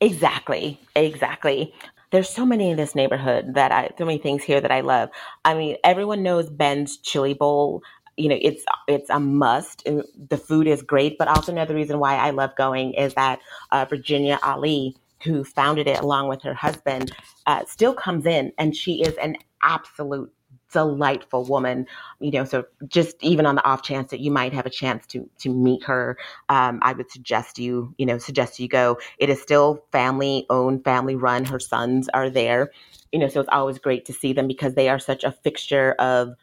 Exactly. 0.00 0.80
Exactly. 0.96 1.72
There's 2.14 2.28
so 2.28 2.46
many 2.46 2.70
in 2.70 2.76
this 2.76 2.94
neighborhood 2.94 3.54
that 3.54 3.72
I 3.72 3.90
so 3.98 4.04
many 4.04 4.18
things 4.18 4.44
here 4.44 4.60
that 4.60 4.70
I 4.70 4.82
love. 4.82 5.08
I 5.44 5.54
mean, 5.54 5.76
everyone 5.82 6.22
knows 6.22 6.48
Ben's 6.48 6.98
Chili 6.98 7.34
Bowl. 7.34 7.82
You 8.16 8.28
know, 8.28 8.38
it's 8.40 8.64
it's 8.86 9.10
a 9.10 9.18
must. 9.18 9.84
And 9.84 10.04
the 10.28 10.36
food 10.36 10.68
is 10.68 10.80
great, 10.80 11.18
but 11.18 11.26
also 11.26 11.50
another 11.50 11.74
reason 11.74 11.98
why 11.98 12.14
I 12.14 12.30
love 12.30 12.54
going 12.56 12.94
is 12.94 13.14
that 13.14 13.40
uh, 13.72 13.84
Virginia 13.86 14.38
Ali, 14.44 14.94
who 15.24 15.42
founded 15.42 15.88
it 15.88 15.98
along 15.98 16.28
with 16.28 16.40
her 16.42 16.54
husband, 16.54 17.10
uh, 17.46 17.64
still 17.66 17.94
comes 17.94 18.26
in, 18.26 18.52
and 18.58 18.76
she 18.76 19.02
is 19.02 19.16
an 19.16 19.36
absolute 19.64 20.32
delightful 20.74 21.44
woman 21.44 21.86
you 22.20 22.30
know 22.30 22.44
so 22.44 22.64
just 22.86 23.16
even 23.22 23.46
on 23.46 23.54
the 23.54 23.64
off 23.64 23.82
chance 23.82 24.10
that 24.10 24.20
you 24.20 24.30
might 24.30 24.52
have 24.52 24.66
a 24.66 24.70
chance 24.70 25.06
to 25.06 25.28
to 25.38 25.48
meet 25.48 25.82
her 25.84 26.18
um, 26.50 26.78
i 26.82 26.92
would 26.92 27.10
suggest 27.10 27.58
you 27.58 27.94
you 27.98 28.06
know 28.06 28.18
suggest 28.18 28.58
you 28.58 28.68
go. 28.68 28.98
It 29.18 29.30
is 29.30 29.40
still 29.40 29.84
family 29.92 30.46
owned 30.50 30.84
family 30.84 31.14
run. 31.14 31.44
Her 31.44 31.60
sons 31.60 32.08
are 32.12 32.30
there. 32.30 32.70
You 33.12 33.18
know 33.18 33.28
so 33.28 33.40
it's 33.40 33.48
always 33.52 33.78
great 33.78 34.04
to 34.06 34.12
see 34.12 34.32
them 34.32 34.46
because 34.48 34.74
they 34.74 34.88
are 34.88 34.98
such 34.98 35.24
a 35.24 35.32
fixture 35.32 35.92
of 35.98 36.34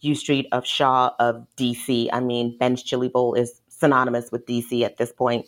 u 0.00 0.14
street 0.14 0.46
of 0.52 0.66
shaw 0.66 1.10
of 1.18 1.46
dc 1.58 2.08
i 2.12 2.20
mean 2.20 2.56
ben's 2.58 2.82
chili 2.82 3.08
bowl 3.08 3.34
is 3.34 3.60
synonymous 3.68 4.32
with 4.32 4.46
dc 4.46 4.82
at 4.82 4.96
this 4.96 5.12
point. 5.12 5.46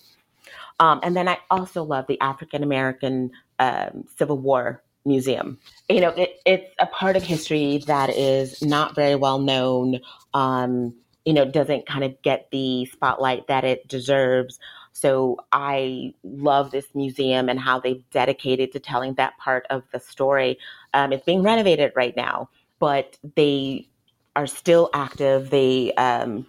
Um, 0.80 1.00
and 1.02 1.16
then 1.16 1.28
i 1.28 1.38
also 1.50 1.82
love 1.84 2.06
the 2.08 2.20
african 2.20 2.62
american 2.62 3.30
um, 3.58 4.04
civil 4.16 4.38
war 4.38 4.82
museum. 5.04 5.58
You 5.88 6.00
know, 6.00 6.10
it, 6.10 6.40
it's 6.46 6.74
a 6.78 6.86
part 6.86 7.16
of 7.16 7.22
history 7.22 7.82
that 7.86 8.10
is 8.10 8.62
not 8.62 8.94
very 8.94 9.14
well 9.14 9.38
known. 9.38 10.00
Um, 10.34 10.94
you 11.24 11.32
know, 11.32 11.44
doesn't 11.44 11.86
kind 11.86 12.04
of 12.04 12.20
get 12.22 12.48
the 12.50 12.86
spotlight 12.86 13.46
that 13.46 13.64
it 13.64 13.86
deserves. 13.86 14.58
So 14.92 15.38
I 15.52 16.14
love 16.22 16.70
this 16.70 16.86
museum 16.94 17.48
and 17.48 17.58
how 17.58 17.80
they've 17.80 18.02
dedicated 18.10 18.72
to 18.72 18.80
telling 18.80 19.14
that 19.14 19.38
part 19.38 19.66
of 19.70 19.84
the 19.92 20.00
story. 20.00 20.58
Um, 20.94 21.12
it's 21.12 21.24
being 21.24 21.42
renovated 21.42 21.92
right 21.94 22.16
now, 22.16 22.50
but 22.78 23.16
they 23.36 23.88
are 24.36 24.46
still 24.46 24.90
active. 24.94 25.50
They, 25.50 25.92
um, 25.94 26.46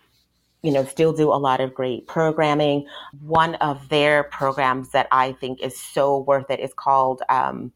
you 0.61 0.71
know, 0.71 0.85
still 0.85 1.13
do 1.13 1.31
a 1.31 1.35
lot 1.35 1.61
of 1.61 1.73
great 1.73 2.07
programming. 2.07 2.87
One 3.21 3.55
of 3.55 3.89
their 3.89 4.23
programs 4.23 4.89
that 4.89 5.07
I 5.11 5.33
think 5.33 5.61
is 5.61 5.79
so 5.79 6.19
worth 6.19 6.49
it 6.49 6.59
is 6.59 6.73
called 6.73 7.21
um, 7.29 7.71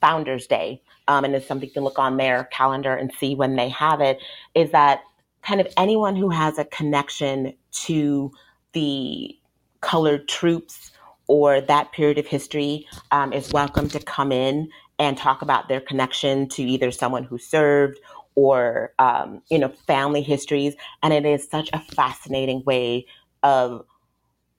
Founders 0.00 0.46
Day, 0.46 0.82
um, 1.08 1.24
and 1.24 1.34
it's 1.34 1.46
something 1.46 1.70
to 1.70 1.80
look 1.80 1.98
on 1.98 2.16
their 2.16 2.44
calendar 2.44 2.94
and 2.94 3.12
see 3.18 3.34
when 3.34 3.56
they 3.56 3.68
have 3.68 4.00
it, 4.00 4.18
is 4.54 4.70
that 4.72 5.02
kind 5.42 5.60
of 5.60 5.68
anyone 5.76 6.16
who 6.16 6.28
has 6.28 6.58
a 6.58 6.64
connection 6.64 7.54
to 7.70 8.32
the 8.72 9.38
colored 9.80 10.28
troops 10.28 10.90
or 11.28 11.60
that 11.60 11.92
period 11.92 12.18
of 12.18 12.26
history 12.26 12.86
um, 13.10 13.32
is 13.32 13.52
welcome 13.52 13.88
to 13.88 14.00
come 14.00 14.32
in 14.32 14.68
and 14.98 15.16
talk 15.16 15.42
about 15.42 15.68
their 15.68 15.80
connection 15.80 16.48
to 16.48 16.62
either 16.62 16.90
someone 16.90 17.24
who 17.24 17.38
served 17.38 17.98
or 18.34 18.92
um, 18.98 19.42
you 19.48 19.58
know 19.58 19.68
family 19.86 20.22
histories. 20.22 20.74
And 21.02 21.12
it 21.12 21.24
is 21.24 21.48
such 21.48 21.70
a 21.72 21.80
fascinating 21.94 22.62
way 22.64 23.06
of 23.42 23.84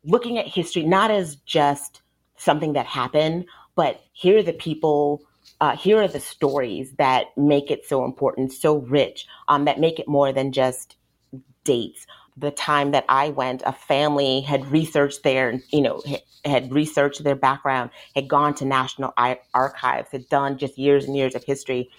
looking 0.04 0.38
at 0.38 0.48
history 0.48 0.84
not 0.84 1.12
as 1.12 1.36
just 1.38 2.02
something 2.38 2.74
that 2.74 2.86
happened 2.86 3.46
but 3.78 4.02
here 4.12 4.40
are 4.40 4.44
the 4.44 4.52
people 4.52 5.22
uh, 5.62 5.76
here 5.76 6.02
are 6.02 6.08
the 6.08 6.20
stories 6.20 6.92
that 6.98 7.28
make 7.38 7.72
it 7.72 7.86
so 7.86 8.04
important, 8.06 8.52
so 8.52 8.78
rich, 8.78 9.26
um, 9.48 9.66
that 9.66 9.80
make 9.80 10.00
it 10.00 10.08
more 10.08 10.32
than 10.32 10.52
just 10.52 10.98
dates. 11.64 12.06
The 12.36 12.52
time 12.52 12.92
that 12.92 13.06
I 13.10 13.30
went, 13.30 13.64
a 13.66 13.72
family 13.72 14.42
had 14.42 14.70
researched 14.72 15.24
their, 15.24 15.60
you 15.72 15.82
know, 15.82 16.04
had 16.46 16.72
researched 16.72 17.24
their 17.24 17.36
background, 17.36 17.90
had 18.14 18.28
gone 18.28 18.54
to 18.56 18.66
National 18.66 19.14
Archives, 19.54 20.10
had 20.12 20.30
done 20.30 20.58
just 20.58 20.78
years 20.78 21.06
and 21.06 21.16
years 21.16 21.34
of 21.34 21.44
history, 21.44 21.90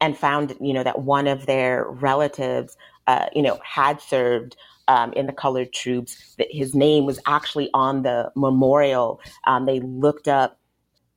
and 0.00 0.16
found, 0.16 0.54
you 0.60 0.72
know, 0.72 0.84
that 0.84 1.00
one 1.00 1.26
of 1.26 1.46
their 1.46 1.86
relatives, 1.88 2.76
uh, 3.08 3.26
you 3.34 3.42
know, 3.42 3.58
had 3.64 4.00
served 4.00 4.56
um, 4.86 5.12
in 5.14 5.26
the 5.26 5.32
colored 5.32 5.72
troops. 5.72 6.36
That 6.38 6.48
his 6.50 6.74
name 6.74 7.04
was 7.04 7.18
actually 7.26 7.70
on 7.74 8.02
the 8.02 8.30
memorial. 8.36 9.20
Um, 9.44 9.66
they 9.66 9.80
looked 9.80 10.28
up 10.28 10.57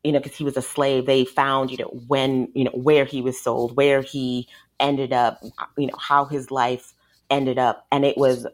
you 0.03 0.11
know, 0.11 0.19
because 0.19 0.35
he 0.35 0.43
was 0.43 0.57
a 0.57 0.61
slave, 0.61 1.05
they 1.05 1.25
found, 1.25 1.71
you 1.71 1.77
know, 1.77 1.91
when, 2.07 2.49
you 2.53 2.63
know, 2.63 2.71
where 2.71 3.05
he 3.05 3.21
was 3.21 3.39
sold, 3.39 3.75
where 3.75 4.01
he 4.01 4.47
ended 4.79 5.13
up, 5.13 5.41
you 5.77 5.87
know, 5.87 5.97
how 5.99 6.25
his 6.25 6.49
life 6.49 6.93
ended 7.29 7.59
up. 7.59 7.85
And 7.91 8.03
it 8.03 8.17
was 8.17 8.47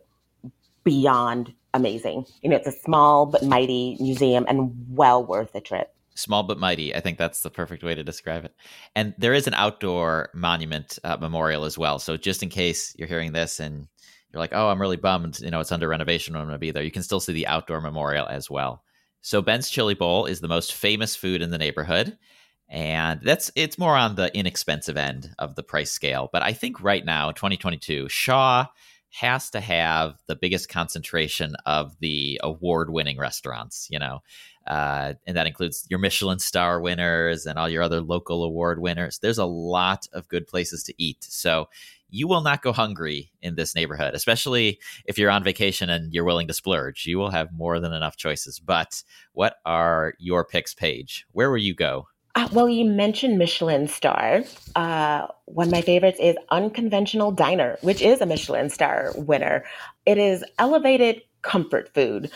beyond 0.83 1.53
amazing. 1.73 2.25
You 2.41 2.49
know, 2.49 2.55
it's 2.57 2.67
a 2.67 2.71
small 2.71 3.25
but 3.25 3.43
mighty 3.43 3.97
museum 3.99 4.45
and 4.47 4.71
well 4.89 5.25
worth 5.25 5.55
a 5.55 5.61
trip. 5.61 5.93
Small 6.15 6.43
but 6.43 6.57
mighty. 6.57 6.95
I 6.95 6.99
think 6.99 7.17
that's 7.17 7.41
the 7.41 7.49
perfect 7.49 7.83
way 7.83 7.93
to 7.93 8.03
describe 8.03 8.43
it. 8.43 8.53
And 8.95 9.13
there 9.17 9.33
is 9.33 9.47
an 9.47 9.53
outdoor 9.53 10.31
monument 10.33 10.97
uh, 11.03 11.17
memorial 11.17 11.63
as 11.63 11.77
well. 11.77 11.99
So 11.99 12.17
just 12.17 12.41
in 12.41 12.49
case 12.49 12.95
you're 12.97 13.07
hearing 13.07 13.33
this 13.33 13.59
and 13.59 13.87
you're 14.33 14.39
like, 14.39 14.53
oh, 14.53 14.69
I'm 14.69 14.81
really 14.81 14.97
bummed, 14.97 15.39
you 15.39 15.51
know, 15.51 15.59
it's 15.59 15.71
under 15.71 15.87
renovation. 15.87 16.35
I'm 16.35 16.43
going 16.43 16.53
to 16.53 16.59
be 16.59 16.71
there. 16.71 16.83
You 16.83 16.91
can 16.91 17.03
still 17.03 17.19
see 17.19 17.33
the 17.33 17.47
outdoor 17.47 17.81
memorial 17.81 18.27
as 18.27 18.49
well. 18.49 18.83
So 19.27 19.41
Ben's 19.41 19.69
Chili 19.69 19.93
Bowl 19.93 20.25
is 20.25 20.39
the 20.39 20.47
most 20.47 20.73
famous 20.73 21.13
food 21.13 21.41
in 21.41 21.51
the 21.51 21.57
neighborhood. 21.57 22.17
And 22.69 23.19
that's 23.21 23.51
it's 23.57 23.77
more 23.77 23.97
on 23.97 24.15
the 24.15 24.33
inexpensive 24.33 24.95
end 24.95 25.35
of 25.37 25.55
the 25.55 25.63
price 25.63 25.91
scale. 25.91 26.29
But 26.31 26.43
I 26.43 26.53
think 26.53 26.81
right 26.81 27.03
now, 27.03 27.31
2022, 27.31 28.07
Shaw 28.07 28.67
has 29.09 29.49
to 29.49 29.59
have 29.59 30.15
the 30.27 30.37
biggest 30.37 30.69
concentration 30.69 31.55
of 31.65 31.99
the 31.99 32.39
award 32.41 32.89
winning 32.89 33.17
restaurants, 33.17 33.89
you 33.91 33.99
know. 33.99 34.19
Uh, 34.65 35.15
and 35.25 35.35
that 35.35 35.47
includes 35.47 35.85
your 35.89 35.99
Michelin 35.99 36.39
star 36.39 36.79
winners 36.79 37.45
and 37.45 37.59
all 37.59 37.67
your 37.67 37.83
other 37.83 37.99
local 37.99 38.45
award 38.45 38.81
winners. 38.81 39.19
There's 39.19 39.37
a 39.37 39.45
lot 39.45 40.07
of 40.13 40.29
good 40.29 40.47
places 40.47 40.83
to 40.83 40.93
eat. 40.97 41.25
So 41.25 41.67
you 42.09 42.27
will 42.27 42.41
not 42.41 42.61
go 42.61 42.71
hungry 42.71 43.31
in 43.41 43.55
this 43.55 43.75
neighborhood, 43.75 44.13
especially 44.13 44.79
if 45.05 45.17
you're 45.17 45.31
on 45.31 45.43
vacation 45.43 45.89
and 45.89 46.13
you're 46.13 46.23
willing 46.23 46.47
to 46.47 46.53
splurge. 46.53 47.05
You 47.05 47.17
will 47.17 47.31
have 47.31 47.51
more 47.51 47.79
than 47.79 47.93
enough 47.93 48.17
choices. 48.17 48.59
But 48.59 49.03
what 49.33 49.55
are 49.65 50.13
your 50.19 50.45
picks, 50.45 50.73
Paige? 50.73 51.25
Where 51.31 51.49
will 51.49 51.57
you 51.57 51.75
go? 51.75 52.07
Uh, 52.35 52.47
well, 52.51 52.69
you 52.69 52.85
mentioned 52.85 53.39
Michelin 53.39 53.87
star. 53.87 54.43
Uh, 54.75 55.27
one 55.45 55.67
of 55.67 55.71
my 55.71 55.81
favorites 55.81 56.19
is 56.21 56.35
Unconventional 56.51 57.31
Diner, 57.31 57.79
which 57.81 57.99
is 57.99 58.21
a 58.21 58.27
Michelin 58.27 58.69
star 58.69 59.11
winner. 59.15 59.65
It 60.05 60.19
is 60.19 60.43
elevated 60.59 61.23
comfort 61.41 61.91
food. 61.95 62.29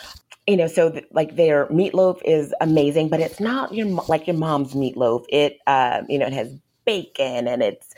You 0.47 0.57
know, 0.57 0.65
so 0.65 0.89
th- 0.89 1.05
like 1.11 1.35
their 1.35 1.67
meatloaf 1.67 2.19
is 2.25 2.51
amazing, 2.61 3.09
but 3.09 3.19
it's 3.19 3.39
not 3.39 3.75
your 3.75 3.85
like 4.07 4.25
your 4.25 4.35
mom's 4.35 4.73
meatloaf. 4.73 5.25
It, 5.29 5.59
uh, 5.67 6.01
you 6.09 6.17
know, 6.17 6.25
it 6.25 6.33
has 6.33 6.51
bacon 6.85 7.47
and 7.47 7.61
it's 7.61 7.93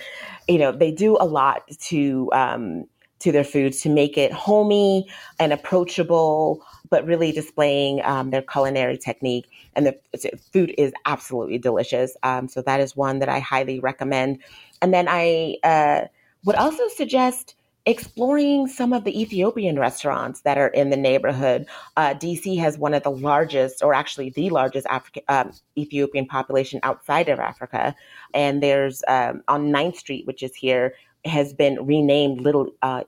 you 0.47 0.57
know 0.57 0.71
they 0.71 0.91
do 0.91 1.17
a 1.19 1.25
lot 1.25 1.63
to 1.79 2.29
um, 2.33 2.85
to 3.19 3.31
their 3.31 3.43
foods 3.43 3.81
to 3.81 3.89
make 3.89 4.17
it 4.17 4.31
homey 4.31 5.07
and 5.39 5.53
approachable 5.53 6.65
but 6.89 7.05
really 7.05 7.31
displaying 7.31 8.03
um, 8.03 8.29
their 8.29 8.41
culinary 8.41 8.97
technique 8.97 9.47
and 9.75 9.85
the 9.85 10.37
food 10.51 10.73
is 10.77 10.91
absolutely 11.05 11.57
delicious 11.57 12.15
um, 12.23 12.47
so 12.47 12.61
that 12.61 12.79
is 12.79 12.95
one 12.95 13.19
that 13.19 13.29
i 13.29 13.39
highly 13.39 13.79
recommend. 13.79 14.39
And 14.81 14.93
then 14.93 15.07
i 15.09 15.57
uh, 15.63 16.07
would 16.43 16.55
also 16.55 16.87
suggest 16.89 17.55
exploring 17.85 18.67
some 18.67 18.93
of 18.93 19.03
the 19.03 19.21
Ethiopian 19.21 19.77
restaurants 19.77 20.41
that 20.41 20.57
are 20.57 20.69
in 20.69 20.89
the 20.89 20.97
neighborhood. 20.97 21.65
Uh, 21.97 22.13
DC 22.13 22.57
has 22.57 22.77
one 22.77 22.93
of 22.93 23.03
the 23.03 23.11
largest, 23.11 23.83
or 23.83 23.93
actually 23.93 24.29
the 24.29 24.49
largest 24.49 24.87
African 24.87 25.23
um, 25.27 25.51
Ethiopian 25.77 26.25
population 26.25 26.79
outside 26.83 27.27
of 27.27 27.39
Africa. 27.39 27.95
And 28.33 28.63
there's 28.63 29.03
um, 29.07 29.43
on 29.47 29.71
9th 29.71 29.97
Street, 29.97 30.25
which 30.25 30.43
is 30.43 30.55
here, 30.55 30.95
has 31.25 31.53
been 31.53 31.85
renamed 31.85 32.41
Little 32.41 32.67
uh, 32.81 33.03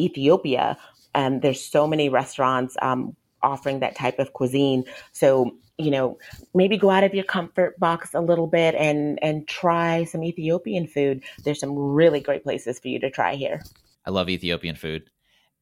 Ethiopia. 0.00 0.76
And 1.14 1.40
there's 1.40 1.64
so 1.64 1.86
many 1.86 2.08
restaurants 2.08 2.76
um, 2.82 3.14
offering 3.42 3.80
that 3.80 3.94
type 3.94 4.18
of 4.18 4.32
cuisine. 4.32 4.84
So 5.12 5.56
you 5.78 5.90
know 5.90 6.18
maybe 6.54 6.78
go 6.78 6.88
out 6.88 7.04
of 7.04 7.12
your 7.12 7.24
comfort 7.24 7.78
box 7.78 8.14
a 8.14 8.20
little 8.20 8.46
bit 8.46 8.74
and 8.76 9.22
and 9.22 9.46
try 9.46 10.04
some 10.04 10.24
ethiopian 10.24 10.86
food 10.86 11.22
there's 11.44 11.60
some 11.60 11.76
really 11.76 12.18
great 12.18 12.42
places 12.42 12.78
for 12.78 12.88
you 12.88 12.98
to 12.98 13.10
try 13.10 13.34
here 13.34 13.60
I 14.06 14.10
love 14.10 14.28
Ethiopian 14.28 14.76
food. 14.76 15.10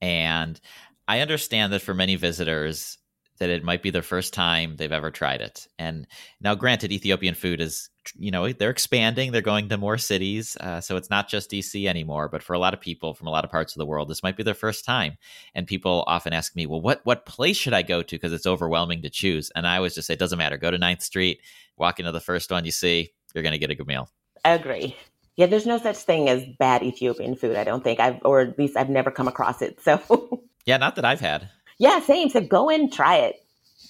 And 0.01 0.61
I 1.09 1.20
understand 1.20 1.72
that 1.72 1.82
for 1.82 1.95
many 1.95 2.16
visitors, 2.16 2.99
that 3.38 3.51
it 3.51 3.64
might 3.64 3.82
be 3.82 3.90
their 3.90 4.03
first 4.03 4.32
time 4.32 4.76
they've 4.76 4.92
ever 4.92 5.11
tried 5.11 5.40
it. 5.40 5.66
And 5.78 6.07
now, 6.40 6.55
granted, 6.55 6.92
Ethiopian 6.92 7.34
food 7.34 7.61
is, 7.61 7.90
you 8.16 8.30
know, 8.30 8.53
they're 8.53 8.70
expanding, 8.70 9.32
they're 9.32 9.42
going 9.42 9.68
to 9.68 9.76
more 9.76 9.99
cities. 9.99 10.57
Uh, 10.61 10.80
so 10.80 10.97
it's 10.97 11.11
not 11.11 11.28
just 11.28 11.51
DC 11.51 11.88
anymore. 11.88 12.28
But 12.28 12.45
for 12.45 12.53
a 12.53 12.59
lot 12.59 12.74
of 12.74 12.80
people 12.80 13.12
from 13.12 13.26
a 13.26 13.30
lot 13.30 13.45
of 13.45 13.51
parts 13.51 13.74
of 13.74 13.80
the 13.80 13.86
world, 13.86 14.09
this 14.09 14.22
might 14.22 14.36
be 14.36 14.45
their 14.45 14.55
first 14.55 14.84
time. 14.84 15.16
And 15.55 15.66
people 15.66 16.05
often 16.07 16.32
ask 16.32 16.55
me, 16.55 16.66
well, 16.66 16.80
what, 16.80 17.01
what 17.05 17.26
place 17.26 17.57
should 17.57 17.74
I 17.74 17.82
go 17.82 18.03
to? 18.03 18.14
Because 18.14 18.32
it's 18.32 18.47
overwhelming 18.47 19.03
to 19.03 19.11
choose. 19.11 19.51
And 19.57 19.66
I 19.66 19.76
always 19.76 19.95
just 19.95 20.07
say, 20.07 20.14
it 20.14 20.20
doesn't 20.20 20.38
matter. 20.38 20.57
Go 20.57 20.70
to 20.70 20.78
9th 20.78 21.03
Street, 21.03 21.40
walk 21.76 21.99
into 21.99 22.12
the 22.12 22.20
first 22.20 22.51
one 22.53 22.64
you 22.64 22.70
see, 22.70 23.11
you're 23.34 23.42
going 23.42 23.53
to 23.53 23.59
get 23.59 23.70
a 23.70 23.74
good 23.74 23.88
meal. 23.88 24.09
Agree. 24.45 24.97
Yeah, 25.37 25.47
there's 25.47 25.66
no 25.66 25.78
such 25.78 25.97
thing 25.97 26.28
as 26.28 26.45
bad 26.59 26.82
Ethiopian 26.82 27.35
food, 27.35 27.57
I 27.57 27.64
don't 27.64 27.82
think. 27.82 28.01
I've 28.01 28.20
or 28.24 28.41
at 28.41 28.59
least 28.59 28.76
I've 28.76 28.91
never 28.91 29.11
come 29.11 29.28
across 29.28 29.62
it. 29.62 29.80
So 29.80 30.01
Yeah, 30.64 30.78
not 30.78 30.97
that 30.97 31.05
I've 31.05 31.20
had. 31.20 31.51
Yeah, 31.78 32.01
same. 32.01 32.30
So 32.30 32.41
go 32.41 32.70
and 32.70 32.93
try 32.93 33.16
it. 33.16 33.37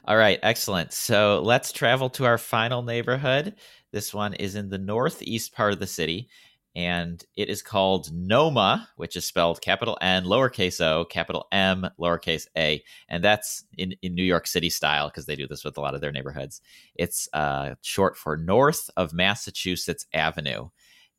All 0.07 0.16
right, 0.16 0.38
excellent. 0.42 0.92
So 0.92 1.40
let's 1.42 1.72
travel 1.72 2.11
to 2.11 2.24
our 2.24 2.38
final 2.38 2.82
neighborhood. 2.82 3.55
This 3.92 4.12
one 4.12 4.34
is 4.34 4.55
in 4.55 4.70
the 4.70 4.78
northeast 4.78 5.55
part 5.55 5.72
of 5.72 5.78
the 5.78 5.86
city, 5.86 6.28
and 6.74 7.24
it 7.36 7.49
is 7.49 7.62
called 7.62 8.12
Noma, 8.12 8.88
which 8.97 9.16
is 9.16 9.24
spelled 9.24 9.62
capital 9.62 9.97
N, 10.01 10.24
lowercase 10.24 10.80
o, 10.80 11.05
capital 11.05 11.47
M, 11.53 11.88
lowercase 11.99 12.47
a. 12.57 12.82
And 13.09 13.22
that's 13.22 13.64
in, 13.78 13.95
in 14.03 14.14
New 14.14 14.24
York 14.24 14.47
City 14.47 14.68
style 14.68 15.09
because 15.09 15.26
they 15.26 15.36
do 15.36 15.47
this 15.47 15.64
with 15.64 15.78
a 15.78 15.80
lot 15.80 15.95
of 15.95 16.01
their 16.01 16.12
neighborhoods. 16.12 16.61
It's 16.97 17.28
uh, 17.32 17.76
short 17.82 18.16
for 18.16 18.36
North 18.36 18.90
of 18.97 19.14
Massachusetts 19.14 20.07
Avenue. 20.12 20.70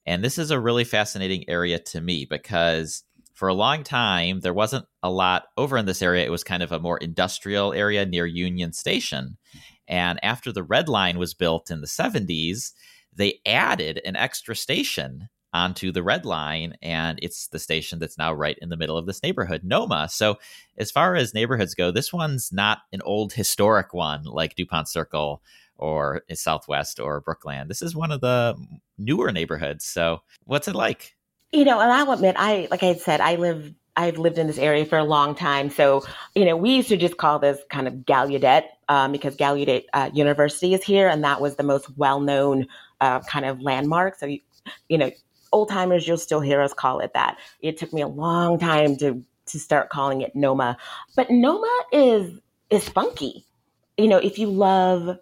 And 0.05 0.23
this 0.23 0.37
is 0.37 0.51
a 0.51 0.59
really 0.59 0.83
fascinating 0.83 1.45
area 1.47 1.79
to 1.79 2.01
me 2.01 2.25
because 2.29 3.03
for 3.33 3.47
a 3.47 3.53
long 3.53 3.83
time, 3.83 4.39
there 4.39 4.53
wasn't 4.53 4.85
a 5.03 5.09
lot 5.09 5.45
over 5.57 5.77
in 5.77 5.85
this 5.85 6.01
area. 6.01 6.25
It 6.25 6.31
was 6.31 6.43
kind 6.43 6.63
of 6.63 6.71
a 6.71 6.79
more 6.79 6.97
industrial 6.97 7.73
area 7.73 8.05
near 8.05 8.25
Union 8.25 8.71
Station. 8.71 9.37
And 9.87 10.19
after 10.23 10.51
the 10.51 10.63
Red 10.63 10.87
Line 10.87 11.19
was 11.19 11.33
built 11.33 11.69
in 11.69 11.81
the 11.81 11.87
70s, 11.87 12.71
they 13.13 13.39
added 13.45 14.01
an 14.05 14.15
extra 14.15 14.55
station 14.55 15.29
onto 15.53 15.91
the 15.91 16.03
Red 16.03 16.25
Line, 16.25 16.75
and 16.81 17.17
it's 17.21 17.47
the 17.47 17.59
station 17.59 17.97
that's 17.97 18.17
now 18.17 18.33
right 18.33 18.57
in 18.61 18.67
the 18.67 18.75
middle 18.75 18.97
of 18.97 19.05
this 19.05 19.23
neighborhood, 19.23 19.61
Noma. 19.63 20.09
So, 20.11 20.35
as 20.77 20.91
far 20.91 21.15
as 21.15 21.33
neighborhoods 21.33 21.75
go, 21.75 21.91
this 21.91 22.11
one's 22.11 22.51
not 22.51 22.79
an 22.91 23.01
old 23.03 23.31
historic 23.31 23.93
one 23.93 24.23
like 24.23 24.55
DuPont 24.55 24.89
Circle 24.89 25.41
or 25.78 26.23
Southwest 26.34 26.99
or 26.99 27.21
Brookland. 27.21 27.67
This 27.67 27.82
is 27.82 27.95
one 27.95 28.11
of 28.11 28.21
the 28.21 28.55
newer 28.97 29.32
neighborhoods. 29.32 29.86
So, 29.86 30.21
what's 30.45 30.67
it 30.67 30.76
like? 30.76 31.15
You 31.51 31.65
know, 31.65 31.80
and 31.80 31.91
I'll 31.91 32.11
admit, 32.11 32.36
I 32.38 32.67
like 32.71 32.84
I 32.84 32.95
said, 32.95 33.21
I 33.21 33.36
live 33.36 33.73
I've 33.97 34.17
lived 34.17 34.38
in 34.38 34.47
this 34.47 34.57
area 34.57 34.86
for 34.86 34.97
a 34.97 35.03
long 35.03 35.36
time. 35.36 35.69
So, 35.69 36.03
you 36.36 36.43
know, 36.43 36.57
we 36.57 36.76
used 36.76 36.89
to 36.89 36.97
just 36.97 37.17
call 37.17 37.39
this 37.39 37.59
kind 37.69 37.88
of 37.88 37.93
Gallaudet 37.93 38.63
um, 38.89 39.11
because 39.11 39.38
Gallaudet 39.38 39.86
uh, 39.93 40.09
University 40.13 40.73
is 40.73 40.84
here, 40.84 41.07
and 41.07 41.23
that 41.23 41.39
was 41.39 41.55
the 41.55 41.63
most 41.63 41.88
well 41.97 42.19
known 42.19 42.67
uh, 42.99 43.21
kind 43.21 43.45
of 43.45 43.61
landmark. 43.61 44.15
So, 44.15 44.26
you, 44.26 44.39
you 44.89 44.97
know, 44.97 45.11
old 45.53 45.69
timers, 45.69 46.07
you'll 46.07 46.17
still 46.17 46.41
hear 46.41 46.61
us 46.61 46.73
call 46.73 46.99
it 46.99 47.13
that. 47.13 47.38
It 47.61 47.78
took 47.78 47.93
me 47.93 48.01
a 48.01 48.07
long 48.07 48.59
time 48.59 48.97
to 48.97 49.23
to 49.47 49.59
start 49.59 49.89
calling 49.89 50.21
it 50.21 50.36
Noma, 50.36 50.76
but 51.15 51.30
Noma 51.30 51.71
is 51.91 52.39
is 52.69 52.89
funky. 52.89 53.45
You 53.97 54.07
know, 54.07 54.17
if 54.17 54.38
you 54.38 54.47
love 54.47 55.17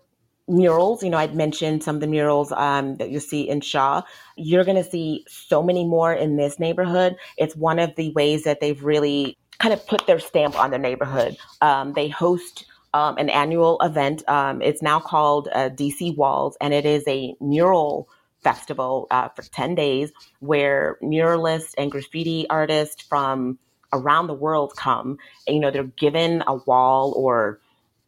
murals, 0.48 1.04
you 1.04 1.10
know, 1.10 1.18
I'd 1.18 1.36
mentioned 1.36 1.84
some 1.84 1.96
of 1.96 2.02
the 2.02 2.08
murals 2.08 2.52
um, 2.52 2.98
that 2.98 3.10
you 3.10 3.20
see 3.20 3.48
in 3.48 3.62
Shaw. 3.62 4.02
You're 4.36 4.66
going 4.66 4.82
to 4.82 4.90
see 4.90 5.26
so 5.28 5.64
many 5.64 5.86
more 5.86 6.14
in 6.14 6.36
this 6.36 6.60
neighborhood. 6.60 7.16
It's 7.38 7.56
one 7.56 7.80
of 7.80 7.96
the 7.96 8.12
ways 8.12 8.44
that 8.44 8.60
they've 8.60 8.84
really 8.84 9.38
kind 9.60 9.74
of 9.74 9.86
put 9.88 10.06
their 10.08 10.20
stamp 10.20 10.60
on 10.60 10.72
their 10.72 10.80
neighborhood. 10.80 11.38
Um, 11.62 11.94
they 11.94 12.10
host 12.10 12.66
um, 12.94 13.18
an 13.18 13.30
annual 13.30 13.80
event. 13.82 14.28
Um, 14.28 14.62
it's 14.62 14.82
now 14.82 15.00
called 15.00 15.48
uh, 15.54 15.70
DC 15.70 16.16
Walls, 16.16 16.58
and 16.60 16.74
it 16.74 16.86
is 16.86 17.04
a 17.08 17.36
mural 17.40 18.10
festival 18.44 19.08
uh, 19.10 19.30
for 19.30 19.42
10 19.42 19.76
days 19.76 20.12
where 20.40 20.98
muralists 21.02 21.74
and 21.78 21.90
graffiti 21.92 22.46
artists 22.50 23.02
from 23.02 23.58
around 23.94 24.28
the 24.28 24.34
world 24.34 24.76
come. 24.76 25.18
And, 25.48 25.56
you 25.56 25.62
know, 25.62 25.72
they're 25.72 25.84
given 25.84 26.44
a 26.46 26.56
wall 26.56 27.14
or, 27.16 27.62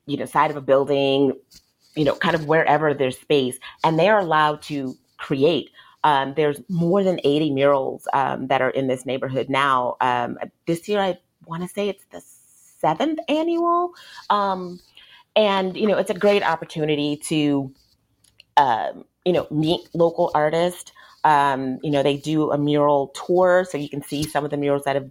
you 0.05 0.17
know, 0.17 0.25
side 0.25 0.51
of 0.51 0.57
a 0.57 0.61
building, 0.61 1.33
you 1.95 2.03
know, 2.03 2.15
kind 2.15 2.35
of 2.35 2.47
wherever 2.47 2.93
there's 2.93 3.19
space, 3.19 3.57
and 3.83 3.97
they 3.99 4.09
are 4.09 4.19
allowed 4.19 4.61
to 4.63 4.95
create. 5.17 5.71
Um, 6.03 6.33
there's 6.35 6.61
more 6.69 7.03
than 7.03 7.19
80 7.23 7.51
murals 7.51 8.07
um, 8.13 8.47
that 8.47 8.61
are 8.61 8.69
in 8.69 8.87
this 8.87 9.05
neighborhood 9.07 9.49
now. 9.49 9.97
Um, 10.01 10.37
this 10.67 10.87
year, 10.87 10.99
I 10.99 11.17
want 11.47 11.63
to 11.63 11.67
say 11.67 11.89
it's 11.89 12.05
the 12.11 12.21
seventh 12.79 13.19
annual. 13.27 13.91
Um, 14.29 14.79
and, 15.35 15.75
you 15.75 15.87
know, 15.87 15.97
it's 15.97 16.11
a 16.11 16.15
great 16.15 16.43
opportunity 16.43 17.17
to, 17.25 17.73
um, 18.57 19.05
you 19.25 19.33
know, 19.33 19.47
meet 19.49 19.81
local 19.95 20.29
artists. 20.35 20.91
Um, 21.23 21.79
you 21.81 21.89
know, 21.89 22.03
they 22.03 22.17
do 22.17 22.51
a 22.51 22.57
mural 22.57 23.07
tour, 23.07 23.65
so 23.67 23.77
you 23.77 23.89
can 23.89 24.03
see 24.03 24.21
some 24.21 24.45
of 24.45 24.51
the 24.51 24.57
murals 24.57 24.83
that 24.83 24.95
have, 24.95 25.09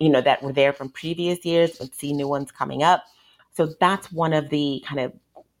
you 0.00 0.08
know, 0.08 0.22
that 0.22 0.42
were 0.42 0.52
there 0.52 0.72
from 0.72 0.88
previous 0.88 1.44
years, 1.44 1.78
and 1.78 1.94
see 1.94 2.14
new 2.14 2.26
ones 2.26 2.50
coming 2.50 2.82
up. 2.82 3.04
So 3.54 3.74
that's 3.78 4.10
one 4.10 4.32
of 4.32 4.48
the 4.48 4.82
kind 4.86 5.00
of 5.00 5.12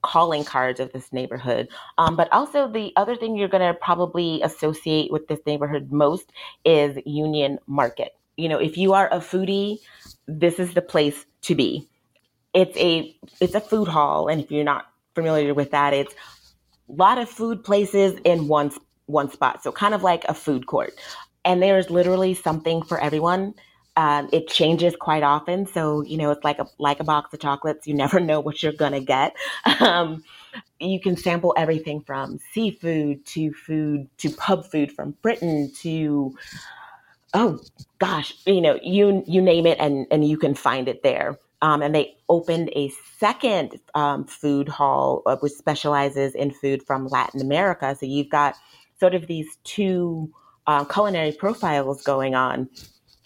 calling 0.02 0.44
cards 0.44 0.80
of 0.80 0.92
this 0.92 1.12
neighborhood. 1.12 1.68
Um, 1.98 2.16
but 2.16 2.30
also, 2.32 2.68
the 2.68 2.92
other 2.96 3.16
thing 3.16 3.36
you're 3.36 3.48
going 3.48 3.66
to 3.66 3.78
probably 3.78 4.42
associate 4.42 5.10
with 5.10 5.28
this 5.28 5.40
neighborhood 5.46 5.90
most 5.92 6.32
is 6.64 6.98
Union 7.06 7.58
Market. 7.66 8.14
You 8.36 8.48
know, 8.48 8.58
if 8.58 8.76
you 8.76 8.92
are 8.94 9.08
a 9.12 9.18
foodie, 9.18 9.78
this 10.26 10.58
is 10.58 10.74
the 10.74 10.82
place 10.82 11.24
to 11.42 11.54
be. 11.54 11.88
It's 12.54 12.76
a 12.76 13.16
it's 13.40 13.54
a 13.54 13.60
food 13.60 13.88
hall, 13.88 14.28
and 14.28 14.42
if 14.42 14.50
you're 14.50 14.64
not 14.64 14.86
familiar 15.14 15.54
with 15.54 15.70
that, 15.70 15.94
it's 15.94 16.14
a 16.88 16.92
lot 16.92 17.18
of 17.18 17.28
food 17.28 17.64
places 17.64 18.18
in 18.24 18.48
one 18.48 18.72
one 19.06 19.30
spot. 19.30 19.62
So 19.62 19.72
kind 19.72 19.94
of 19.94 20.02
like 20.02 20.24
a 20.24 20.34
food 20.34 20.66
court, 20.66 20.92
and 21.44 21.62
there's 21.62 21.90
literally 21.90 22.34
something 22.34 22.82
for 22.82 23.00
everyone. 23.00 23.54
Um, 23.96 24.30
it 24.32 24.48
changes 24.48 24.96
quite 24.96 25.22
often, 25.22 25.66
so 25.66 26.02
you 26.02 26.16
know 26.16 26.30
it's 26.30 26.44
like 26.44 26.58
a 26.58 26.66
like 26.78 27.00
a 27.00 27.04
box 27.04 27.34
of 27.34 27.40
chocolates. 27.40 27.86
You 27.86 27.94
never 27.94 28.20
know 28.30 28.40
what 28.40 28.62
you're 28.62 28.72
gonna 28.72 29.00
get. 29.00 29.36
Um, 29.80 30.24
you 30.80 31.00
can 31.00 31.16
sample 31.16 31.54
everything 31.56 32.00
from 32.00 32.38
seafood 32.52 33.24
to 33.26 33.52
food 33.52 34.08
to 34.18 34.30
pub 34.30 34.64
food 34.70 34.92
from 34.92 35.14
Britain 35.22 35.70
to 35.80 36.34
oh 37.34 37.60
gosh, 37.98 38.34
you 38.46 38.60
know 38.60 38.78
you 38.82 39.22
you 39.26 39.42
name 39.42 39.66
it 39.66 39.78
and 39.78 40.06
and 40.10 40.26
you 40.28 40.36
can 40.38 40.54
find 40.54 40.88
it 40.88 41.02
there. 41.02 41.38
Um, 41.60 41.80
and 41.80 41.94
they 41.94 42.16
opened 42.28 42.70
a 42.74 42.90
second 43.18 43.78
um, 43.94 44.24
food 44.24 44.68
hall 44.68 45.22
uh, 45.26 45.36
which 45.36 45.52
specializes 45.52 46.34
in 46.34 46.50
food 46.50 46.82
from 46.82 47.06
Latin 47.06 47.40
America. 47.40 47.96
So 47.98 48.04
you've 48.04 48.30
got 48.30 48.56
sort 48.98 49.14
of 49.14 49.28
these 49.28 49.58
two 49.62 50.32
uh, 50.66 50.84
culinary 50.84 51.32
profiles 51.32 52.02
going 52.02 52.34
on 52.34 52.68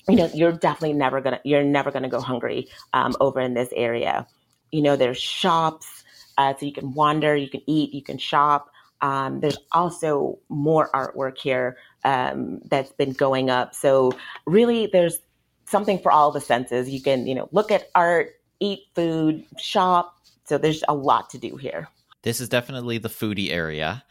you 0.09 0.17
know 0.17 0.31
you're 0.33 0.53
definitely 0.53 0.93
never 0.93 1.21
gonna 1.21 1.41
you're 1.45 1.65
never 1.65 1.91
gonna 1.91 2.09
go 2.09 2.21
hungry 2.21 2.69
um, 2.93 3.15
over 3.21 3.41
in 3.41 3.55
this 3.55 3.71
area. 3.75 4.27
You 4.71 4.83
know 4.83 4.97
there's 4.97 5.19
shops 5.19 6.05
uh, 6.39 6.55
so 6.59 6.67
you 6.67 6.73
can 6.73 6.93
wander 6.93 7.37
you 7.37 7.49
can 7.49 7.63
eat 7.67 7.93
you 7.93 8.03
can 8.03 8.19
shop. 8.19 8.71
Um, 9.03 9.41
there's 9.41 9.59
also 9.73 10.39
more 10.49 10.91
artwork 10.95 11.39
here 11.39 11.77
um, 12.05 12.61
that's 12.71 12.93
been 12.93 13.13
going 13.13 13.51
up. 13.51 13.75
So 13.75 14.13
really 14.47 14.87
there's 14.87 15.19
something 15.67 15.99
for 15.99 16.11
all 16.11 16.31
the 16.31 16.41
senses. 16.41 16.89
You 16.89 17.03
can 17.03 17.27
you 17.27 17.35
know 17.35 17.49
look 17.53 17.71
at 17.71 17.91
art 17.95 18.41
eat 18.61 18.81
food 18.95 19.45
shop. 19.59 20.15
So 20.45 20.59
there's 20.59 20.85
a 20.89 20.95
lot 20.95 21.31
to 21.31 21.39
do 21.39 21.57
here. 21.57 21.89
This 22.23 22.41
is 22.41 22.49
definitely 22.49 22.99
the 22.99 23.09
foodie 23.09 23.51
area 23.51 24.05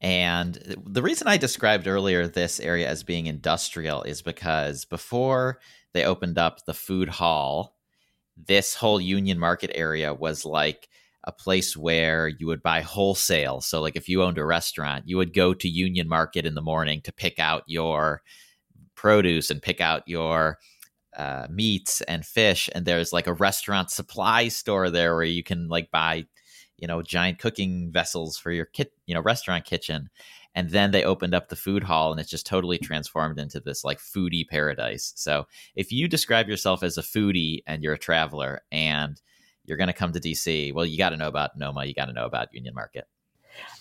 and 0.00 0.54
the 0.86 1.02
reason 1.02 1.28
I 1.28 1.36
described 1.36 1.86
earlier 1.86 2.26
this 2.26 2.58
area 2.58 2.88
as 2.88 3.02
being 3.02 3.26
industrial 3.26 4.02
is 4.02 4.22
because 4.22 4.84
before 4.84 5.60
they 5.92 6.04
opened 6.04 6.38
up 6.38 6.64
the 6.64 6.74
food 6.74 7.08
hall, 7.08 7.76
this 8.36 8.74
whole 8.74 9.00
Union 9.00 9.38
Market 9.38 9.70
area 9.74 10.14
was 10.14 10.44
like 10.44 10.88
a 11.24 11.32
place 11.32 11.76
where 11.76 12.28
you 12.28 12.46
would 12.46 12.62
buy 12.62 12.80
wholesale. 12.80 13.60
So, 13.60 13.82
like 13.82 13.96
if 13.96 14.08
you 14.08 14.22
owned 14.22 14.38
a 14.38 14.44
restaurant, 14.44 15.06
you 15.06 15.18
would 15.18 15.34
go 15.34 15.52
to 15.52 15.68
Union 15.68 16.08
Market 16.08 16.46
in 16.46 16.54
the 16.54 16.62
morning 16.62 17.02
to 17.02 17.12
pick 17.12 17.38
out 17.38 17.64
your 17.66 18.22
produce 18.94 19.50
and 19.50 19.60
pick 19.60 19.80
out 19.80 20.02
your 20.06 20.58
uh, 21.16 21.46
meats 21.50 22.00
and 22.02 22.24
fish. 22.24 22.70
And 22.74 22.86
there's 22.86 23.12
like 23.12 23.26
a 23.26 23.34
restaurant 23.34 23.90
supply 23.90 24.48
store 24.48 24.88
there 24.88 25.14
where 25.14 25.24
you 25.24 25.42
can 25.42 25.68
like 25.68 25.90
buy 25.90 26.24
you 26.80 26.88
know 26.88 27.02
giant 27.02 27.38
cooking 27.38 27.90
vessels 27.92 28.38
for 28.38 28.50
your 28.50 28.66
kit 28.66 28.92
you 29.06 29.14
know 29.14 29.20
restaurant 29.20 29.64
kitchen. 29.64 30.10
And 30.54 30.70
then 30.70 30.90
they 30.90 31.04
opened 31.04 31.32
up 31.32 31.48
the 31.48 31.54
food 31.54 31.84
hall 31.84 32.10
and 32.10 32.20
it's 32.20 32.30
just 32.30 32.44
totally 32.44 32.76
transformed 32.78 33.38
into 33.38 33.60
this 33.60 33.84
like 33.84 34.00
foodie 34.00 34.48
paradise. 34.48 35.12
So 35.14 35.46
if 35.76 35.92
you 35.92 36.08
describe 36.08 36.48
yourself 36.48 36.82
as 36.82 36.98
a 36.98 37.02
foodie 37.02 37.62
and 37.68 37.84
you're 37.84 37.94
a 37.94 37.98
traveler 37.98 38.62
and 38.72 39.20
you're 39.64 39.76
going 39.76 39.86
to 39.86 39.92
come 39.92 40.10
to 40.10 40.18
dc 40.18 40.74
well 40.74 40.86
you 40.86 40.98
got 40.98 41.10
to 41.10 41.16
know 41.16 41.28
about 41.28 41.56
noma 41.56 41.84
you 41.84 41.94
got 41.94 42.06
to 42.06 42.12
know 42.12 42.24
about 42.26 42.52
union 42.52 42.74
market. 42.74 43.04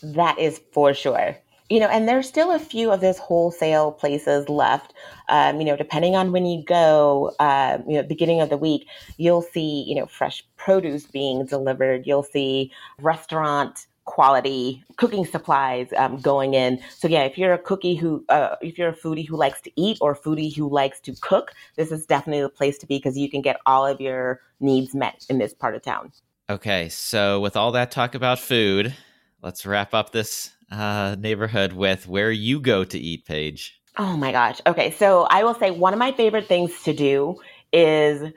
That 0.04 0.38
is 0.38 0.62
for 0.72 0.94
sure 0.94 1.38
you 1.70 1.80
know, 1.80 1.88
and 1.88 2.08
there's 2.08 2.28
still 2.28 2.52
a 2.52 2.60
few 2.60 2.92
of 2.92 3.02
those 3.02 3.20
wholesale 3.20 3.92
places 3.92 4.50
left. 4.50 4.94
Um, 5.30 5.60
you 5.60 5.66
know, 5.66 5.78
depending 5.78 6.16
on 6.16 6.32
when 6.32 6.46
you 6.46 6.64
go, 6.64 7.36
uh, 7.40 7.78
you 7.88 7.96
know, 7.96 8.04
beginning 8.04 8.42
of 8.42 8.50
the 8.50 8.58
week, 8.58 8.88
you'll 9.18 9.44
see, 9.44 9.84
you 9.88 9.96
know, 9.96 10.08
fresh 10.08 10.44
produce 10.58 11.06
being 11.06 11.46
delivered. 11.46 12.08
You'll 12.08 12.24
see 12.24 12.72
restaurant 13.00 13.86
quality 14.06 14.84
cooking 14.98 15.24
supplies 15.24 15.94
um, 15.96 16.18
going 16.18 16.56
in. 16.56 16.80
So 16.98 17.08
yeah, 17.08 17.22
if 17.22 17.38
you're 17.38 17.54
a 17.54 17.60
cookie 17.60 17.94
who, 17.94 18.26
uh, 18.30 18.56
if 18.60 18.76
you're 18.76 18.90
a 18.90 18.96
foodie 18.96 19.28
who 19.28 19.38
likes 19.38 19.62
to 19.62 19.72
eat 19.80 20.00
or 20.02 20.16
foodie 20.16 20.56
who 20.56 20.68
likes 20.68 21.00
to 21.02 21.14
cook, 21.22 21.52
this 21.76 21.92
is 21.92 22.08
definitely 22.08 22.42
the 22.42 22.50
place 22.50 22.80
to 22.80 22.88
be 22.88 22.98
because 22.98 23.16
you 23.16 23.30
can 23.30 23.44
get 23.44 23.58
all 23.68 23.86
of 23.86 24.02
your 24.02 24.42
needs 24.60 24.96
met 24.96 25.28
in 25.30 25.38
this 25.38 25.54
part 25.54 25.76
of 25.76 25.84
town. 25.84 26.12
Okay, 26.50 26.90
so 26.90 27.40
with 27.40 27.56
all 27.56 27.72
that 27.74 27.92
talk 27.92 28.16
about 28.16 28.40
food, 28.40 28.96
let's 29.44 29.64
wrap 29.68 29.94
up 29.94 30.12
this 30.12 30.56
uh, 30.72 31.16
neighborhood 31.20 31.74
with 31.74 32.08
where 32.08 32.32
you 32.32 32.60
go 32.60 32.84
to 32.84 32.98
eat, 32.98 33.26
Paige. 33.26 33.82
Oh 33.98 34.16
my 34.16 34.32
gosh. 34.32 34.62
Okay. 34.66 34.92
So 34.92 35.24
I 35.24 35.44
will 35.44 35.56
say 35.56 35.72
one 35.72 35.94
of 35.94 36.00
my 36.00 36.12
favorite 36.12 36.48
things 36.48 36.84
to 36.84 36.94
do 36.94 37.38
is 37.74 38.32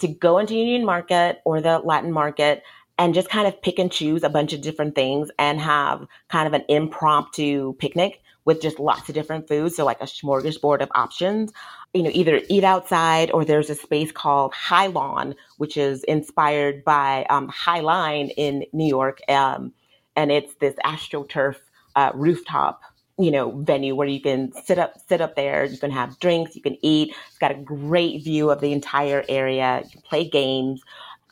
to 0.00 0.08
go 0.08 0.38
into 0.38 0.54
Union 0.54 0.84
Market 0.84 1.40
or 1.44 1.60
the 1.60 1.78
Latin 1.78 2.12
Market 2.12 2.62
and 2.98 3.14
just 3.14 3.30
kind 3.30 3.46
of 3.46 3.60
pick 3.62 3.78
and 3.78 3.90
choose 3.90 4.22
a 4.22 4.28
bunch 4.28 4.52
of 4.52 4.60
different 4.60 4.94
things 4.94 5.30
and 5.38 5.60
have 5.60 6.06
kind 6.28 6.46
of 6.46 6.52
an 6.52 6.64
impromptu 6.68 7.72
picnic 7.74 8.20
with 8.44 8.60
just 8.60 8.78
lots 8.78 9.08
of 9.08 9.14
different 9.14 9.46
foods. 9.46 9.76
So 9.76 9.84
like 9.84 10.00
a 10.00 10.04
smorgasbord 10.04 10.80
of 10.80 10.90
options. 10.94 11.52
You 11.94 12.02
know, 12.02 12.10
either 12.12 12.42
eat 12.48 12.64
outside 12.64 13.30
or 13.30 13.44
there's 13.44 13.70
a 13.70 13.74
space 13.74 14.12
called 14.12 14.52
Hi-Lawn, 14.52 15.34
which 15.56 15.76
is 15.76 16.04
inspired 16.04 16.84
by 16.84 17.24
um, 17.30 17.48
High 17.48 17.80
Line 17.80 18.28
in 18.36 18.66
New 18.72 18.86
York. 18.86 19.20
Um, 19.28 19.72
and 20.16 20.32
it's 20.32 20.54
this 20.56 20.74
astroturf 20.84 21.56
uh, 21.98 22.12
rooftop 22.14 22.80
you 23.18 23.32
know 23.32 23.50
venue 23.50 23.94
where 23.96 24.06
you 24.06 24.20
can 24.20 24.52
sit 24.64 24.78
up 24.78 24.94
sit 25.08 25.20
up 25.20 25.34
there. 25.34 25.64
You 25.64 25.78
can 25.78 25.90
have 25.90 26.18
drinks 26.20 26.54
you 26.54 26.62
can 26.62 26.78
eat. 26.82 27.14
It's 27.28 27.38
got 27.38 27.50
a 27.50 27.54
great 27.54 28.22
view 28.22 28.50
of 28.50 28.60
the 28.60 28.72
entire 28.72 29.24
area. 29.28 29.82
You 29.84 29.90
can 29.90 30.02
play 30.02 30.28
games. 30.28 30.80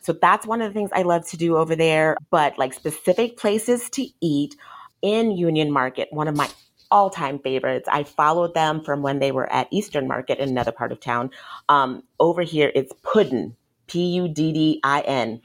So 0.03 0.13
that's 0.13 0.47
one 0.47 0.61
of 0.63 0.73
the 0.73 0.75
things 0.79 0.91
i 0.93 1.03
love 1.03 1.27
to 1.29 1.37
do 1.37 1.57
over 1.57 1.77
there. 1.77 2.17
But 2.31 2.59
like 2.59 2.75
specific 2.75 3.37
places 3.37 3.89
to 3.91 4.07
eat 4.21 4.57
in 5.03 5.31
union 5.31 5.71
market 5.71 6.09
one 6.11 6.29
of 6.29 6.37
my 6.37 6.49
all-time 6.91 7.39
favorites. 7.41 7.89
I 7.91 8.05
followed 8.05 8.55
them 8.55 8.83
from 8.83 9.03
when 9.03 9.19
they 9.19 9.33
were 9.33 9.53
at 9.53 9.69
eastern 9.73 10.07
market 10.09 10.39
in 10.39 10.49
another 10.49 10.73
part 10.73 10.93
of 10.93 11.01
town. 11.01 11.31
Um, 11.69 12.03
over 12.19 12.43
here 12.43 12.73
it's 12.75 12.93
puddin 13.03 13.57
p-u-d-d-i-n 13.89 15.41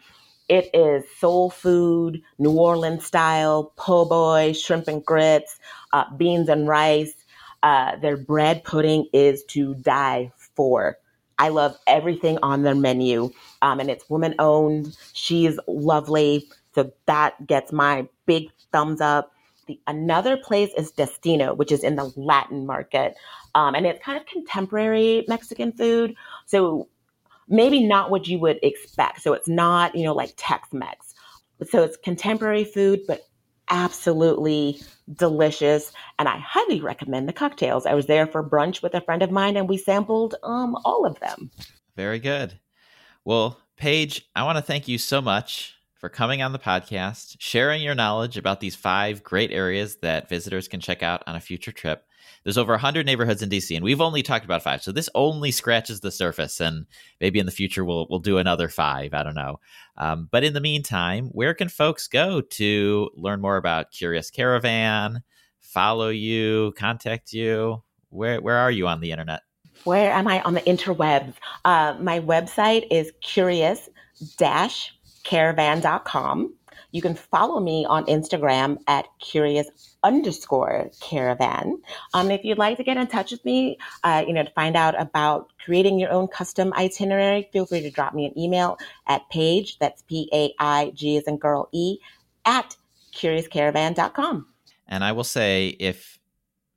it 0.52 0.70
is 0.74 1.06
soul 1.18 1.50
food, 1.50 2.22
New 2.38 2.52
Orleans 2.52 3.06
style, 3.06 3.72
po' 3.78 4.04
boy, 4.04 4.52
shrimp 4.52 4.90
and 4.90 5.04
grits, 5.04 5.58
uh, 5.94 6.04
beans 6.18 6.50
and 6.50 6.68
rice. 6.68 7.14
Uh, 7.64 7.96
their 7.96 8.18
bread 8.18 8.66
pudding 8.66 9.08
is 9.14 9.46
to 9.46 9.76
die 9.76 10.30
for. 10.58 10.98
I 11.40 11.48
love 11.48 11.78
everything 11.88 12.38
on 12.44 12.64
their 12.64 12.76
menu. 12.76 13.32
Um, 13.62 13.80
and 13.80 13.90
it's 13.90 14.10
woman 14.10 14.36
owned. 14.40 14.98
She's 15.14 15.58
lovely. 15.70 16.50
So 16.76 16.92
that 17.06 17.48
gets 17.48 17.72
my 17.72 18.10
big 18.26 18.50
thumbs 18.74 19.00
up. 19.00 19.32
The, 19.68 19.80
another 19.88 20.36
place 20.36 20.72
is 20.76 20.92
Destino, 20.92 21.54
which 21.54 21.72
is 21.72 21.82
in 21.82 21.96
the 21.96 22.12
Latin 22.18 22.66
market. 22.66 23.16
Um, 23.56 23.74
and 23.74 23.86
it's 23.86 24.04
kind 24.04 24.20
of 24.20 24.26
contemporary 24.26 25.24
Mexican 25.30 25.72
food. 25.72 26.14
So 26.46 26.90
maybe 27.52 27.84
not 27.84 28.10
what 28.10 28.28
you 28.28 28.40
would 28.40 28.60
expect. 28.64 29.22
So 29.22 29.34
it's 29.34 29.48
not, 29.48 29.94
you 29.96 30.04
know, 30.04 30.14
like 30.14 30.34
Tex 30.38 30.70
Mex. 30.74 31.14
So 31.70 31.84
it's 31.84 31.98
contemporary 31.98 32.64
food, 32.64 33.02
but 33.08 33.22
absolutely 33.70 34.82
delicious. 35.14 35.92
And 36.18 36.28
I 36.28 36.38
highly 36.38 36.82
recommend 36.82 37.28
the 37.28 37.34
cocktails. 37.34 37.86
I 37.86 37.94
was 37.94 38.08
there 38.08 38.26
for 38.26 38.44
brunch 38.44 38.82
with 38.82 38.96
a 38.96 39.02
friend 39.02 39.22
of 39.22 39.32
mine 39.32 39.58
and 39.58 39.70
we 39.70 39.78
sampled 39.78 40.36
um, 40.44 40.76
all 40.84 41.06
of 41.06 41.20
them. 41.20 41.52
Very 41.96 42.20
good. 42.20 42.60
Well, 43.24 43.60
Paige, 43.78 44.30
I 44.36 44.44
want 44.44 44.58
to 44.58 44.64
thank 44.64 44.88
you 44.88 44.98
so 44.98 45.22
much 45.22 45.76
for 46.02 46.10
coming 46.10 46.42
on 46.42 46.52
the 46.52 46.58
podcast, 46.58 47.36
sharing 47.38 47.84
your 47.84 47.94
knowledge 47.94 48.36
about 48.36 48.60
these 48.60 48.76
five 48.76 49.22
great 49.22 49.52
areas 49.52 49.98
that 49.98 50.28
visitors 50.28 50.68
can 50.68 50.80
check 50.80 51.04
out 51.04 51.22
on 51.28 51.36
a 51.36 51.40
future 51.40 51.72
trip. 51.72 52.04
There's 52.44 52.58
over 52.58 52.74
100 52.74 53.06
neighborhoods 53.06 53.44
in 53.44 53.52
DC, 53.52 53.76
and 53.76 53.84
we've 53.84 54.02
only 54.02 54.24
talked 54.24 54.44
about 54.44 54.64
five. 54.64 54.82
So 54.82 54.92
this 54.92 55.12
only 55.14 55.52
scratches 55.52 56.00
the 56.00 56.10
surface, 56.10 56.60
and 56.60 56.88
maybe 57.20 57.38
in 57.38 57.46
the 57.46 57.52
future 57.52 57.86
we'll 57.86 58.08
we'll 58.10 58.18
do 58.18 58.40
another 58.40 58.68
five. 58.68 59.14
I 59.14 59.22
don't 59.22 59.36
know. 59.36 59.60
Um, 59.96 60.28
but 60.32 60.44
in 60.44 60.54
the 60.54 60.60
meantime, 60.60 61.28
where 61.34 61.54
can 61.54 61.70
folks 61.70 62.08
go 62.08 62.42
to 62.42 63.12
learn 63.16 63.40
more 63.40 63.58
about 63.58 63.92
Curious 63.92 64.32
Caravan, 64.32 65.22
follow 65.60 66.10
you, 66.10 66.74
contact 66.76 67.32
you? 67.32 67.84
Where 68.10 68.42
where 68.42 68.58
are 68.58 68.72
you 68.72 68.88
on 68.88 69.02
the 69.02 69.12
internet? 69.12 69.42
Where 69.84 70.12
am 70.12 70.28
I 70.28 70.42
on 70.42 70.56
the 70.56 70.62
interwebs? 70.62 71.36
Uh, 71.64 71.96
my 72.00 72.20
website 72.22 72.88
is 72.90 73.12
curious 73.22 73.88
caravan.com. 75.24 76.54
You 76.92 77.02
can 77.02 77.16
follow 77.16 77.60
me 77.60 77.86
on 77.86 78.06
Instagram 78.06 78.78
at 78.88 79.08
curious 79.20 79.70
underscore 80.04 80.90
caravan. 81.00 81.82
Um, 82.14 82.32
if 82.32 82.44
you'd 82.44 82.58
like 82.58 82.78
to 82.78 82.84
get 82.84 82.98
in 82.98 83.08
touch 83.08 83.32
with 83.32 83.44
me, 83.46 83.78
uh, 84.04 84.26
you 84.28 84.34
know, 84.34 84.44
to 84.44 84.52
find 84.52 84.76
out 84.76 85.00
about 85.00 85.52
creating 85.64 86.00
your 86.00 86.12
own 86.12 86.28
custom 86.28 86.74
itinerary, 86.74 87.50
feel 87.54 87.66
free 87.66 87.82
to 87.82 87.90
drop 87.90 88.14
me 88.14 88.26
an 88.26 88.38
email 88.38 88.78
at 89.08 89.30
paige, 89.30 89.80
that's 89.80 90.02
P-A-I-G 90.04 91.18
as 91.18 91.24
in 91.24 91.38
girl 91.38 91.70
E, 91.72 91.98
at 92.46 92.76
curiouscaravan.com. 93.14 94.48
And 94.88 95.04
I 95.04 95.14
will 95.14 95.24
say, 95.24 95.68
if 95.80 96.20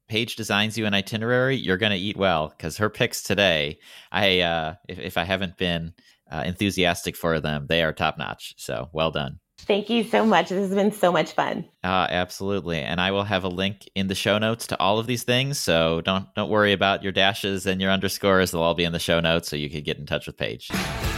Paige 0.06 0.36
designs 0.36 0.76
you 0.76 0.86
an 0.86 0.94
itinerary, 0.94 1.56
you're 1.56 1.78
going 1.78 1.92
to 1.92 1.98
eat 1.98 2.16
well 2.16 2.48
because 2.48 2.76
her 2.76 2.90
picks 2.90 3.22
today, 3.22 3.78
I, 4.12 4.40
uh, 4.40 4.74
if, 4.88 4.98
if 4.98 5.18
I 5.18 5.24
haven't 5.24 5.56
been 5.56 5.94
uh, 6.30 6.42
enthusiastic 6.46 7.16
for 7.16 7.40
them, 7.40 7.66
they 7.68 7.82
are 7.82 7.92
top 7.92 8.18
notch. 8.18 8.54
So 8.56 8.88
well 8.92 9.10
done. 9.10 9.40
Thank 9.58 9.88
you 9.88 10.02
so 10.04 10.26
much. 10.26 10.50
This 10.50 10.68
has 10.68 10.74
been 10.74 10.92
so 10.92 11.10
much 11.10 11.32
fun. 11.32 11.64
Uh, 11.82 12.06
absolutely. 12.10 12.80
And 12.80 13.00
I 13.00 13.12
will 13.12 13.24
have 13.24 13.44
a 13.44 13.48
link 13.48 13.88
in 13.94 14.08
the 14.08 14.14
show 14.14 14.36
notes 14.36 14.66
to 14.68 14.78
all 14.78 14.98
of 14.98 15.06
these 15.06 15.22
things. 15.22 15.58
So 15.58 16.02
don't 16.02 16.26
don't 16.34 16.50
worry 16.50 16.72
about 16.72 17.02
your 17.02 17.12
dashes 17.12 17.64
and 17.64 17.80
your 17.80 17.90
underscores. 17.90 18.50
They'll 18.50 18.62
all 18.62 18.74
be 18.74 18.84
in 18.84 18.92
the 18.92 18.98
show 18.98 19.20
notes 19.20 19.48
so 19.48 19.56
you 19.56 19.70
can 19.70 19.82
get 19.82 19.96
in 19.96 20.04
touch 20.06 20.26
with 20.26 20.36
Paige. 20.36 20.68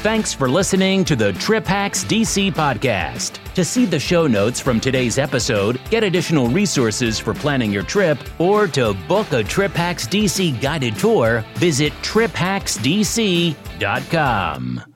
Thanks 0.03 0.33
for 0.33 0.49
listening 0.49 1.05
to 1.07 1.17
the 1.17 1.33
Trip 1.33 1.67
Hacks 1.67 2.05
DC 2.05 2.53
podcast. 2.53 3.41
To 3.55 3.65
see 3.65 3.87
the 3.87 3.99
show 3.99 4.29
notes 4.29 4.61
from 4.61 4.79
today's 4.79 5.19
episode, 5.19 5.81
get 5.91 6.05
additional 6.05 6.47
resources 6.49 7.19
for 7.19 7.35
planning 7.35 7.73
your 7.73 7.83
trip, 7.83 8.19
or 8.39 8.69
to 8.69 8.95
book 9.09 9.33
a 9.33 9.43
Trip 9.43 9.73
Hacks 9.73 10.07
DC 10.07 10.61
guided 10.61 10.97
tour, 10.97 11.45
visit 11.57 11.93
triphacksdc.com. 12.03 14.96